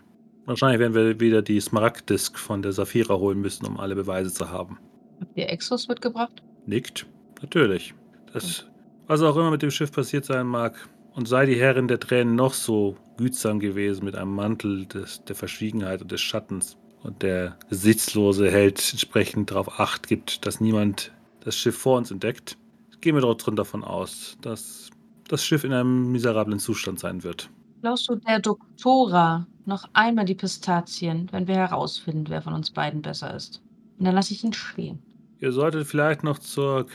Wahrscheinlich 0.46 0.78
werden 0.78 0.94
wir 0.94 1.20
wieder 1.20 1.42
die 1.42 1.60
Smaragd-Disk 1.60 2.38
von 2.38 2.60
der 2.60 2.72
Saphira 2.72 3.14
holen 3.14 3.40
müssen, 3.40 3.66
um 3.66 3.80
alle 3.80 3.94
Beweise 3.94 4.32
zu 4.32 4.50
haben. 4.50 4.78
Habt 5.20 5.36
ihr 5.36 5.48
Exos 5.48 5.88
mitgebracht? 5.88 6.42
Nickt. 6.66 7.06
Natürlich. 7.40 7.94
Das, 8.32 8.66
was 9.06 9.22
auch 9.22 9.36
immer 9.36 9.50
mit 9.50 9.62
dem 9.62 9.70
Schiff 9.70 9.92
passiert 9.92 10.24
sein 10.24 10.46
mag, 10.46 10.88
und 11.14 11.28
sei 11.28 11.46
die 11.46 11.58
Herrin 11.58 11.88
der 11.88 12.00
Tränen 12.00 12.34
noch 12.34 12.54
so 12.54 12.96
gütsam 13.16 13.60
gewesen 13.60 14.04
mit 14.04 14.16
einem 14.16 14.34
Mantel 14.34 14.86
des, 14.86 15.22
der 15.24 15.36
Verschwiegenheit 15.36 16.02
und 16.02 16.10
des 16.10 16.20
Schattens. 16.20 16.76
Und 17.04 17.22
der 17.22 17.58
Gesichtslose 17.68 18.50
hält 18.50 18.90
entsprechend 18.90 19.50
darauf 19.50 19.78
Acht, 19.78 20.08
gibt, 20.08 20.46
dass 20.46 20.60
niemand 20.60 21.12
das 21.40 21.56
Schiff 21.56 21.76
vor 21.76 21.98
uns 21.98 22.10
entdeckt. 22.10 22.56
Gehen 23.02 23.14
wir 23.14 23.20
trotzdem 23.20 23.56
davon 23.56 23.84
aus, 23.84 24.38
dass 24.40 24.88
das 25.28 25.44
Schiff 25.44 25.64
in 25.64 25.72
einem 25.74 26.10
miserablen 26.10 26.58
Zustand 26.58 26.98
sein 26.98 27.22
wird. 27.22 27.50
Glaubst 27.82 28.08
du 28.08 28.16
der 28.16 28.40
Doktora 28.40 29.46
noch 29.66 29.84
einmal 29.92 30.24
die 30.24 30.34
Pistazien, 30.34 31.28
wenn 31.30 31.46
wir 31.46 31.56
herausfinden, 31.56 32.24
wer 32.28 32.40
von 32.40 32.54
uns 32.54 32.70
beiden 32.70 33.02
besser 33.02 33.34
ist? 33.34 33.60
Und 33.98 34.06
dann 34.06 34.14
lasse 34.14 34.32
ich 34.32 34.42
ihn 34.42 34.54
stehen. 34.54 34.98
Ihr 35.40 35.52
solltet 35.52 35.86
vielleicht 35.86 36.24
noch 36.24 36.38
zur, 36.38 36.86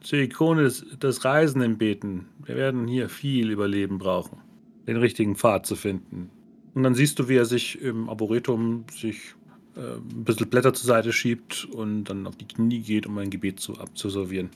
zur 0.00 0.20
Ikone 0.20 0.62
des, 0.62 0.86
des 0.98 1.22
Reisenden 1.26 1.76
beten. 1.76 2.26
Wir 2.46 2.56
werden 2.56 2.88
hier 2.88 3.10
viel 3.10 3.50
Überleben 3.50 3.98
brauchen, 3.98 4.38
den 4.86 4.96
richtigen 4.96 5.36
Pfad 5.36 5.66
zu 5.66 5.76
finden. 5.76 6.30
Und 6.74 6.84
dann 6.84 6.94
siehst 6.94 7.18
du, 7.18 7.28
wie 7.28 7.36
er 7.36 7.44
sich 7.44 7.78
im 7.82 8.08
Arboretum 8.08 8.84
sich 8.90 9.34
äh, 9.76 9.96
ein 9.96 10.24
bisschen 10.24 10.48
Blätter 10.48 10.72
zur 10.74 10.86
Seite 10.86 11.12
schiebt 11.12 11.64
und 11.66 12.04
dann 12.04 12.26
auf 12.26 12.36
die 12.36 12.46
Knie 12.46 12.80
geht, 12.80 13.06
um 13.06 13.16
ein 13.18 13.30
Gebet 13.30 13.60
zu, 13.60 13.78
abzuservieren. 13.78 14.50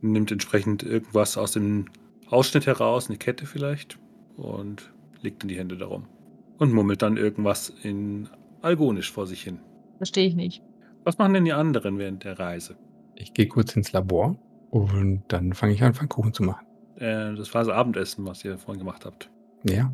Nimmt 0.00 0.30
entsprechend 0.32 0.82
irgendwas 0.82 1.36
aus 1.36 1.52
dem 1.52 1.86
Ausschnitt 2.28 2.66
heraus, 2.66 3.08
eine 3.08 3.18
Kette 3.18 3.46
vielleicht, 3.46 3.98
und 4.36 4.92
legt 5.22 5.42
in 5.42 5.48
die 5.48 5.56
Hände 5.58 5.76
darum. 5.76 6.04
Und 6.58 6.72
murmelt 6.72 7.02
dann 7.02 7.16
irgendwas 7.16 7.72
in 7.82 8.28
Algonisch 8.62 9.12
vor 9.12 9.26
sich 9.26 9.42
hin. 9.42 9.58
Verstehe 9.98 10.26
ich 10.26 10.34
nicht. 10.34 10.62
Was 11.04 11.18
machen 11.18 11.34
denn 11.34 11.44
die 11.44 11.52
anderen 11.52 11.98
während 11.98 12.24
der 12.24 12.38
Reise? 12.38 12.76
Ich 13.16 13.34
gehe 13.34 13.46
kurz 13.46 13.76
ins 13.76 13.92
Labor 13.92 14.36
und 14.70 15.22
dann 15.28 15.52
fange 15.52 15.74
ich 15.74 15.82
an, 15.82 15.94
Pfannkuchen 15.94 16.32
zu 16.32 16.42
machen. 16.42 16.66
Äh, 16.96 17.34
das 17.34 17.52
war 17.54 17.62
das 17.64 17.72
Abendessen, 17.72 18.24
was 18.26 18.44
ihr 18.44 18.56
vorhin 18.58 18.78
gemacht 18.80 19.04
habt. 19.04 19.30
Ja, 19.68 19.92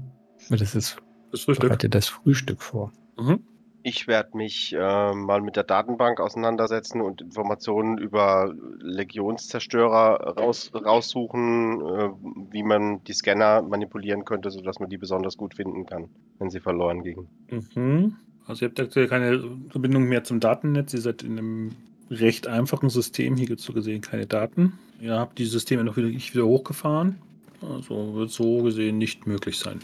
aber 0.48 0.56
das 0.56 0.74
ist 0.74 0.96
Das 1.32 1.42
Frühstück. 1.42 1.68
bereite 1.68 1.88
das 1.88 2.06
Frühstück 2.08 2.62
vor. 2.62 2.92
Mhm. 3.18 3.40
Ich 3.82 4.06
werde 4.06 4.36
mich 4.36 4.74
äh, 4.74 5.14
mal 5.14 5.40
mit 5.40 5.56
der 5.56 5.64
Datenbank 5.64 6.20
auseinandersetzen 6.20 7.00
und 7.00 7.22
Informationen 7.22 7.98
über 7.98 8.52
Legionszerstörer 8.78 10.36
raus, 10.36 10.70
raussuchen, 10.74 11.80
äh, 11.80 12.10
wie 12.50 12.62
man 12.62 13.02
die 13.04 13.14
Scanner 13.14 13.62
manipulieren 13.62 14.24
könnte, 14.24 14.50
sodass 14.50 14.80
man 14.80 14.90
die 14.90 14.98
besonders 14.98 15.36
gut 15.36 15.54
finden 15.54 15.86
kann, 15.86 16.08
wenn 16.38 16.50
sie 16.50 16.60
verloren 16.60 17.02
gingen. 17.02 17.28
Mhm. 17.50 18.16
Also 18.46 18.64
ihr 18.64 18.68
habt 18.68 18.80
aktuell 18.80 19.08
keine 19.08 19.42
Verbindung 19.70 20.04
mehr 20.04 20.24
zum 20.24 20.40
Datennetz. 20.40 20.92
Ihr 20.92 21.00
seid 21.00 21.22
in 21.22 21.38
einem 21.38 21.70
recht 22.10 22.48
einfachen 22.48 22.90
System. 22.90 23.36
Hier 23.36 23.46
gibt 23.46 23.60
es 23.60 23.66
so 23.66 23.72
gesehen 23.72 24.02
keine 24.02 24.26
Daten. 24.26 24.78
Ihr 25.00 25.18
habt 25.18 25.38
die 25.38 25.46
Systeme 25.46 25.84
noch 25.84 25.96
wieder, 25.96 26.08
nicht 26.08 26.34
wieder 26.34 26.46
hochgefahren. 26.46 27.16
Also 27.62 28.14
wird 28.14 28.30
so 28.30 28.62
gesehen 28.62 28.98
nicht 28.98 29.26
möglich 29.26 29.58
sein. 29.58 29.80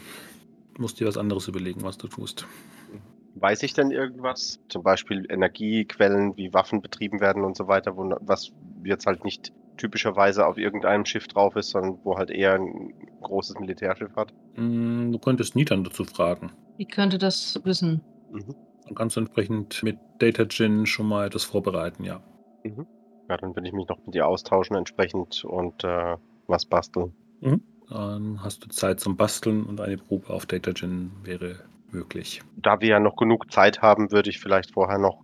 Du 0.75 0.81
musst 0.81 0.99
dir 0.99 1.07
was 1.07 1.17
anderes 1.17 1.47
überlegen, 1.47 1.81
was 1.83 1.97
du 1.97 2.07
tust. 2.07 2.45
Weiß 3.39 3.63
ich 3.63 3.73
denn 3.73 3.91
irgendwas? 3.91 4.59
Zum 4.69 4.83
Beispiel 4.83 5.25
Energiequellen, 5.29 6.35
wie 6.37 6.53
Waffen 6.53 6.81
betrieben 6.81 7.19
werden 7.19 7.43
und 7.43 7.55
so 7.57 7.67
weiter, 7.67 7.95
wo, 7.97 8.15
was 8.21 8.51
jetzt 8.83 9.05
halt 9.05 9.23
nicht 9.23 9.51
typischerweise 9.77 10.45
auf 10.45 10.57
irgendeinem 10.57 11.05
Schiff 11.05 11.27
drauf 11.27 11.55
ist, 11.55 11.69
sondern 11.69 11.99
wo 12.03 12.17
halt 12.17 12.31
eher 12.31 12.55
ein 12.55 12.93
großes 13.21 13.59
Militärschiff 13.59 14.15
hat. 14.15 14.33
Mm, 14.55 15.11
Du 15.11 15.19
könntest 15.19 15.55
Nitan 15.55 15.83
dazu 15.83 16.03
fragen. 16.03 16.51
Wie 16.77 16.85
könnte 16.85 17.17
das 17.17 17.59
wissen? 17.63 18.01
Mhm. 18.31 18.55
Dann 18.85 18.95
kannst 18.95 19.15
du 19.15 19.19
entsprechend 19.19 19.83
mit 19.83 19.97
Data 20.19 20.45
Gin 20.45 20.85
schon 20.85 21.07
mal 21.07 21.27
etwas 21.27 21.43
vorbereiten, 21.43 22.03
ja. 22.03 22.21
Ja, 23.29 23.37
dann 23.37 23.55
würde 23.55 23.67
ich 23.67 23.73
mich 23.73 23.87
noch 23.87 23.97
mit 24.05 24.15
dir 24.15 24.27
austauschen 24.27 24.75
entsprechend 24.75 25.43
und 25.43 25.83
äh, 25.83 26.15
was 26.47 26.65
basteln. 26.65 27.13
Dann 27.89 28.43
hast 28.43 28.63
du 28.63 28.69
Zeit 28.69 28.99
zum 28.99 29.15
Basteln 29.17 29.63
und 29.65 29.79
eine 29.79 29.97
Probe 29.97 30.29
auf 30.29 30.45
Datagen 30.45 31.11
wäre 31.23 31.59
möglich. 31.91 32.41
Da 32.55 32.81
wir 32.81 32.89
ja 32.89 32.99
noch 32.99 33.15
genug 33.15 33.51
Zeit 33.51 33.81
haben, 33.81 34.11
würde 34.11 34.29
ich 34.29 34.39
vielleicht 34.39 34.71
vorher 34.71 34.97
noch 34.97 35.23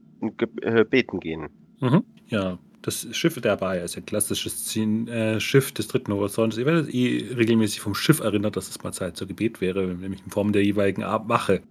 äh, 0.61 0.84
beten 0.86 1.20
gehen. 1.20 1.49
Mhm. 1.80 2.03
Ja, 2.28 2.57
das 2.82 3.07
Schiff 3.16 3.39
der 3.39 3.53
Abaya 3.53 3.84
ist 3.84 3.97
ein 3.97 4.05
klassisches 4.05 4.66
Zin 4.66 5.07
äh, 5.07 5.39
Schiff 5.39 5.72
des 5.72 5.88
dritten 5.88 6.14
Horizonts. 6.14 6.57
Ihr 6.57 6.66
werdet 6.66 6.93
eh 6.93 7.34
regelmäßig 7.34 7.80
vom 7.80 7.95
Schiff 7.95 8.20
erinnert, 8.20 8.57
dass 8.57 8.70
es 8.70 8.84
mal 8.84 8.91
Zeit 8.91 9.16
zur 9.18 9.28
Gebet 9.28 9.61
wäre, 9.61 9.86
nämlich 9.86 10.24
in 10.24 10.32
Form 10.32 10.51
der 10.51 10.64
jeweiligen 10.64 11.03
Wache. 11.03 11.61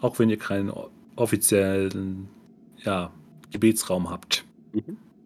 Auch 0.00 0.18
wenn 0.18 0.28
ihr 0.28 0.36
keinen 0.38 0.70
offiziellen 1.16 2.28
ja, 2.84 3.10
Gebetsraum 3.50 4.10
habt. 4.10 4.44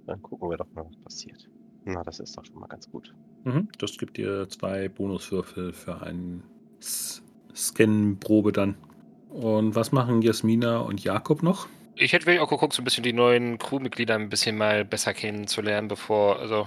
Dann 0.06 0.22
gucken 0.22 0.48
wir 0.48 0.56
doch 0.56 0.66
mal, 0.74 0.84
was 0.86 0.96
passiert. 0.98 1.48
Na, 1.84 2.02
das 2.04 2.20
ist 2.20 2.36
doch 2.36 2.44
schon 2.44 2.60
mal 2.60 2.68
ganz 2.68 2.88
gut. 2.90 3.12
Mhm. 3.44 3.68
Das 3.78 3.98
gibt 3.98 4.16
dir 4.16 4.48
zwei 4.48 4.88
Bonuswürfel 4.88 5.72
für 5.72 6.00
eine 6.02 6.42
S- 6.78 7.22
Scan-Probe 7.54 8.52
dann. 8.52 8.76
Und 9.30 9.74
was 9.74 9.92
machen 9.92 10.22
Jasmina 10.22 10.78
und 10.78 11.02
Jakob 11.02 11.42
noch? 11.42 11.68
Ich 11.94 12.12
hätte 12.12 12.26
wirklich 12.26 12.40
auch 12.40 12.48
geguckt, 12.48 12.72
so 12.72 12.82
ein 12.82 12.84
bisschen 12.84 13.04
die 13.04 13.12
neuen 13.12 13.58
Crewmitglieder 13.58 14.14
ein 14.14 14.28
bisschen 14.28 14.56
mal 14.56 14.84
besser 14.84 15.12
kennenzulernen, 15.14 15.88
bevor, 15.88 16.38
also, 16.38 16.66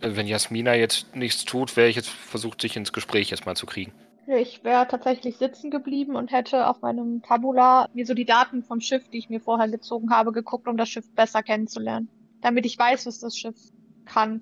wenn 0.00 0.26
Jasmina 0.26 0.74
jetzt 0.74 1.16
nichts 1.16 1.44
tut, 1.44 1.76
wäre 1.76 1.88
ich 1.88 1.96
jetzt 1.96 2.10
versucht, 2.10 2.60
sich 2.60 2.76
ins 2.76 2.92
Gespräch 2.92 3.30
erstmal 3.30 3.56
zu 3.56 3.66
kriegen. 3.66 3.92
Ich 4.28 4.64
wäre 4.64 4.88
tatsächlich 4.88 5.36
sitzen 5.36 5.70
geblieben 5.70 6.16
und 6.16 6.32
hätte 6.32 6.66
auf 6.68 6.82
meinem 6.82 7.22
Tabula 7.22 7.88
mir 7.94 8.04
so 8.04 8.12
die 8.12 8.24
Daten 8.24 8.64
vom 8.64 8.80
Schiff, 8.80 9.08
die 9.08 9.18
ich 9.18 9.30
mir 9.30 9.40
vorher 9.40 9.68
gezogen 9.68 10.10
habe, 10.10 10.32
geguckt, 10.32 10.66
um 10.66 10.76
das 10.76 10.88
Schiff 10.88 11.08
besser 11.14 11.44
kennenzulernen. 11.44 12.08
Damit 12.40 12.66
ich 12.66 12.76
weiß, 12.76 13.06
was 13.06 13.20
das 13.20 13.36
Schiff 13.36 13.56
kann. 14.04 14.40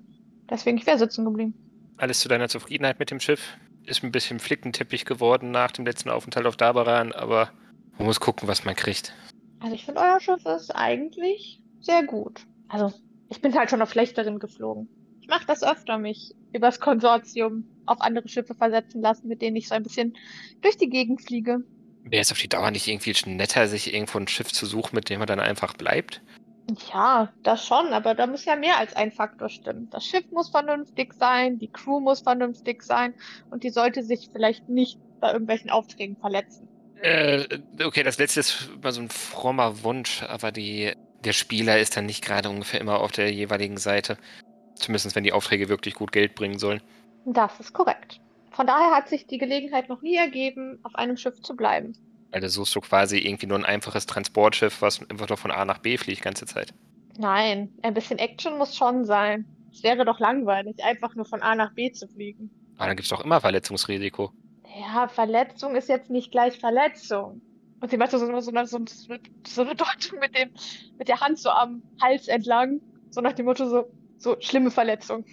Deswegen, 0.49 0.77
ich 0.77 0.87
wäre 0.87 0.97
sitzen 0.97 1.23
geblieben. 1.23 1.53
Alles 1.97 2.19
zu 2.19 2.27
deiner 2.27 2.49
Zufriedenheit 2.49 2.99
mit 2.99 3.11
dem 3.11 3.19
Schiff. 3.19 3.57
Ist 3.85 4.03
ein 4.03 4.11
bisschen 4.11 4.39
Flickenteppich 4.39 5.05
geworden 5.05 5.51
nach 5.51 5.71
dem 5.71 5.85
letzten 5.85 6.09
Aufenthalt 6.09 6.45
auf 6.47 6.57
Dabaran, 6.57 7.11
aber 7.11 7.51
man 7.97 8.07
muss 8.07 8.19
gucken, 8.19 8.47
was 8.47 8.65
man 8.65 8.75
kriegt. 8.75 9.13
Also 9.59 9.75
ich 9.75 9.85
finde, 9.85 10.01
euer 10.01 10.19
Schiff 10.19 10.45
ist 10.45 10.71
eigentlich 10.71 11.61
sehr 11.81 12.03
gut. 12.03 12.41
Also, 12.67 12.93
ich 13.29 13.41
bin 13.41 13.53
halt 13.53 13.69
schon 13.69 13.81
auf 13.81 13.91
schlechteren 13.91 14.39
geflogen. 14.39 14.89
Ich 15.21 15.27
mache 15.27 15.45
das 15.45 15.63
öfter, 15.63 15.97
mich 15.97 16.35
übers 16.53 16.79
Konsortium 16.79 17.65
auf 17.85 18.01
andere 18.01 18.27
Schiffe 18.27 18.55
versetzen 18.55 19.01
lassen, 19.01 19.27
mit 19.27 19.41
denen 19.41 19.55
ich 19.55 19.67
so 19.67 19.75
ein 19.75 19.83
bisschen 19.83 20.15
durch 20.61 20.77
die 20.77 20.89
Gegend 20.89 21.21
fliege. 21.21 21.59
Wäre 22.03 22.21
es 22.21 22.31
auf 22.31 22.37
die 22.37 22.49
Dauer 22.49 22.69
nicht 22.71 22.87
irgendwie 22.87 23.13
netter, 23.25 23.67
sich 23.67 23.93
irgendwo 23.93 24.19
ein 24.19 24.27
Schiff 24.27 24.51
zu 24.51 24.65
suchen, 24.65 24.95
mit 24.95 25.09
dem 25.09 25.19
man 25.19 25.27
dann 25.27 25.39
einfach 25.39 25.73
bleibt? 25.73 26.21
Ja, 26.91 27.31
das 27.43 27.65
schon, 27.65 27.93
aber 27.93 28.15
da 28.15 28.25
muss 28.25 28.45
ja 28.45 28.55
mehr 28.55 28.77
als 28.77 28.95
ein 28.95 29.11
Faktor 29.11 29.49
stimmen. 29.49 29.87
Das 29.91 30.05
Schiff 30.05 30.25
muss 30.31 30.49
vernünftig 30.49 31.13
sein, 31.13 31.59
die 31.59 31.67
Crew 31.67 31.99
muss 31.99 32.21
vernünftig 32.21 32.81
sein 32.81 33.13
und 33.51 33.63
die 33.63 33.69
sollte 33.69 34.01
sich 34.03 34.29
vielleicht 34.31 34.67
nicht 34.67 34.99
bei 35.19 35.31
irgendwelchen 35.31 35.69
Aufträgen 35.69 36.17
verletzen. 36.17 36.67
Äh, 37.01 37.45
okay, 37.83 38.03
das 38.03 38.17
letzte 38.17 38.39
ist 38.39 38.69
mal 38.81 38.91
so 38.91 39.01
ein 39.01 39.09
frommer 39.09 39.83
Wunsch, 39.83 40.23
aber 40.23 40.51
die, 40.51 40.93
der 41.23 41.33
Spieler 41.33 41.79
ist 41.79 41.97
dann 41.97 42.07
nicht 42.07 42.23
gerade 42.23 42.49
ungefähr 42.49 42.81
immer 42.81 42.99
auf 42.99 43.11
der 43.11 43.31
jeweiligen 43.31 43.77
Seite. 43.77 44.17
Zumindest 44.75 45.15
wenn 45.15 45.23
die 45.23 45.33
Aufträge 45.33 45.69
wirklich 45.69 45.93
gut 45.93 46.11
Geld 46.11 46.35
bringen 46.35 46.57
sollen. 46.57 46.81
Das 47.25 47.59
ist 47.59 47.73
korrekt. 47.73 48.21
Von 48.51 48.67
daher 48.67 48.95
hat 48.95 49.09
sich 49.09 49.27
die 49.27 49.37
Gelegenheit 49.37 49.89
noch 49.89 50.01
nie 50.01 50.15
ergeben, 50.15 50.79
auf 50.83 50.95
einem 50.95 51.17
Schiff 51.17 51.41
zu 51.41 51.55
bleiben. 51.55 51.93
Also 52.31 52.47
suchst 52.47 52.75
du 52.75 52.81
quasi 52.81 53.19
irgendwie 53.19 53.45
nur 53.45 53.57
ein 53.57 53.65
einfaches 53.65 54.05
Transportschiff, 54.05 54.81
was 54.81 55.01
einfach 55.09 55.29
nur 55.29 55.37
von 55.37 55.51
A 55.51 55.63
nach 55.65 55.79
B 55.79 55.97
fliegt, 55.97 56.21
ganze 56.21 56.45
Zeit. 56.45 56.73
Nein, 57.17 57.69
ein 57.81 57.93
bisschen 57.93 58.19
Action 58.19 58.57
muss 58.57 58.75
schon 58.75 59.05
sein. 59.05 59.45
Es 59.71 59.83
wäre 59.83 60.05
doch 60.05 60.19
langweilig, 60.19 60.83
einfach 60.83 61.15
nur 61.15 61.25
von 61.25 61.41
A 61.41 61.55
nach 61.55 61.73
B 61.73 61.91
zu 61.91 62.07
fliegen. 62.07 62.49
Aber 62.77 62.87
dann 62.87 62.97
gibt 62.97 63.05
es 63.05 63.09
doch 63.09 63.23
immer 63.23 63.41
Verletzungsrisiko. 63.41 64.31
Ja, 64.77 65.07
Verletzung 65.07 65.75
ist 65.75 65.87
jetzt 65.87 66.09
nicht 66.09 66.31
gleich 66.31 66.59
Verletzung. 66.59 67.41
Und 67.79 67.91
sie 67.91 67.97
macht 67.97 68.11
so, 68.11 68.17
so, 68.17 68.25
so, 68.25 68.51
so, 69.45 69.61
eine 69.61 69.75
Deutung 69.75 70.19
mit, 70.19 70.35
dem, 70.35 70.49
mit 70.97 71.07
der 71.07 71.19
Hand 71.19 71.39
so 71.39 71.49
am 71.49 71.83
Hals 72.01 72.27
entlang. 72.27 72.81
So 73.09 73.21
nach 73.21 73.33
dem 73.33 73.45
Motto 73.45 73.67
so, 73.69 73.91
so 74.17 74.35
schlimme 74.39 74.71
Verletzung. 74.71 75.25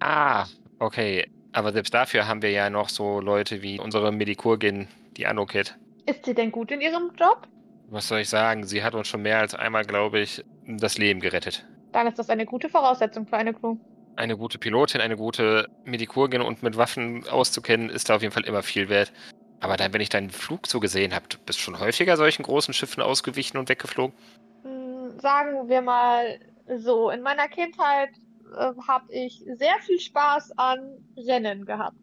Ah, 0.00 0.46
okay. 0.78 1.30
Aber 1.52 1.72
selbst 1.72 1.94
dafür 1.94 2.28
haben 2.28 2.42
wir 2.42 2.50
ja 2.50 2.68
noch 2.68 2.88
so 2.90 3.20
Leute 3.20 3.62
wie 3.62 3.78
unsere 3.78 4.12
Medikurgin, 4.12 4.88
die 5.16 5.26
Anoket. 5.26 5.78
Ist 6.06 6.24
sie 6.24 6.34
denn 6.34 6.52
gut 6.52 6.70
in 6.70 6.80
ihrem 6.80 7.10
Job? 7.16 7.48
Was 7.88 8.08
soll 8.08 8.20
ich 8.20 8.28
sagen? 8.28 8.64
Sie 8.64 8.82
hat 8.82 8.94
uns 8.94 9.08
schon 9.08 9.22
mehr 9.22 9.38
als 9.40 9.54
einmal, 9.54 9.84
glaube 9.84 10.20
ich, 10.20 10.44
das 10.66 10.98
Leben 10.98 11.20
gerettet. 11.20 11.66
Dann 11.92 12.06
ist 12.06 12.18
das 12.18 12.30
eine 12.30 12.46
gute 12.46 12.68
Voraussetzung 12.68 13.26
für 13.26 13.36
eine 13.36 13.54
Crew. 13.54 13.76
Eine 14.16 14.36
gute 14.36 14.58
Pilotin, 14.58 15.00
eine 15.00 15.16
gute 15.16 15.68
Medikurgin 15.84 16.42
und 16.42 16.62
mit 16.62 16.76
Waffen 16.76 17.28
auszukennen, 17.28 17.90
ist 17.90 18.08
da 18.08 18.16
auf 18.16 18.22
jeden 18.22 18.32
Fall 18.32 18.44
immer 18.44 18.62
viel 18.62 18.88
wert. 18.88 19.12
Aber 19.60 19.76
dann, 19.76 19.92
wenn 19.92 20.00
ich 20.00 20.08
deinen 20.08 20.30
Flug 20.30 20.66
so 20.66 20.80
gesehen 20.80 21.14
habe, 21.14 21.26
du 21.28 21.38
bist 21.38 21.60
schon 21.60 21.78
häufiger 21.78 22.16
solchen 22.16 22.42
großen 22.42 22.74
Schiffen 22.74 23.02
ausgewichen 23.02 23.58
und 23.58 23.68
weggeflogen? 23.68 24.16
Hm, 24.62 25.18
Sagen 25.18 25.68
wir 25.68 25.82
mal 25.82 26.38
so, 26.76 27.10
in 27.10 27.22
meiner 27.22 27.48
Kindheit 27.48 28.10
äh, 28.56 28.72
habe 28.86 29.12
ich 29.12 29.44
sehr 29.54 29.76
viel 29.80 29.98
Spaß 30.00 30.58
an 30.58 30.98
Rennen 31.16 31.64
gehabt, 31.64 31.96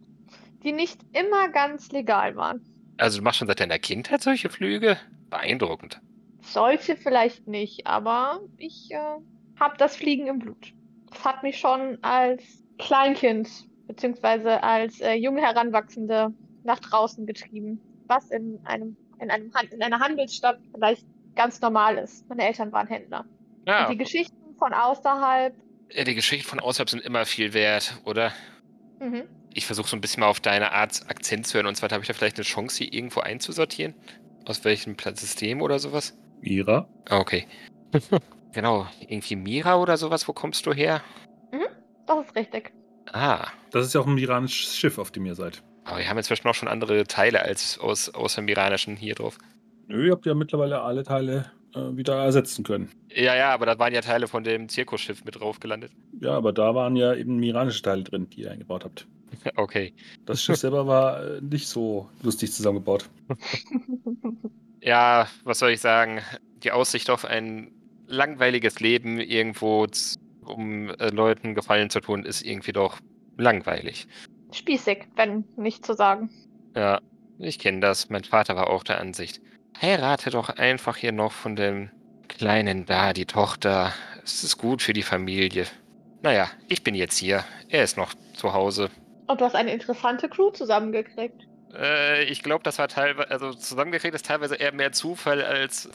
die 0.64 0.72
nicht 0.72 1.00
immer 1.14 1.50
ganz 1.50 1.92
legal 1.92 2.36
waren. 2.36 2.62
Also 2.98 3.18
du 3.18 3.24
machst 3.24 3.40
schon 3.40 3.48
seit 3.48 3.60
deiner 3.60 3.80
Kindheit 3.80 4.22
solche 4.22 4.50
Flüge? 4.50 4.98
Beeindruckend. 5.30 6.00
Solche 6.42 6.96
vielleicht 6.96 7.48
nicht, 7.48 7.88
aber 7.88 8.42
ich 8.58 8.92
äh, 8.92 8.98
habe 9.60 9.78
das 9.78 9.96
Fliegen 9.96 10.28
im 10.28 10.40
Blut. 10.40 10.74
Das 11.10 11.24
hat 11.26 11.44
mich 11.44 11.60
schon 11.60 11.98
als 12.04 12.44
Kleinkind 12.78 13.50
beziehungsweise 13.88 14.64
als 14.64 15.00
äh, 15.02 15.14
junge 15.14 15.42
Heranwachsende 15.42 16.34
nach 16.64 16.80
draußen 16.80 17.26
getrieben, 17.26 17.82
was 18.08 18.32
in 18.32 18.60
einem 18.66 18.98
in 19.20 19.30
einem 19.32 19.54
Han 19.54 19.68
in 19.68 19.82
einer 19.82 20.00
Handelsstadt 20.00 20.60
vielleicht 20.74 21.06
ganz 21.36 21.62
normal 21.62 21.98
ist. 21.98 22.28
Meine 22.30 22.46
Eltern 22.46 22.72
waren 22.72 22.88
Händler. 22.88 23.26
Ja, 23.68 23.86
Und 23.86 23.94
die 23.94 23.98
Geschichten 23.98 24.56
von 24.58 24.74
außerhalb, 24.74 25.56
die 25.96 26.16
Geschichten 26.16 26.48
von 26.48 26.60
außerhalb 26.60 26.90
sind 26.90 27.04
immer 27.04 27.26
viel 27.26 27.54
wert, 27.54 28.02
oder? 28.06 28.34
mhm. 29.00 29.24
Ich 29.54 29.66
versuche 29.66 29.88
so 29.88 29.96
ein 29.96 30.02
bisschen 30.02 30.22
mal 30.22 30.28
auf 30.28 30.40
deine 30.40 30.72
Art 30.72 31.02
Akzent 31.10 31.46
zu 31.48 31.56
hören 31.56 31.68
und 31.68 31.76
zwar 31.76 31.90
habe 31.92 32.02
ich 32.02 32.08
da 32.08 32.14
vielleicht 32.14 32.38
eine 32.38 32.44
Chance, 32.46 32.78
sie 32.78 32.88
irgendwo 32.88 33.20
einzusortieren? 33.20 33.94
Aus 34.46 34.64
welchem 34.66 34.96
System 35.16 35.62
oder 35.62 35.80
sowas? 35.80 36.18
Ira? 36.42 36.88
Ah, 37.10 37.20
Okay. 37.20 37.48
genau, 38.54 38.88
irgendwie 39.08 39.36
Mira 39.36 39.76
oder 39.78 39.98
sowas, 39.98 40.28
wo 40.28 40.34
kommst 40.34 40.66
du 40.66 40.74
her? 40.74 41.02
das 42.06 42.26
ist 42.26 42.36
richtig. 42.36 42.74
Ah, 43.14 43.48
Das 43.72 43.86
ist 43.86 43.94
ja 43.94 44.02
auch 44.02 44.08
ein 44.08 44.18
iranisches 44.18 44.76
Schiff, 44.76 44.98
auf 44.98 45.12
dem 45.12 45.26
ihr 45.26 45.36
seid. 45.36 45.64
aber 45.86 46.00
wir 46.00 46.10
haben 46.10 46.18
inzwischen 46.18 46.48
auch 46.48 46.56
schon 46.56 46.68
andere 46.68 47.06
Teile 47.06 47.42
als 47.44 47.78
aus, 47.80 48.10
aus 48.10 48.36
dem 48.36 48.48
Iranischen 48.48 48.96
hier 48.98 49.16
drauf. 49.16 49.38
Nö, 49.88 50.08
ihr 50.08 50.12
habt 50.14 50.26
ja 50.26 50.34
mittlerweile 50.34 50.82
alle 50.82 51.04
Teile 51.04 51.52
äh, 51.76 51.98
wieder 51.98 52.16
ersetzen 52.24 52.64
können. 52.64 52.90
Ja, 53.10 53.36
ja, 53.36 53.54
aber 53.54 53.66
da 53.66 53.78
waren 53.80 53.94
ja 53.94 54.02
Teile 54.02 54.28
von 54.28 54.44
dem 54.44 54.70
Zirkusschiff 54.70 55.24
mit 55.26 55.40
drauf 55.40 55.60
gelandet. 55.60 55.92
Ja, 56.20 56.32
aber 56.32 56.54
da 56.54 56.76
waren 56.76 56.96
ja 56.96 57.14
eben 57.14 57.42
iranische 57.42 57.82
Teile 57.82 58.04
drin, 58.04 58.30
die 58.30 58.42
ihr 58.42 58.52
eingebaut 58.52 58.84
habt. 58.86 59.08
Okay. 59.56 59.94
Das 60.26 60.44
Schiff 60.44 60.58
selber 60.58 60.86
war 60.86 61.24
äh, 61.24 61.42
nicht 61.42 61.68
so 61.68 62.08
lustig 62.22 62.54
zusammengebaut. 62.54 63.10
Ja, 64.84 65.28
was 65.46 65.60
soll 65.60 65.72
ich 65.72 65.80
sagen? 65.80 66.20
Die 66.64 66.72
Aussicht 66.72 67.10
auf 67.10 67.24
ein 67.24 67.72
langweiliges 68.08 68.82
Leben 68.82 69.18
irgendwo, 69.20 69.88
um 70.46 70.90
äh, 70.90 71.10
Leuten 71.10 71.56
Gefallen 71.56 71.90
zu 71.90 72.02
tun, 72.02 72.26
ist 72.26 72.42
irgendwie 72.42 72.74
doch 72.74 73.00
langweilig. 73.38 74.08
Spießig, 74.52 75.06
wenn 75.16 75.46
nicht 75.56 75.86
zu 75.86 75.94
sagen. 75.94 76.30
Ja, 76.76 77.00
ich 77.40 77.60
kenne 77.60 77.80
das. 77.80 78.10
Mein 78.10 78.26
Vater 78.26 78.58
war 78.58 78.70
auch 78.70 78.84
der 78.84 79.00
Ansicht. 79.00 79.42
Heirate 79.82 80.30
doch 80.30 80.50
einfach 80.50 80.98
hier 80.98 81.12
noch 81.12 81.32
von 81.32 81.56
dem 81.56 81.90
Kleinen 82.28 82.86
da, 82.86 83.14
die 83.14 83.26
Tochter. 83.26 83.94
Es 84.24 84.44
ist 84.44 84.58
gut 84.58 84.82
für 84.82 84.94
die 84.94 85.04
Familie. 85.04 85.68
Naja, 86.22 86.48
ich 86.68 86.84
bin 86.84 86.96
jetzt 86.96 87.18
hier. 87.18 87.44
Er 87.70 87.84
ist 87.84 87.98
noch 87.98 88.14
zu 88.34 88.54
Hause. 88.54 88.90
Und 89.28 89.42
du 89.42 89.46
hast 89.46 89.56
eine 89.56 89.74
interessante 89.74 90.30
Crew 90.30 90.52
zusammengekriegt. 90.52 91.48
Äh, 91.76 92.24
ich 92.24 92.44
glaube, 92.44 92.64
das 92.64 92.80
war 92.80 92.88
teilweise, 92.88 93.30
also 93.30 93.54
zusammengekriegt 93.54 94.16
ist 94.16 94.26
teilweise 94.26 94.56
eher 94.56 94.74
mehr 94.74 94.92
Zufall 94.92 95.44
als 95.44 95.90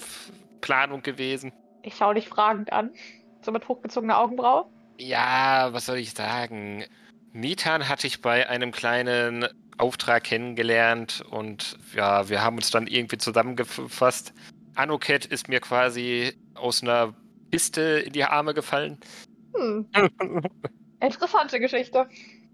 Planung 0.61 1.03
gewesen. 1.03 1.53
Ich 1.83 1.97
schaue 1.97 2.15
dich 2.15 2.29
fragend 2.29 2.73
an. 2.73 2.91
So 3.43 3.53
mit 3.53 3.67
hochgezogener 3.69 4.19
Augenbraue. 4.19 4.67
Ja, 4.99 5.69
was 5.73 5.87
soll 5.87 5.99
ich 5.99 6.11
sagen? 6.11 6.85
Nitan 7.39 7.89
hatte 7.89 8.07
ich 8.07 8.21
bei 8.21 8.49
einem 8.49 8.73
kleinen 8.73 9.47
Auftrag 9.79 10.25
kennengelernt 10.25 11.23
und 11.31 11.79
ja, 11.95 12.29
wir 12.29 12.43
haben 12.43 12.57
uns 12.57 12.71
dann 12.71 12.89
irgendwie 12.89 13.17
zusammengefasst. 13.17 14.35
Anoket 14.75 15.25
ist 15.25 15.49
mir 15.49 15.61
quasi 15.61 16.33
aus 16.55 16.83
einer 16.83 17.15
Piste 17.51 17.81
in 18.05 18.13
die 18.13 18.25
Arme 18.25 18.55
gefallen. 18.55 18.99
Hm, 19.55 19.89
interessante 21.01 21.61
Geschichte. 21.61 22.09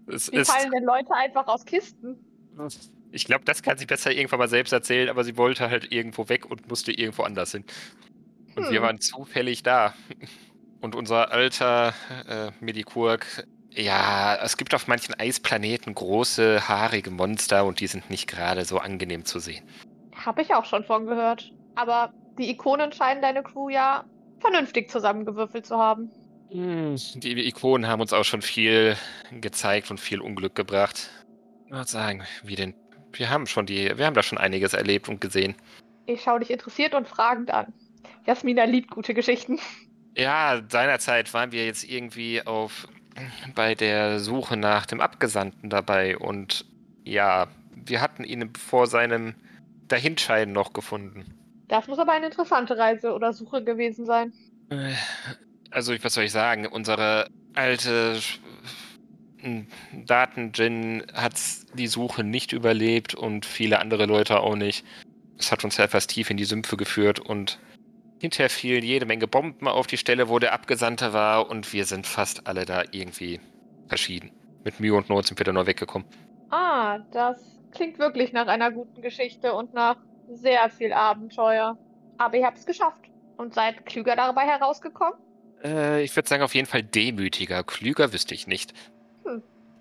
Es 0.07 0.31
Wie 0.31 0.45
fallen 0.45 0.71
denn 0.71 0.83
Leute 0.83 1.11
einfach 1.13 1.47
aus 1.47 1.65
Kisten? 1.65 2.17
ich 3.11 3.25
glaube, 3.25 3.43
das 3.43 3.63
kann 3.63 3.77
sie 3.77 3.85
besser 3.87 4.11
irgendwann 4.11 4.39
mal 4.39 4.47
selbst 4.47 4.71
erzählen, 4.71 5.09
aber 5.09 5.23
sie 5.23 5.35
wollte 5.35 5.69
halt 5.69 5.91
irgendwo 5.91 6.29
weg 6.29 6.45
und 6.49 6.69
musste 6.69 6.91
irgendwo 6.91 7.23
anders 7.23 7.51
hin. 7.51 7.65
Und 8.55 8.69
wir 8.69 8.77
Hm. 8.77 8.83
waren 8.83 8.99
zufällig 9.01 9.63
da. 9.63 9.93
Und 10.79 10.93
unser 10.95 11.31
alter 11.31 11.93
äh, 12.27 12.51
Medikurg 12.63 13.25
Ja, 13.75 14.37
es 14.41 14.55
gibt 14.55 14.73
auf 14.73 14.87
manchen 14.87 15.13
Eisplaneten 15.19 15.93
große, 15.93 16.67
haarige 16.67 17.11
Monster 17.11 17.65
und 17.65 17.81
die 17.81 17.87
sind 17.87 18.09
nicht 18.09 18.27
gerade 18.27 18.63
so 18.63 18.77
angenehm 18.79 19.25
zu 19.25 19.39
sehen. 19.39 19.67
Habe 20.15 20.41
ich 20.41 20.53
auch 20.53 20.63
schon 20.65 20.85
von 20.85 21.05
gehört. 21.05 21.51
Aber 21.75 22.13
die 22.37 22.49
Ikonen 22.49 22.93
scheinen 22.93 23.21
deine 23.21 23.43
Crew 23.43 23.67
ja 23.69 24.05
vernünftig 24.39 24.89
zusammengewürfelt 24.89 25.65
zu 25.65 25.77
haben. 25.77 26.09
Hm, 26.51 26.95
Die 27.15 27.47
Ikonen 27.47 27.87
haben 27.87 27.99
uns 27.99 28.13
auch 28.13 28.23
schon 28.23 28.41
viel 28.41 28.95
gezeigt 29.41 29.91
und 29.91 29.99
viel 29.99 30.21
Unglück 30.21 30.55
gebracht. 30.55 31.09
Ich 31.65 31.71
würde 31.71 31.89
sagen, 31.89 32.23
wie 32.43 32.55
denn, 32.55 32.75
wir 33.11 33.29
haben 33.29 33.45
schon 33.45 33.65
die, 33.65 33.97
wir 33.97 34.05
haben 34.05 34.13
da 34.13 34.23
schon 34.23 34.37
einiges 34.37 34.73
erlebt 34.73 35.09
und 35.09 35.19
gesehen. 35.19 35.55
Ich 36.05 36.21
schaue 36.21 36.39
dich 36.39 36.51
interessiert 36.51 36.93
und 36.93 37.07
fragend 37.09 37.51
an. 37.51 37.73
Jasmina 38.25 38.63
liebt 38.63 38.91
gute 38.91 39.13
Geschichten. 39.13 39.59
Ja, 40.15 40.61
seinerzeit 40.69 41.33
waren 41.33 41.51
wir 41.51 41.65
jetzt 41.65 41.83
irgendwie 41.83 42.41
auf 42.45 42.87
bei 43.53 43.75
der 43.75 44.19
Suche 44.19 44.57
nach 44.57 44.85
dem 44.85 45.01
Abgesandten 45.01 45.69
dabei 45.69 46.17
und 46.17 46.65
ja, 47.03 47.47
wir 47.73 48.01
hatten 48.01 48.23
ihn 48.23 48.53
vor 48.55 48.87
seinem 48.87 49.35
Dahinscheiden 49.87 50.53
noch 50.53 50.73
gefunden. 50.73 51.25
Das 51.67 51.87
muss 51.87 51.99
aber 51.99 52.13
eine 52.13 52.27
interessante 52.27 52.77
Reise 52.77 53.13
oder 53.13 53.33
Suche 53.33 53.63
gewesen 53.63 54.05
sein. 54.05 54.33
Äh, 54.69 54.93
Also, 55.71 55.93
was 56.03 56.13
soll 56.13 56.23
ich 56.25 56.31
sagen? 56.31 56.65
Unsere 56.67 57.27
alte 57.53 58.19
Daten-Gin 59.93 61.03
hat 61.13 61.33
die 61.73 61.87
Suche 61.87 62.23
nicht 62.23 62.53
überlebt 62.53 63.13
und 63.13 63.45
viele 63.45 63.79
andere 63.79 64.05
Leute 64.05 64.39
auch 64.39 64.55
nicht. 64.55 64.85
Es 65.37 65.51
hat 65.51 65.63
uns 65.63 65.77
etwas 65.77 66.07
tief 66.07 66.29
in 66.29 66.37
die 66.37 66.45
Sümpfe 66.45 66.77
geführt 66.77 67.19
und 67.19 67.59
hinterher 68.25 68.49
fielen 68.49 68.83
jede 68.83 69.05
Menge 69.05 69.27
Bomben 69.27 69.67
auf 69.67 69.87
die 69.87 69.97
Stelle, 69.97 70.29
wo 70.29 70.39
der 70.39 70.53
Abgesandte 70.53 71.13
war 71.13 71.49
und 71.49 71.71
wir 71.73 71.85
sind 71.85 72.07
fast 72.07 72.47
alle 72.47 72.65
da 72.65 72.83
irgendwie 72.91 73.39
verschieden. 73.87 74.31
Mit 74.63 74.79
Mühe 74.79 74.95
und 74.95 75.09
Not 75.09 75.27
sind 75.27 75.39
wir 75.39 75.43
da 75.43 75.53
nur 75.53 75.67
weggekommen. 75.67 76.07
Ah, 76.49 76.99
das 77.11 77.59
klingt 77.71 77.99
wirklich 77.99 78.33
nach 78.33 78.47
einer 78.47 78.71
guten 78.71 79.01
Geschichte 79.01 79.53
und 79.53 79.73
nach 79.73 79.97
sehr 80.33 80.69
viel 80.69 80.91
Abenteuer. 80.91 81.77
Aber 82.17 82.37
ihr 82.37 82.45
habt 82.45 82.57
es 82.57 82.65
geschafft 82.65 83.01
und 83.37 83.53
seid 83.53 83.85
klüger 83.85 84.15
dabei 84.15 84.43
herausgekommen. 84.43 85.19
Äh, 85.63 86.03
ich 86.03 86.15
würde 86.15 86.27
sagen, 86.27 86.43
auf 86.43 86.55
jeden 86.55 86.67
Fall 86.67 86.83
demütiger. 86.83 87.63
Klüger 87.63 88.11
wüsste 88.11 88.33
ich 88.33 88.47
nicht. 88.47 88.73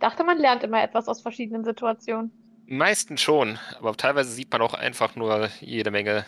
Dachte, 0.01 0.25
man 0.25 0.39
lernt 0.39 0.63
immer 0.63 0.83
etwas 0.83 1.09
aus 1.09 1.23
verschiedenen 1.23 1.65
Situationen. 1.65 2.31
Meistens 2.67 3.23
schon, 3.23 3.59
aber 3.79 3.97
teilweise 3.97 4.31
sieht 4.31 4.51
man 4.53 4.61
auch 4.63 4.75
einfach 4.75 5.17
nur 5.17 5.49
jede 5.61 5.91
Menge 5.91 6.27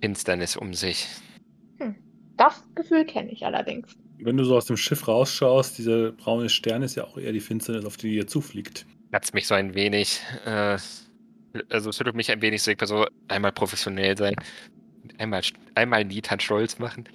Finsternis 0.00 0.56
um 0.56 0.74
sich. 0.74 1.06
Das 2.42 2.64
Gefühl 2.74 3.04
kenne 3.04 3.30
ich 3.30 3.46
allerdings. 3.46 3.96
Wenn 4.18 4.36
du 4.36 4.42
so 4.42 4.56
aus 4.56 4.64
dem 4.64 4.76
Schiff 4.76 5.06
rausschaust, 5.06 5.78
dieser 5.78 6.10
braune 6.10 6.48
Stern 6.48 6.82
ist 6.82 6.96
ja 6.96 7.04
auch 7.04 7.16
eher 7.16 7.30
die 7.30 7.38
Finsternis, 7.38 7.84
auf 7.84 7.96
die 7.96 8.16
ihr 8.16 8.26
zufliegt. 8.26 8.84
Hat's 9.12 9.32
mich 9.32 9.46
so 9.46 9.54
ein 9.54 9.74
wenig, 9.74 10.20
äh, 10.44 10.76
also 11.70 11.90
es 11.90 11.96
schüttelt 11.96 12.16
mich 12.16 12.32
ein 12.32 12.42
wenig 12.42 12.60
so, 12.60 12.72
ich 12.72 12.78
so 12.82 13.06
einmal 13.28 13.52
professionell 13.52 14.18
sein, 14.18 14.34
einmal, 15.18 15.42
einmal 15.76 16.04
Nitan 16.04 16.40
stolz 16.40 16.80
machen. 16.80 17.08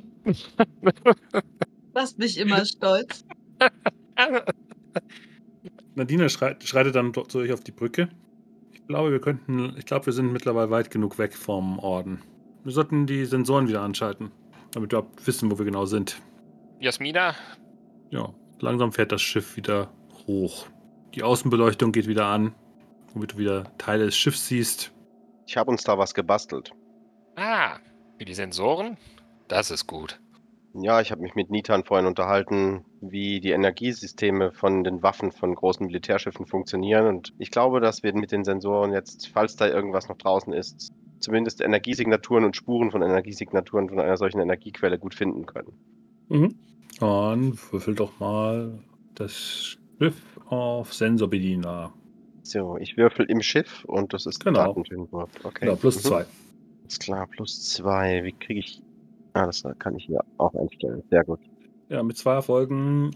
Machst 1.93 2.17
mich 2.17 2.37
immer 2.37 2.65
stolz. 2.65 3.25
Nadine 5.95 6.29
schreit, 6.29 6.63
schreitet 6.63 6.95
dann 6.95 7.11
doch 7.11 7.27
zu 7.27 7.39
euch 7.39 7.51
auf 7.51 7.65
die 7.65 7.73
Brücke. 7.73 8.07
Ich 8.71 8.87
glaube, 8.87 9.11
wir 9.11 9.19
könnten, 9.19 9.75
ich 9.77 9.85
glaube, 9.85 10.05
wir 10.05 10.13
sind 10.13 10.31
mittlerweile 10.31 10.69
weit 10.69 10.89
genug 10.89 11.17
weg 11.17 11.33
vom 11.33 11.79
Orden. 11.79 12.21
Wir 12.63 12.71
sollten 12.71 13.07
die 13.07 13.25
Sensoren 13.25 13.67
wieder 13.67 13.81
anschalten, 13.81 14.31
damit 14.71 14.91
wir 14.91 14.99
überhaupt 14.99 15.25
wissen, 15.27 15.51
wo 15.51 15.57
wir 15.57 15.65
genau 15.65 15.85
sind. 15.85 16.21
Jasmina, 16.79 17.35
Ja, 18.11 18.33
langsam 18.59 18.91
fährt 18.91 19.11
das 19.11 19.21
Schiff 19.21 19.57
wieder 19.57 19.91
hoch. 20.27 20.67
Die 21.15 21.23
Außenbeleuchtung 21.23 21.91
geht 21.91 22.07
wieder 22.07 22.27
an, 22.27 22.53
womit 23.13 23.33
du 23.33 23.37
wieder 23.37 23.63
Teile 23.77 24.05
des 24.05 24.15
Schiffs 24.15 24.47
siehst. 24.47 24.93
Ich 25.47 25.57
habe 25.57 25.71
uns 25.71 25.83
da 25.83 25.97
was 25.97 26.13
gebastelt. 26.13 26.71
ah, 27.35 27.77
für 28.17 28.25
die 28.25 28.33
Sensoren? 28.33 28.97
Das 29.47 29.71
ist 29.71 29.87
gut. 29.87 30.19
Ja, 30.73 31.01
ich 31.01 31.11
habe 31.11 31.21
mich 31.21 31.33
mit 31.35 31.49
Nitan 31.49 31.83
vorhin 31.85 32.05
unterhalten, 32.05 32.85
wie 33.01 33.39
die 33.39 33.51
Energiesysteme 33.51 34.51
von 34.51 34.83
den 34.83 35.01
Waffen 35.01 35.31
von 35.31 35.55
großen 35.55 35.85
Militärschiffen 35.85 36.45
funktionieren. 36.45 37.07
Und 37.07 37.33
ich 37.39 37.49
glaube, 37.49 37.79
dass 37.79 38.03
wir 38.03 38.13
mit 38.13 38.31
den 38.31 38.43
Sensoren 38.43 38.91
jetzt, 38.91 39.29
falls 39.29 39.55
da 39.55 39.67
irgendwas 39.67 40.09
noch 40.09 40.17
draußen 40.17 40.53
ist, 40.53 40.91
zumindest 41.19 41.61
Energiesignaturen 41.61 42.43
und 42.43 42.55
Spuren 42.55 42.91
von 42.91 43.01
Energiesignaturen 43.01 43.89
von 43.89 43.99
einer 43.99 44.17
solchen 44.17 44.39
Energiequelle 44.39 44.97
gut 44.99 45.15
finden 45.15 45.45
können. 45.45 45.73
Mhm. 46.29 46.55
Dann 46.99 47.57
würfel 47.71 47.95
doch 47.95 48.19
mal 48.19 48.79
das 49.15 49.77
Schiff 49.99 50.21
auf 50.47 50.93
Sensorbediener. 50.93 51.93
So, 52.43 52.77
ich 52.77 52.97
würfel 52.97 53.25
im 53.25 53.41
Schiff 53.41 53.83
und 53.85 54.13
das 54.13 54.25
ist 54.25 54.43
Genau. 54.43 54.73
Datenwurf. 54.73 55.29
Okay. 55.43 55.65
Genau, 55.65 55.75
plus 55.75 55.97
Mhm. 55.97 56.07
zwei. 56.07 56.25
Alles 56.83 56.99
klar, 56.99 57.27
plus 57.27 57.63
zwei. 57.73 58.23
Wie 58.23 58.31
kriege 58.31 58.59
ich. 58.61 58.81
Ah, 59.33 59.45
das 59.45 59.63
kann 59.79 59.95
ich 59.97 60.05
hier 60.05 60.21
auch 60.37 60.53
einstellen. 60.55 61.03
Sehr 61.09 61.23
gut. 61.23 61.39
Ja, 61.89 62.01
mit 62.03 62.17
zwei 62.17 62.33
Erfolgen. 62.33 63.11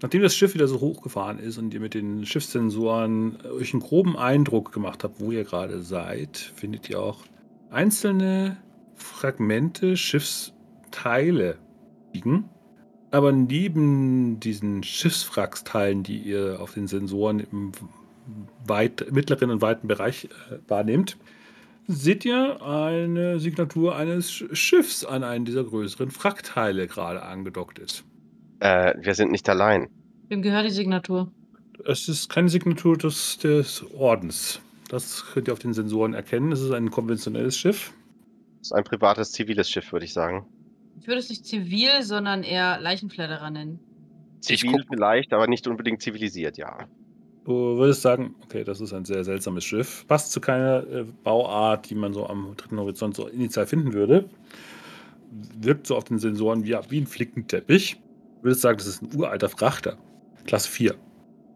Nachdem 0.00 0.22
das 0.22 0.36
Schiff 0.36 0.54
wieder 0.54 0.68
so 0.68 0.80
hochgefahren 0.80 1.40
ist 1.40 1.58
und 1.58 1.74
ihr 1.74 1.80
mit 1.80 1.92
den 1.94 2.24
Schiffssensoren 2.24 3.38
euch 3.58 3.74
einen 3.74 3.82
groben 3.82 4.16
Eindruck 4.16 4.70
gemacht 4.72 5.02
habt, 5.02 5.20
wo 5.20 5.32
ihr 5.32 5.42
gerade 5.42 5.82
seid, 5.82 6.36
findet 6.36 6.88
ihr 6.88 7.00
auch 7.00 7.24
einzelne 7.70 8.56
Fragmente, 8.94 9.96
Schiffsteile 9.96 11.58
liegen. 12.12 12.48
Aber 13.10 13.32
neben 13.32 14.38
diesen 14.38 14.82
Schiffswracksteilen, 14.82 16.02
die 16.02 16.18
ihr 16.18 16.58
auf 16.60 16.74
den 16.74 16.86
Sensoren 16.86 17.40
im 17.40 17.72
weit, 18.66 19.10
mittleren 19.10 19.50
und 19.50 19.62
weiten 19.62 19.88
Bereich 19.88 20.24
äh, 20.50 20.58
wahrnehmt, 20.68 21.16
seht 21.86 22.26
ihr 22.26 22.60
eine 22.62 23.38
Signatur 23.38 23.96
eines 23.96 24.30
Sch- 24.30 24.54
Schiffs 24.54 25.06
an 25.06 25.24
einen 25.24 25.46
dieser 25.46 25.64
größeren 25.64 26.14
Wrackteile 26.14 26.86
gerade 26.86 27.22
angedockt 27.22 27.78
ist. 27.78 28.04
Äh, 28.60 28.94
wir 29.00 29.14
sind 29.14 29.30
nicht 29.30 29.48
allein. 29.48 29.88
Wem 30.28 30.42
gehört 30.42 30.66
die 30.66 30.70
Signatur? 30.70 31.32
Es 31.86 32.08
ist 32.08 32.28
keine 32.28 32.50
Signatur 32.50 32.98
des, 32.98 33.38
des 33.38 33.82
Ordens. 33.94 34.60
Das 34.88 35.24
könnt 35.32 35.48
ihr 35.48 35.52
auf 35.52 35.58
den 35.58 35.74
Sensoren 35.74 36.14
erkennen. 36.14 36.50
Es 36.50 36.60
ist 36.60 36.72
ein 36.72 36.90
konventionelles 36.90 37.56
Schiff. 37.56 37.92
Das 38.58 38.68
ist 38.68 38.72
ein 38.72 38.84
privates, 38.84 39.32
ziviles 39.32 39.70
Schiff, 39.70 39.92
würde 39.92 40.06
ich 40.06 40.12
sagen. 40.12 40.46
Ich 41.00 41.06
würde 41.06 41.20
es 41.20 41.28
nicht 41.28 41.44
zivil, 41.46 42.02
sondern 42.02 42.42
eher 42.42 42.80
Leichenfledderer 42.80 43.50
nennen. 43.50 43.78
Zivil 44.40 44.84
vielleicht, 44.88 45.32
aber 45.32 45.46
nicht 45.46 45.66
unbedingt 45.66 46.02
zivilisiert, 46.02 46.56
ja. 46.58 46.88
Du 47.44 47.76
würdest 47.78 48.02
sagen, 48.02 48.34
okay, 48.44 48.64
das 48.64 48.80
ist 48.80 48.92
ein 48.92 49.04
sehr 49.04 49.24
seltsames 49.24 49.64
Schiff. 49.64 50.06
Passt 50.06 50.32
zu 50.32 50.40
keiner 50.40 50.86
äh, 50.86 51.04
Bauart, 51.24 51.88
die 51.88 51.94
man 51.94 52.12
so 52.12 52.26
am 52.26 52.54
dritten 52.56 52.78
Horizont 52.78 53.16
so 53.16 53.26
initial 53.26 53.66
finden 53.66 53.92
würde. 53.92 54.28
Wirkt 55.60 55.86
so 55.86 55.96
auf 55.96 56.04
den 56.04 56.18
Sensoren 56.18 56.64
wie, 56.64 56.76
wie 56.88 57.00
ein 57.00 57.06
Flickenteppich. 57.06 58.00
Du 58.38 58.44
würdest 58.44 58.62
sagen, 58.62 58.78
das 58.78 58.86
ist 58.86 59.02
ein 59.02 59.14
uralter 59.14 59.48
Frachter. 59.48 59.98
Klasse 60.46 60.68
4. 60.70 60.94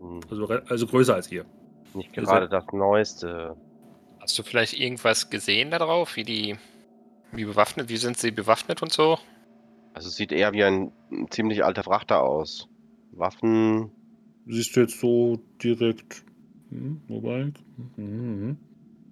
Hm, 0.00 0.20
Also, 0.30 0.46
also 0.46 0.86
größer 0.86 1.14
als 1.14 1.30
ihr. 1.30 1.44
Nicht 1.94 2.16
Ihr 2.16 2.22
gerade 2.22 2.48
das 2.48 2.64
Neueste. 2.72 3.56
Hast 4.20 4.38
du 4.38 4.42
vielleicht 4.42 4.78
irgendwas 4.78 5.30
gesehen 5.30 5.70
darauf, 5.70 6.16
wie 6.16 6.24
die, 6.24 6.56
wie 7.32 7.44
bewaffnet, 7.44 7.88
wie 7.88 7.96
sind 7.96 8.16
sie 8.16 8.30
bewaffnet 8.30 8.82
und 8.82 8.92
so? 8.92 9.18
Also 9.94 10.08
es 10.08 10.16
sieht 10.16 10.32
eher 10.32 10.52
wie 10.52 10.64
ein, 10.64 10.92
ein 11.10 11.30
ziemlich 11.30 11.64
alter 11.64 11.82
Frachter 11.82 12.22
aus. 12.22 12.68
Waffen. 13.12 13.90
Siehst 14.46 14.76
du 14.76 14.80
jetzt 14.80 15.00
so 15.00 15.38
direkt. 15.62 16.24
Hm, 16.70 17.02
wobei. 17.08 17.52
Mhm. 17.96 18.56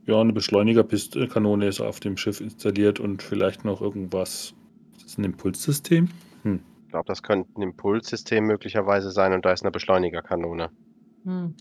Ja, 0.07 0.21
eine 0.21 0.33
Beschleunigerkanone 0.33 1.67
ist 1.67 1.81
auf 1.81 2.01
dem 2.01 2.17
Schiff 2.17 2.41
installiert 2.41 2.99
und 2.99 3.23
vielleicht 3.23 3.65
noch 3.65 3.83
irgendwas. 3.83 4.55
Ist 4.97 5.05
das 5.05 5.19
ein 5.19 5.25
Impulssystem? 5.25 6.09
Hm. 6.43 6.61
Ich 6.85 6.91
glaube, 6.91 7.07
das 7.07 7.23
könnte 7.23 7.49
ein 7.57 7.63
Impulssystem 7.63 8.45
möglicherweise 8.45 9.11
sein 9.11 9.33
und 9.33 9.45
da 9.45 9.53
ist 9.53 9.63
eine 9.63 9.71
Beschleunigerkanone. 9.71 10.71
Hm. 11.25 11.55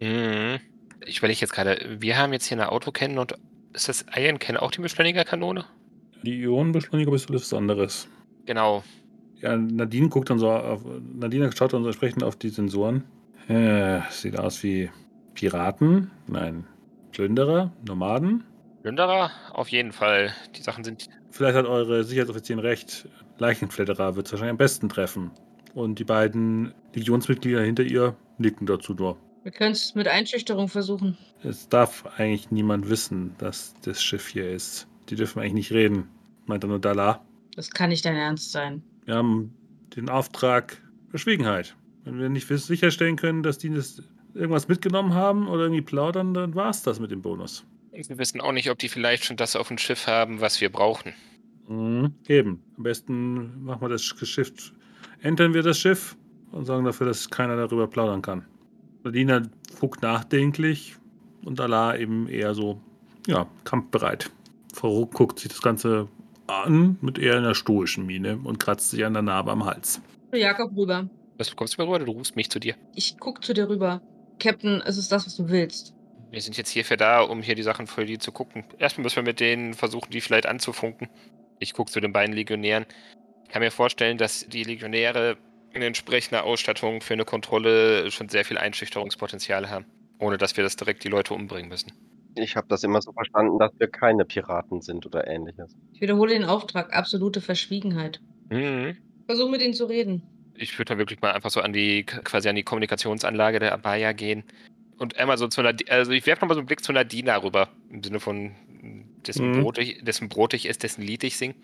Mhm. 0.00 0.60
Ich 1.06 1.18
überlege 1.18 1.40
jetzt 1.40 1.52
gerade, 1.52 1.96
wir 1.98 2.16
haben 2.16 2.32
jetzt 2.32 2.46
hier 2.46 2.56
eine 2.56 2.72
Autocannon 2.72 3.18
und 3.18 3.34
ist 3.74 3.88
das 3.88 4.06
Iron 4.16 4.38
Cannon 4.38 4.62
auch 4.62 4.70
die 4.70 4.80
Beschleunigerkanone? 4.80 5.64
Die 6.22 6.40
Ionenbeschleunigerpistole 6.40 7.36
ist 7.36 7.52
was 7.52 7.58
anderes. 7.58 8.08
Genau. 8.46 8.82
Ja, 9.40 9.56
Nadine 9.56 10.08
guckt 10.08 10.30
dann 10.30 10.38
so 10.38 10.50
auf. 10.50 10.82
Nadine 11.14 11.50
schaut 11.54 11.72
dann 11.72 11.82
so 11.82 11.88
entsprechend 11.88 12.22
auf 12.22 12.36
die 12.36 12.48
Sensoren. 12.48 13.04
Äh, 13.48 14.00
sieht 14.10 14.38
aus 14.38 14.62
wie 14.62 14.90
Piraten. 15.34 16.10
Nein. 16.26 16.66
Plünderer, 17.12 17.72
Nomaden. 17.86 18.44
Plünderer? 18.82 19.30
Auf 19.52 19.68
jeden 19.68 19.92
Fall. 19.92 20.32
Die 20.56 20.62
Sachen 20.62 20.84
sind. 20.84 21.08
Vielleicht 21.30 21.56
hat 21.56 21.66
eure 21.66 22.04
Sicherheitsoffizierin 22.04 22.60
recht. 22.60 23.08
Leichenfledderer 23.38 24.16
wird 24.16 24.26
es 24.26 24.32
wahrscheinlich 24.32 24.52
am 24.52 24.56
besten 24.56 24.88
treffen. 24.88 25.30
Und 25.74 25.98
die 25.98 26.04
beiden 26.04 26.72
Legionsmitglieder 26.94 27.60
hinter 27.60 27.82
ihr 27.82 28.16
nicken 28.38 28.66
dazu 28.66 28.94
nur. 28.94 29.18
Wir 29.44 29.52
können 29.52 29.72
es 29.72 29.94
mit 29.94 30.08
Einschüchterung 30.08 30.68
versuchen. 30.68 31.18
Es 31.42 31.68
darf 31.68 32.06
eigentlich 32.16 32.50
niemand 32.50 32.88
wissen, 32.88 33.34
dass 33.36 33.74
das 33.82 34.02
Schiff 34.02 34.26
hier 34.28 34.50
ist. 34.50 34.88
Die 35.10 35.16
dürfen 35.16 35.40
eigentlich 35.40 35.52
nicht 35.52 35.72
reden, 35.72 36.08
meint 36.46 36.64
er 36.64 36.68
nur 36.68 36.78
Dalla. 36.78 37.22
Das 37.54 37.70
kann 37.70 37.90
nicht 37.90 38.06
dein 38.06 38.16
Ernst 38.16 38.52
sein. 38.52 38.82
Wir 39.04 39.16
haben 39.16 39.54
den 39.94 40.08
Auftrag 40.08 40.82
Verschwiegenheit. 41.10 41.76
Wenn 42.04 42.18
wir 42.18 42.30
nicht 42.30 42.48
sicherstellen 42.48 43.16
können, 43.16 43.42
dass 43.42 43.58
die 43.58 43.68
das 43.68 44.02
irgendwas 44.32 44.66
mitgenommen 44.66 45.12
haben 45.12 45.46
oder 45.46 45.64
irgendwie 45.64 45.82
plaudern, 45.82 46.32
dann 46.32 46.54
war 46.54 46.70
es 46.70 46.82
das 46.82 46.98
mit 46.98 47.10
dem 47.10 47.20
Bonus. 47.20 47.66
Wir 47.92 48.18
wissen 48.18 48.40
auch 48.40 48.52
nicht, 48.52 48.70
ob 48.70 48.78
die 48.78 48.88
vielleicht 48.88 49.26
schon 49.26 49.36
das 49.36 49.56
auf 49.56 49.68
dem 49.68 49.76
Schiff 49.76 50.06
haben, 50.06 50.40
was 50.40 50.62
wir 50.62 50.72
brauchen. 50.72 51.12
Mhm, 51.68 52.14
eben. 52.28 52.62
Am 52.78 52.82
besten 52.82 53.62
machen 53.62 53.82
wir 53.82 53.90
das 53.90 54.02
Schiff, 54.02 54.72
entern 55.20 55.52
wir 55.52 55.62
das 55.62 55.78
Schiff 55.78 56.16
und 56.50 56.64
sorgen 56.64 56.86
dafür, 56.86 57.06
dass 57.06 57.28
keiner 57.28 57.56
darüber 57.56 57.86
plaudern 57.86 58.22
kann. 58.22 58.46
Nadina 59.04 59.42
guckt 59.78 60.02
nachdenklich 60.02 60.96
und 61.44 61.60
Allah 61.60 61.96
eben 61.96 62.26
eher 62.26 62.54
so, 62.54 62.80
ja, 63.26 63.46
kampfbereit. 63.64 64.30
Frau 64.72 65.06
guckt 65.06 65.38
sich 65.38 65.50
das 65.50 65.60
Ganze 65.60 66.08
an 66.46 66.98
mit 67.02 67.18
eher 67.18 67.36
einer 67.36 67.54
stoischen 67.54 68.06
Miene 68.06 68.38
und 68.42 68.58
kratzt 68.58 68.90
sich 68.90 69.04
an 69.04 69.12
der 69.12 69.22
Narbe 69.22 69.52
am 69.52 69.66
Hals. 69.66 70.00
Jakob 70.32 70.76
rüber. 70.76 71.08
Was 71.36 71.54
kommst 71.54 71.76
du 71.78 71.82
mir 71.82 71.88
rüber? 71.88 72.04
Du 72.04 72.12
rufst 72.12 72.34
mich 72.34 72.50
zu 72.50 72.58
dir. 72.58 72.74
Ich 72.94 73.16
guck 73.18 73.44
zu 73.44 73.52
dir 73.52 73.68
rüber. 73.68 74.00
Captain, 74.40 74.82
es 74.84 74.96
ist 74.96 75.12
das, 75.12 75.26
was 75.26 75.36
du 75.36 75.48
willst. 75.48 75.94
Wir 76.30 76.40
sind 76.40 76.56
jetzt 76.56 76.70
hierfür 76.70 76.96
da, 76.96 77.20
um 77.20 77.42
hier 77.42 77.54
die 77.54 77.62
Sachen 77.62 77.86
für 77.86 78.04
die 78.04 78.18
zu 78.18 78.32
gucken. 78.32 78.64
Erstmal 78.78 79.04
müssen 79.04 79.16
wir 79.16 79.22
mit 79.22 79.38
denen 79.38 79.74
versuchen, 79.74 80.10
die 80.10 80.20
vielleicht 80.20 80.46
anzufunken. 80.46 81.08
Ich 81.58 81.74
gucke 81.74 81.92
zu 81.92 82.00
den 82.00 82.12
beiden 82.12 82.34
Legionären. 82.34 82.86
Ich 83.44 83.50
kann 83.50 83.62
mir 83.62 83.70
vorstellen, 83.70 84.18
dass 84.18 84.46
die 84.48 84.64
Legionäre 84.64 85.36
in 85.74 85.82
entsprechender 85.82 86.44
Ausstattung 86.44 87.00
für 87.00 87.14
eine 87.14 87.24
Kontrolle 87.24 88.10
schon 88.10 88.28
sehr 88.28 88.44
viel 88.44 88.58
Einschüchterungspotenzial 88.58 89.70
haben, 89.70 89.86
ohne 90.18 90.38
dass 90.38 90.56
wir 90.56 90.64
das 90.64 90.76
direkt 90.76 91.04
die 91.04 91.08
Leute 91.08 91.34
umbringen 91.34 91.68
müssen. 91.68 91.92
Ich 92.36 92.56
habe 92.56 92.66
das 92.68 92.82
immer 92.82 93.00
so 93.00 93.12
verstanden, 93.12 93.58
dass 93.58 93.72
wir 93.78 93.88
keine 93.88 94.24
Piraten 94.24 94.80
sind 94.80 95.06
oder 95.06 95.26
ähnliches. 95.26 95.76
Ich 95.92 96.00
wiederhole 96.00 96.32
den 96.32 96.44
Auftrag, 96.44 96.92
absolute 96.92 97.40
Verschwiegenheit. 97.40 98.20
Mhm. 98.50 98.96
Versuch 99.26 99.48
mit 99.48 99.62
ihnen 99.62 99.74
zu 99.74 99.86
reden. 99.86 100.22
Ich 100.56 100.78
würde 100.78 100.94
da 100.94 100.98
wirklich 100.98 101.20
mal 101.20 101.32
einfach 101.32 101.50
so 101.50 101.60
an 101.60 101.72
die 101.72 102.04
quasi 102.04 102.48
an 102.48 102.56
die 102.56 102.62
Kommunikationsanlage 102.62 103.58
der 103.58 103.72
Abaya 103.72 104.12
gehen 104.12 104.44
und 104.98 105.16
einmal 105.16 105.38
so 105.38 105.48
zu 105.48 105.60
einer, 105.60 105.76
also 105.88 106.12
ich 106.12 106.26
werfe 106.26 106.42
nochmal 106.42 106.54
so 106.54 106.60
einen 106.60 106.66
Blick 106.66 106.84
zu 106.84 106.92
Nadina 106.92 107.36
rüber, 107.36 107.68
im 107.90 108.02
Sinne 108.02 108.20
von 108.20 108.54
dessen, 109.26 109.50
Mhm. 109.50 109.62
Brot 109.62 109.78
ich, 109.78 110.04
dessen 110.04 110.28
Brot 110.28 110.54
ich 110.54 110.68
esse, 110.68 110.78
dessen 110.78 111.02
Lied 111.02 111.24
ich 111.24 111.36
singe. 111.36 111.54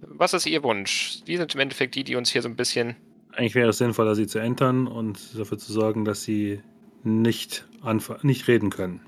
Was 0.00 0.32
ist 0.32 0.46
Ihr 0.46 0.62
Wunsch? 0.62 1.22
Die 1.26 1.36
sind 1.36 1.54
im 1.54 1.60
Endeffekt 1.60 1.94
die, 1.94 2.04
die 2.04 2.16
uns 2.16 2.30
hier 2.30 2.42
so 2.42 2.48
ein 2.48 2.56
bisschen. 2.56 2.96
Eigentlich 3.40 3.54
wäre 3.54 3.70
es 3.70 3.78
sinnvoller, 3.78 4.14
sie 4.14 4.26
zu 4.26 4.38
entern 4.38 4.86
und 4.86 5.38
dafür 5.38 5.56
zu 5.56 5.72
sorgen, 5.72 6.04
dass 6.04 6.22
sie 6.22 6.60
nicht, 7.04 7.66
nicht 8.20 8.48
reden 8.48 8.68
können. 8.68 9.00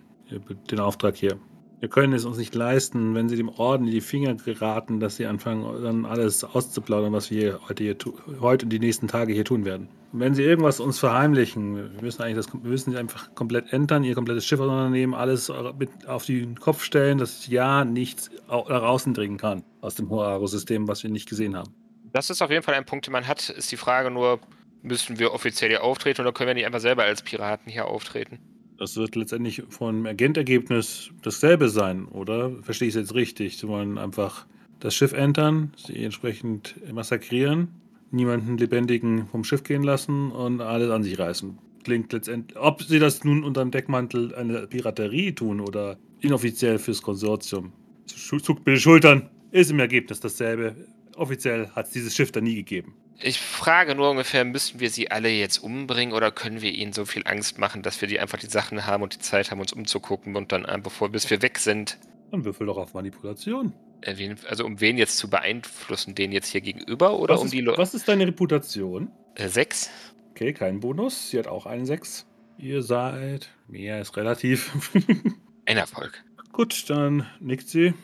Den 0.70 0.80
Auftrag 0.80 1.16
hier. 1.16 1.38
Wir 1.80 1.90
können 1.90 2.14
es 2.14 2.24
uns 2.24 2.38
nicht 2.38 2.54
leisten, 2.54 3.14
wenn 3.14 3.28
sie 3.28 3.36
dem 3.36 3.50
Orden 3.50 3.84
in 3.84 3.90
die 3.90 4.00
Finger 4.00 4.34
geraten, 4.36 5.00
dass 5.00 5.16
sie 5.16 5.26
anfangen, 5.26 5.82
dann 5.82 6.06
alles 6.06 6.44
auszuplaudern, 6.44 7.12
was 7.12 7.30
wir 7.30 7.60
heute, 7.68 7.84
hier 7.84 7.96
heute 8.40 8.64
und 8.64 8.70
die 8.70 8.78
nächsten 8.78 9.06
Tage 9.06 9.34
hier 9.34 9.44
tun 9.44 9.66
werden. 9.66 9.88
Und 10.14 10.20
wenn 10.20 10.34
sie 10.34 10.44
irgendwas 10.44 10.80
uns 10.80 10.98
verheimlichen, 10.98 11.76
wir 11.76 12.00
müssen 12.00 12.22
eigentlich 12.22 12.36
das, 12.36 12.54
wir 12.54 12.70
müssen 12.70 12.92
sie 12.92 12.96
einfach 12.96 13.34
komplett 13.34 13.70
entern, 13.70 14.02
ihr 14.02 14.14
komplettes 14.14 14.46
Schiff 14.46 14.60
auseinandernehmen, 14.60 15.14
alles 15.14 15.52
mit 15.78 16.08
auf 16.08 16.24
den 16.24 16.58
Kopf 16.58 16.82
stellen, 16.82 17.18
dass 17.18 17.46
ja 17.48 17.84
nichts 17.84 18.30
nach 18.48 18.82
außen 18.82 19.12
dringen 19.12 19.36
kann 19.36 19.62
aus 19.82 19.94
dem 19.94 20.08
Hoaro-System, 20.08 20.88
was 20.88 21.02
wir 21.02 21.10
nicht 21.10 21.28
gesehen 21.28 21.54
haben. 21.54 21.74
Das 22.12 22.28
ist 22.28 22.42
auf 22.42 22.50
jeden 22.50 22.62
Fall 22.62 22.74
ein 22.74 22.84
Punkt, 22.84 23.06
den 23.06 23.12
man 23.12 23.26
hat. 23.26 23.48
Ist 23.48 23.72
die 23.72 23.76
Frage 23.76 24.10
nur, 24.10 24.40
müssen 24.82 25.18
wir 25.18 25.32
offiziell 25.32 25.70
hier 25.70 25.82
auftreten 25.82 26.20
oder 26.20 26.32
können 26.32 26.48
wir 26.48 26.54
nicht 26.54 26.66
einfach 26.66 26.80
selber 26.80 27.04
als 27.04 27.22
Piraten 27.22 27.72
hier 27.72 27.86
auftreten? 27.86 28.38
Das 28.78 28.96
wird 28.96 29.16
letztendlich 29.16 29.62
vom 29.68 30.06
Agentergebnis 30.06 31.10
dasselbe 31.22 31.68
sein, 31.68 32.06
oder? 32.06 32.50
Verstehe 32.62 32.88
ich 32.88 32.94
es 32.94 33.00
jetzt 33.00 33.14
richtig? 33.14 33.56
Sie 33.56 33.68
wollen 33.68 33.96
einfach 33.96 34.46
das 34.80 34.94
Schiff 34.94 35.12
entern, 35.12 35.72
sie 35.76 36.04
entsprechend 36.04 36.74
massakrieren, 36.92 37.68
niemanden 38.10 38.58
lebendigen 38.58 39.28
vom 39.28 39.44
Schiff 39.44 39.62
gehen 39.62 39.84
lassen 39.84 40.32
und 40.32 40.60
alles 40.60 40.90
an 40.90 41.04
sich 41.04 41.18
reißen. 41.18 41.56
Klingt 41.84 42.12
letztendlich, 42.12 42.58
ob 42.58 42.82
sie 42.82 42.98
das 42.98 43.24
nun 43.24 43.44
unter 43.44 43.62
dem 43.62 43.70
Deckmantel 43.70 44.34
einer 44.34 44.66
Piraterie 44.66 45.32
tun 45.32 45.60
oder 45.60 45.96
inoffiziell 46.20 46.78
fürs 46.78 47.02
Konsortium. 47.02 47.72
Zuckt 48.06 48.64
bitte 48.64 48.80
Schultern, 48.80 49.30
ist 49.52 49.70
im 49.70 49.78
Ergebnis 49.78 50.20
dasselbe. 50.20 50.74
Offiziell 51.22 51.68
hat 51.70 51.86
es 51.86 51.92
dieses 51.92 52.16
Schiff 52.16 52.32
da 52.32 52.40
nie 52.40 52.56
gegeben. 52.56 52.96
Ich 53.20 53.38
frage 53.38 53.94
nur 53.94 54.10
ungefähr, 54.10 54.44
müssen 54.44 54.80
wir 54.80 54.90
sie 54.90 55.12
alle 55.12 55.28
jetzt 55.28 55.58
umbringen 55.58 56.12
oder 56.12 56.32
können 56.32 56.60
wir 56.62 56.72
ihnen 56.72 56.92
so 56.92 57.04
viel 57.04 57.22
Angst 57.26 57.58
machen, 57.58 57.82
dass 57.82 58.00
wir 58.00 58.08
die 58.08 58.18
einfach 58.18 58.38
die 58.38 58.46
Sachen 58.48 58.86
haben 58.86 59.04
und 59.04 59.14
die 59.14 59.18
Zeit 59.20 59.52
haben, 59.52 59.60
uns 59.60 59.72
umzugucken 59.72 60.34
und 60.34 60.50
dann, 60.50 60.64
äh, 60.64 60.80
bevor 60.82 61.10
bis 61.10 61.30
wir 61.30 61.40
weg 61.40 61.58
sind, 61.58 61.98
Dann 62.32 62.44
würfel 62.44 62.66
doch 62.66 62.76
auf 62.76 62.94
Manipulation. 62.94 63.72
äh, 64.00 64.34
also 64.48 64.64
um 64.64 64.80
wen 64.80 64.98
jetzt 64.98 65.16
zu 65.18 65.30
beeinflussen, 65.30 66.16
den 66.16 66.32
jetzt 66.32 66.48
hier 66.48 66.60
gegenüber 66.60 67.16
oder 67.20 67.34
was, 67.34 67.40
um 67.42 67.46
ist, 67.46 67.52
die 67.52 67.60
Leute? 67.60 67.78
was 67.78 67.94
ist 67.94 68.08
deine 68.08 68.26
Reputation? 68.26 69.08
Äh, 69.36 69.46
sechs? 69.48 69.90
Okay, 70.32 70.52
kein 70.52 70.80
Bonus. 70.80 71.30
Sie 71.30 71.38
hat 71.38 71.46
auch 71.46 71.66
einen 71.66 71.86
6. 71.86 72.26
Ihr 72.58 72.82
seid. 72.82 73.50
Mehr 73.68 74.00
ist 74.00 74.16
relativ. 74.16 74.72
Ein 75.66 75.76
Erfolg. 75.76 76.24
Gut, 76.52 76.90
dann 76.90 77.26
nickt 77.38 77.68
sie. 77.68 77.94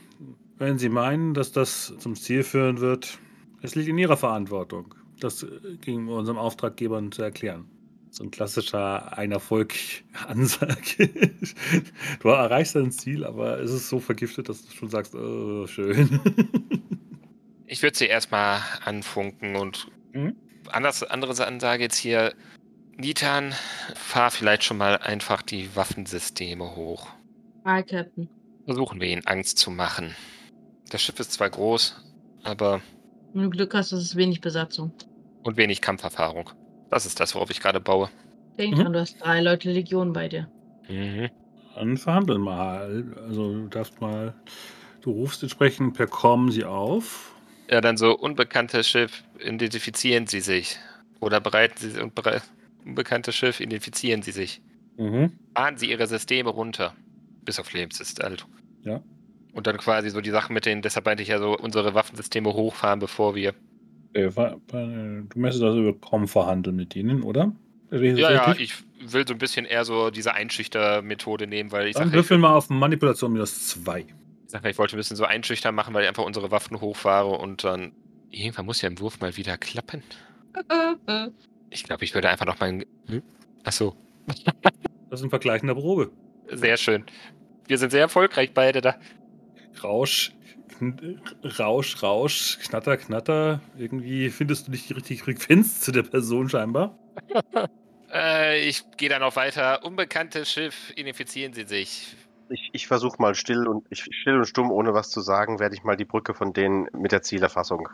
Wenn 0.58 0.78
Sie 0.78 0.88
meinen, 0.88 1.34
dass 1.34 1.52
das 1.52 1.94
zum 1.98 2.16
Ziel 2.16 2.42
führen 2.42 2.80
wird, 2.80 3.18
es 3.62 3.74
liegt 3.74 3.88
in 3.88 3.98
Ihrer 3.98 4.16
Verantwortung, 4.16 4.94
das 5.20 5.46
gegenüber 5.80 6.16
unserem 6.16 6.38
Auftraggebern 6.38 7.12
zu 7.12 7.22
erklären. 7.22 7.64
So 8.10 8.24
ein 8.24 8.30
klassischer 8.30 9.16
Ein-Erfolg-Ansage. 9.16 11.10
du 12.20 12.28
erreichst 12.28 12.74
dein 12.74 12.90
Ziel, 12.90 13.24
aber 13.24 13.60
es 13.60 13.70
ist 13.70 13.88
so 13.88 14.00
vergiftet, 14.00 14.48
dass 14.48 14.66
du 14.66 14.74
schon 14.74 14.88
sagst, 14.88 15.14
oh, 15.14 15.66
schön. 15.66 16.20
Ich 17.70 17.82
würde 17.82 17.98
sie 17.98 18.06
erstmal 18.06 18.62
anfunken 18.86 19.54
und 19.54 19.88
Mhm. 20.14 20.34
anders, 20.72 21.02
andere 21.02 21.46
Ansage 21.46 21.82
jetzt 21.82 21.98
hier. 21.98 22.32
Nitan, 22.96 23.54
fahr 23.94 24.30
vielleicht 24.30 24.64
schon 24.64 24.78
mal 24.78 24.96
einfach 24.96 25.42
die 25.42 25.76
Waffensysteme 25.76 26.76
hoch. 26.76 27.08
Hi, 27.66 27.82
Captain. 27.82 28.28
Versuchen 28.64 29.02
wir 29.02 29.08
ihnen 29.08 29.26
Angst 29.26 29.58
zu 29.58 29.70
machen. 29.70 30.16
Das 30.90 31.02
Schiff 31.02 31.18
ist 31.20 31.32
zwar 31.32 31.50
groß, 31.50 31.96
aber 32.44 32.80
Wenn 33.32 33.42
du 33.42 33.50
Glück 33.50 33.74
hast, 33.74 33.92
ist 33.92 34.02
es 34.02 34.16
wenig 34.16 34.40
Besatzung. 34.40 34.92
und 35.44 35.56
wenig 35.56 35.80
Kampferfahrung. 35.80 36.50
Das 36.90 37.06
ist 37.06 37.20
das, 37.20 37.34
worauf 37.34 37.50
ich 37.50 37.60
gerade 37.60 37.80
baue. 37.80 38.10
Denk 38.58 38.74
Mhm. 38.76 38.82
dran, 38.82 38.92
du 38.94 39.00
hast 39.00 39.18
drei 39.20 39.40
Leute 39.40 39.70
Legion 39.70 40.12
bei 40.12 40.28
dir. 40.28 40.50
Mhm. 40.88 41.30
Dann 41.74 41.96
verhandeln 41.96 42.40
mal. 42.40 43.14
Also 43.26 43.52
du 43.52 43.68
darfst 43.68 44.00
mal, 44.00 44.34
du 45.02 45.10
rufst 45.12 45.42
entsprechend 45.42 45.94
per 45.96 46.06
Com 46.06 46.50
sie 46.50 46.64
auf. 46.64 47.34
Ja, 47.70 47.80
dann 47.80 47.96
so 47.98 48.16
unbekanntes 48.18 48.88
Schiff, 48.88 49.22
identifizieren 49.38 50.26
Sie 50.26 50.40
sich. 50.40 50.78
Oder 51.20 51.40
bereiten 51.40 51.76
Sie 51.78 52.00
und 52.00 52.14
bere 52.14 52.40
unbekanntes 52.84 53.36
Schiff, 53.36 53.60
identifizieren 53.60 54.22
Sie 54.22 54.32
sich. 54.32 54.62
Mhm. 54.96 55.38
Fahren 55.54 55.76
Sie 55.76 55.90
Ihre 55.90 56.06
Systeme 56.06 56.48
runter. 56.50 56.94
Bis 57.44 57.60
auf 57.60 57.72
Lebenssystem. 57.74 58.36
Ja. 58.82 59.02
Und 59.52 59.66
dann 59.66 59.76
quasi 59.78 60.10
so 60.10 60.20
die 60.20 60.30
Sachen 60.30 60.54
mit 60.54 60.66
denen, 60.66 60.82
deshalb 60.82 61.06
meinte 61.06 61.22
ich 61.22 61.28
ja 61.30 61.38
so, 61.38 61.56
unsere 61.56 61.94
Waffensysteme 61.94 62.52
hochfahren, 62.52 63.00
bevor 63.00 63.34
wir. 63.34 63.54
Äh, 64.12 64.30
Du 64.30 65.26
möchtest 65.36 65.62
also 65.62 65.80
über 65.80 65.92
Com 65.94 66.28
verhandeln 66.28 66.76
mit 66.76 66.94
ihnen, 66.96 67.22
oder? 67.22 67.52
Ich 67.90 68.00
Ja, 68.18 68.30
ja, 68.32 68.54
ich 68.58 68.74
will 69.00 69.26
so 69.26 69.34
ein 69.34 69.38
bisschen 69.38 69.64
eher 69.64 69.84
so 69.84 70.10
diese 70.10 70.34
Einschüchtermethode 70.34 71.46
nehmen, 71.46 71.72
weil 71.72 71.88
ich 71.88 71.94
Dann 71.94 72.04
sage, 72.08 72.10
ich, 72.10 72.14
würfel 72.16 72.38
mal 72.38 72.54
auf 72.54 72.68
Manipulation 72.68 73.32
minus 73.32 73.68
2. 73.68 74.06
sag, 74.46 74.64
ich 74.66 74.78
wollte 74.78 74.96
ein 74.96 74.98
bisschen 74.98 75.16
so 75.16 75.24
einschüchtern 75.24 75.74
machen, 75.74 75.94
weil 75.94 76.02
ich 76.02 76.08
einfach 76.08 76.24
unsere 76.24 76.50
Waffen 76.50 76.80
hochfahre 76.80 77.28
und 77.30 77.64
dann. 77.64 77.92
Irgendwann 78.30 78.66
muss 78.66 78.82
ja 78.82 78.88
im 78.88 79.00
Wurf 79.00 79.20
mal 79.20 79.36
wieder 79.36 79.56
klappen. 79.56 80.02
Ich 81.70 81.84
glaube, 81.84 82.02
ich 82.02 82.14
würde 82.14 82.30
einfach 82.30 82.46
noch 82.46 82.58
mal. 82.60 82.82
Hm? 83.08 83.22
Achso, 83.62 83.94
Das 85.10 85.20
ist 85.20 85.24
ein 85.24 85.28
Vergleich 85.30 85.60
in 85.60 85.66
der 85.68 85.74
Probe. 85.74 86.10
sehr 86.50 86.78
schön. 86.78 87.04
Wir 87.66 87.76
sind 87.76 87.90
sehr 87.90 88.00
erfolgreich 88.00 88.52
beide 88.54 88.80
da. 88.80 88.96
Rausch, 89.84 90.32
kn- 90.78 91.18
Rausch, 91.58 92.02
Rausch, 92.02 92.58
Knatter, 92.62 92.96
Knatter. 92.96 93.60
Irgendwie 93.78 94.30
findest 94.30 94.66
du 94.66 94.70
nicht 94.70 94.88
die 94.88 94.94
richtige 94.94 95.22
Frequenz 95.22 95.80
zu 95.80 95.92
der 95.92 96.02
Person 96.02 96.48
scheinbar. 96.48 96.96
Äh, 98.10 98.66
ich 98.66 98.84
gehe 98.96 99.10
dann 99.10 99.20
noch 99.20 99.36
weiter. 99.36 99.84
Unbekanntes 99.84 100.50
Schiff, 100.50 100.92
identifizieren 100.96 101.52
Sie 101.52 101.64
sich. 101.64 102.16
Ich, 102.48 102.70
ich 102.72 102.86
versuche 102.86 103.20
mal 103.20 103.34
still 103.34 103.66
und 103.68 103.84
ich, 103.90 104.02
still 104.02 104.36
und 104.38 104.46
stumm, 104.46 104.70
ohne 104.70 104.94
was 104.94 105.10
zu 105.10 105.20
sagen, 105.20 105.58
werde 105.58 105.74
ich 105.74 105.84
mal 105.84 105.96
die 105.96 106.06
Brücke 106.06 106.32
von 106.32 106.54
denen 106.54 106.88
mit 106.94 107.12
der 107.12 107.20
Zielerfassung 107.20 107.86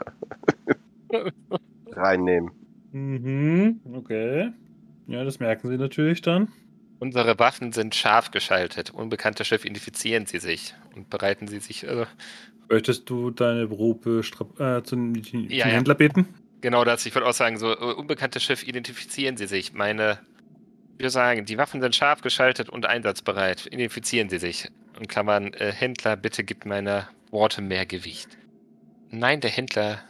reinnehmen. 1.91 2.53
Mhm, 2.93 3.81
okay. 3.93 4.53
Ja, 5.09 5.25
das 5.25 5.41
merken 5.41 5.69
sie 5.69 5.77
natürlich 5.79 6.23
dann. 6.23 6.53
Unsere 7.01 7.39
Waffen 7.39 7.73
sind 7.73 7.95
scharf 7.95 8.31
geschaltet. 8.31 8.91
Unbekanntes 8.91 9.47
Schiff, 9.47 9.65
identifizieren 9.65 10.27
Sie 10.27 10.39
sich 10.39 10.75
und 10.95 11.11
bereiten 11.11 11.49
Sie 11.49 11.61
sich. 11.61 11.85
Äh, 11.87 12.07
Möchtest 12.71 13.11
du 13.11 13.31
deine 13.31 13.67
Probe 13.69 14.23
strap- 14.23 14.59
äh, 14.61 14.83
zum, 14.85 15.23
zum 15.23 15.49
Ja. 15.51 15.67
Händler 15.67 15.95
beten? 15.95 16.27
genau 16.61 16.85
das. 16.85 17.05
Ich 17.05 17.15
würde 17.15 17.27
auch 17.27 17.35
sagen, 17.35 17.59
so 17.59 17.73
äh, 17.73 17.77
unbekanntes 17.95 18.43
Schiff, 18.43 18.67
identifizieren 18.67 19.37
Sie 19.37 19.47
sich. 19.47 19.75
Meine, 19.75 20.19
wir 20.97 21.11
sagen, 21.11 21.45
die 21.45 21.59
Waffen 21.59 21.83
sind 21.83 21.95
scharf 21.95 22.23
geschaltet 22.23 22.71
und 22.71 22.87
einsatzbereit. 22.87 23.67
Identifizieren 23.67 24.31
Sie 24.31 24.39
sich. 24.39 24.71
Und 24.99 25.09
Klammern, 25.09 25.53
äh, 25.55 25.73
Händler, 25.73 26.17
bitte 26.17 26.43
gib 26.45 26.65
meine 26.65 27.07
Worte 27.31 27.61
mehr 27.61 27.85
Gewicht. 27.85 28.29
Nein, 29.11 29.41
der 29.41 29.51
Händler 29.51 30.01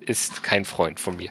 ist 0.00 0.42
kein 0.42 0.64
Freund 0.66 1.00
von 1.00 1.16
mir. 1.16 1.30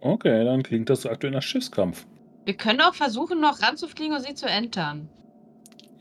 Okay, 0.00 0.44
dann 0.44 0.62
klingt 0.62 0.90
das 0.90 1.06
aktuell 1.06 1.32
nach 1.32 1.42
Schiffskampf. 1.42 2.04
Wir 2.44 2.54
können 2.54 2.80
auch 2.80 2.94
versuchen, 2.94 3.40
noch 3.40 3.62
ranzufliegen 3.62 4.14
und 4.16 4.22
sie 4.26 4.34
zu 4.34 4.46
entern. 4.46 5.08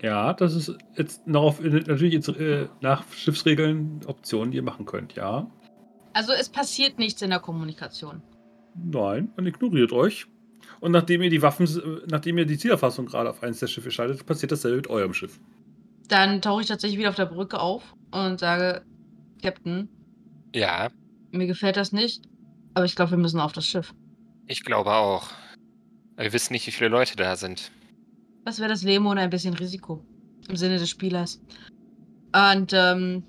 Ja, 0.02 0.34
das 0.34 0.54
ist 0.54 0.78
jetzt 0.98 1.26
noch 1.26 1.44
auf, 1.44 1.62
natürlich 1.62 2.14
jetzt, 2.14 2.28
äh, 2.28 2.68
nach 2.82 3.06
Schiffsregeln 3.14 4.02
Optionen, 4.06 4.52
die 4.52 4.58
ihr 4.58 4.64
machen 4.64 4.86
könnt, 4.86 5.16
ja. 5.16 5.50
Also 6.12 6.34
es 6.34 6.50
passiert 6.50 7.00
nichts 7.00 7.22
in 7.22 7.30
der 7.30 7.39
Kommunikation. 7.39 8.22
Nein, 8.76 9.32
man 9.38 9.46
ignoriert 9.46 9.94
euch. 9.94 10.26
Und 10.82 10.91
nachdem 10.91 11.22
ihr 11.22 11.30
die 11.30 11.41
Waffen, 11.41 11.66
äh, 11.66 12.06
nachdem 12.10 12.38
ihr 12.38 12.46
die 12.46 12.58
Zielerfassung 12.58 13.06
gerade 13.06 13.30
auf 13.30 13.41
eines 13.44 13.60
der 13.60 13.68
Schiffe 13.68 13.91
schaltet, 13.91 14.26
passiert 14.26 14.52
dasselbe 14.52 14.78
mit 14.78 14.89
eurem 14.89 15.14
Schiff. 15.14 15.39
Dann 16.10 16.41
tauche 16.41 16.62
ich 16.62 16.68
tatsächlich 16.68 17.00
wieder 17.00 17.10
auf 17.10 17.16
der 17.16 17.26
Brücke 17.26 17.60
auf 17.62 17.96
und 18.12 18.39
sage, 18.39 18.84
Captain, 19.41 19.88
Ja, 20.54 20.89
mir 21.32 21.48
gefällt 21.48 21.78
das 21.78 21.94
nicht, 21.94 22.26
aber 22.74 22.86
ich 22.86 22.96
glaube, 22.96 23.12
wir 23.12 23.18
müssen 23.18 23.39
auf 23.39 23.54
das 23.54 23.66
Schiff. 23.66 23.94
ich 24.48 24.64
glaube 24.66 24.91
auch. 24.91 25.30
Wir 26.24 26.32
wissen 26.32 26.53
nicht, 26.53 26.65
wie 26.65 26.71
viele 26.71 26.88
Leute 26.88 27.17
da 27.17 27.36
sind. 27.36 27.69
Was 28.45 28.59
wäre 28.59 28.69
das 28.69 28.82
Leben 28.82 29.05
ohne 29.07 29.19
ein 29.19 29.30
bisschen 29.30 29.55
Risiko? 29.55 30.05
Im 30.47 30.55
Sinne 30.55 30.78
des 30.78 30.89
Spielers. 30.89 31.41
Und 32.34 32.71
ähm, 32.71 33.24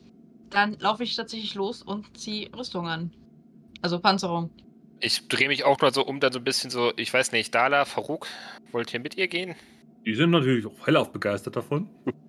dann 0.50 0.78
laufe 0.78 1.02
ich 1.02 1.16
tatsächlich 1.16 1.56
los 1.56 1.82
und 1.82 2.16
ziehe 2.16 2.56
Rüstung 2.56 2.86
an. 2.86 3.10
Also 3.82 3.98
Panzerung. 3.98 4.48
Ich 5.00 5.26
drehe 5.26 5.48
mich 5.48 5.64
auch 5.64 5.80
nur 5.80 5.90
so 5.90 6.06
um, 6.06 6.20
dann 6.20 6.32
so 6.32 6.38
ein 6.38 6.44
bisschen 6.44 6.70
so, 6.70 6.92
ich 6.96 7.12
weiß 7.12 7.32
nicht, 7.32 7.52
Dala, 7.52 7.84
Farouk, 7.84 8.28
wollt 8.70 8.94
ihr 8.94 9.00
mit 9.00 9.16
ihr 9.16 9.26
gehen? 9.26 9.56
Die 10.06 10.14
sind 10.14 10.30
natürlich 10.30 10.64
auch 10.64 10.86
hellauf 10.86 11.10
begeistert 11.10 11.56
davon. 11.56 11.88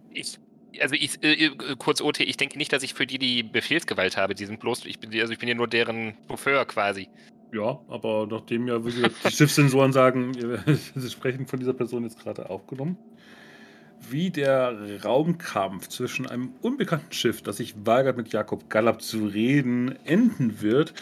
Ich, 0.10 0.40
also 0.82 0.96
ich, 0.96 1.24
äh, 1.24 1.46
äh, 1.46 1.76
kurz 1.78 2.02
OT, 2.02 2.22
ich 2.22 2.38
denke 2.38 2.58
nicht, 2.58 2.74
dass 2.74 2.82
ich 2.82 2.96
für 2.96 3.06
die 3.06 3.20
die 3.20 3.44
Befehlsgewalt 3.44 4.18
habe. 4.18 4.34
Die 4.34 4.48
sind 4.48 4.62
bloß, 4.62 4.88
ich 4.88 4.98
bin, 4.98 5.14
also 5.22 5.32
ich 5.32 5.38
bin 5.38 5.48
ja 5.48 5.54
nur 5.54 5.68
deren 5.68 6.16
Chauffeur 6.28 6.66
quasi. 6.66 7.08
Ja, 7.56 7.80
aber 7.88 8.28
nachdem 8.30 8.68
ja, 8.68 8.86
wie 8.86 8.92
gesagt, 8.92 9.16
die 9.24 9.32
Schiffssensoren 9.32 9.94
sagen, 9.94 10.34
sie 10.96 11.10
sprechen 11.10 11.48
von 11.48 11.58
dieser 11.58 11.74
Person 11.74 12.04
jetzt 12.04 12.20
gerade 12.20 12.50
aufgenommen, 12.50 12.98
wie 14.10 14.30
der 14.30 14.78
Raumkampf 15.06 15.88
zwischen 15.88 16.28
einem 16.28 16.52
unbekannten 16.62 17.14
Schiff, 17.14 17.42
das 17.42 17.58
sich 17.58 17.74
weigert, 17.86 18.18
mit 18.18 18.34
Jakob 18.34 18.70
Gallab 18.70 19.02
zu 19.02 19.26
reden, 19.28 19.96
enden 20.04 20.62
wird, 20.62 20.94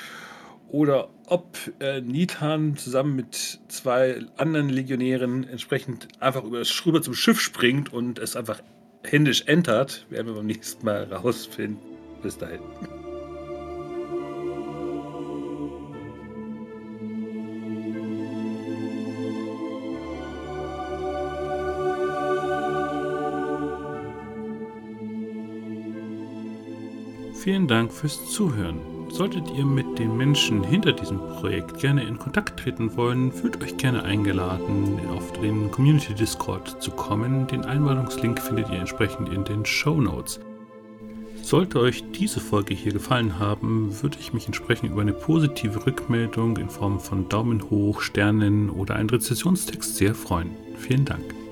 oder 0.70 1.10
ob 1.28 1.58
äh, 1.80 2.02
Nitan 2.02 2.78
zusammen 2.78 3.16
mit 3.16 3.60
zwei 3.68 4.22
anderen 4.38 4.70
Legionären 4.70 5.48
entsprechend 5.48 6.08
einfach 6.20 6.44
über 6.44 6.60
das, 6.60 6.86
rüber 6.86 7.02
zum 7.02 7.16
Schiff 7.16 7.40
springt 7.40 7.92
und 7.92 8.20
es 8.20 8.36
einfach 8.36 8.62
händisch 9.04 9.44
entert, 9.48 10.06
werden 10.10 10.28
wir 10.28 10.36
beim 10.36 10.46
nächsten 10.46 10.86
Mal 10.86 11.12
rausfinden. 11.12 11.80
Bis 12.22 12.38
dahin. 12.38 12.60
Vielen 27.44 27.68
Dank 27.68 27.92
fürs 27.92 28.32
Zuhören. 28.32 28.80
Solltet 29.10 29.52
ihr 29.54 29.66
mit 29.66 30.00
den 30.00 30.16
Menschen 30.16 30.64
hinter 30.64 30.94
diesem 30.94 31.18
Projekt 31.18 31.78
gerne 31.78 32.02
in 32.04 32.18
Kontakt 32.18 32.58
treten 32.58 32.96
wollen, 32.96 33.34
fühlt 33.34 33.62
euch 33.62 33.76
gerne 33.76 34.02
eingeladen, 34.04 34.98
auf 35.14 35.34
den 35.34 35.70
Community 35.70 36.14
Discord 36.14 36.82
zu 36.82 36.90
kommen. 36.92 37.46
Den 37.48 37.66
Einladungslink 37.66 38.40
findet 38.40 38.70
ihr 38.70 38.80
entsprechend 38.80 39.28
in 39.28 39.44
den 39.44 39.66
Show 39.66 40.00
Notes. 40.00 40.40
Sollte 41.42 41.82
euch 41.82 42.06
diese 42.14 42.40
Folge 42.40 42.74
hier 42.76 42.94
gefallen 42.94 43.38
haben, 43.40 44.02
würde 44.02 44.20
ich 44.22 44.32
mich 44.32 44.46
entsprechend 44.46 44.92
über 44.92 45.02
eine 45.02 45.12
positive 45.12 45.86
Rückmeldung 45.86 46.56
in 46.56 46.70
Form 46.70 47.02
von 47.02 47.28
Daumen 47.28 47.70
hoch, 47.70 48.00
Sternen 48.00 48.70
oder 48.70 48.96
einen 48.96 49.10
Rezessionstext 49.10 49.98
sehr 49.98 50.16
freuen. 50.16 50.52
Vielen 50.78 51.04
Dank. 51.04 51.43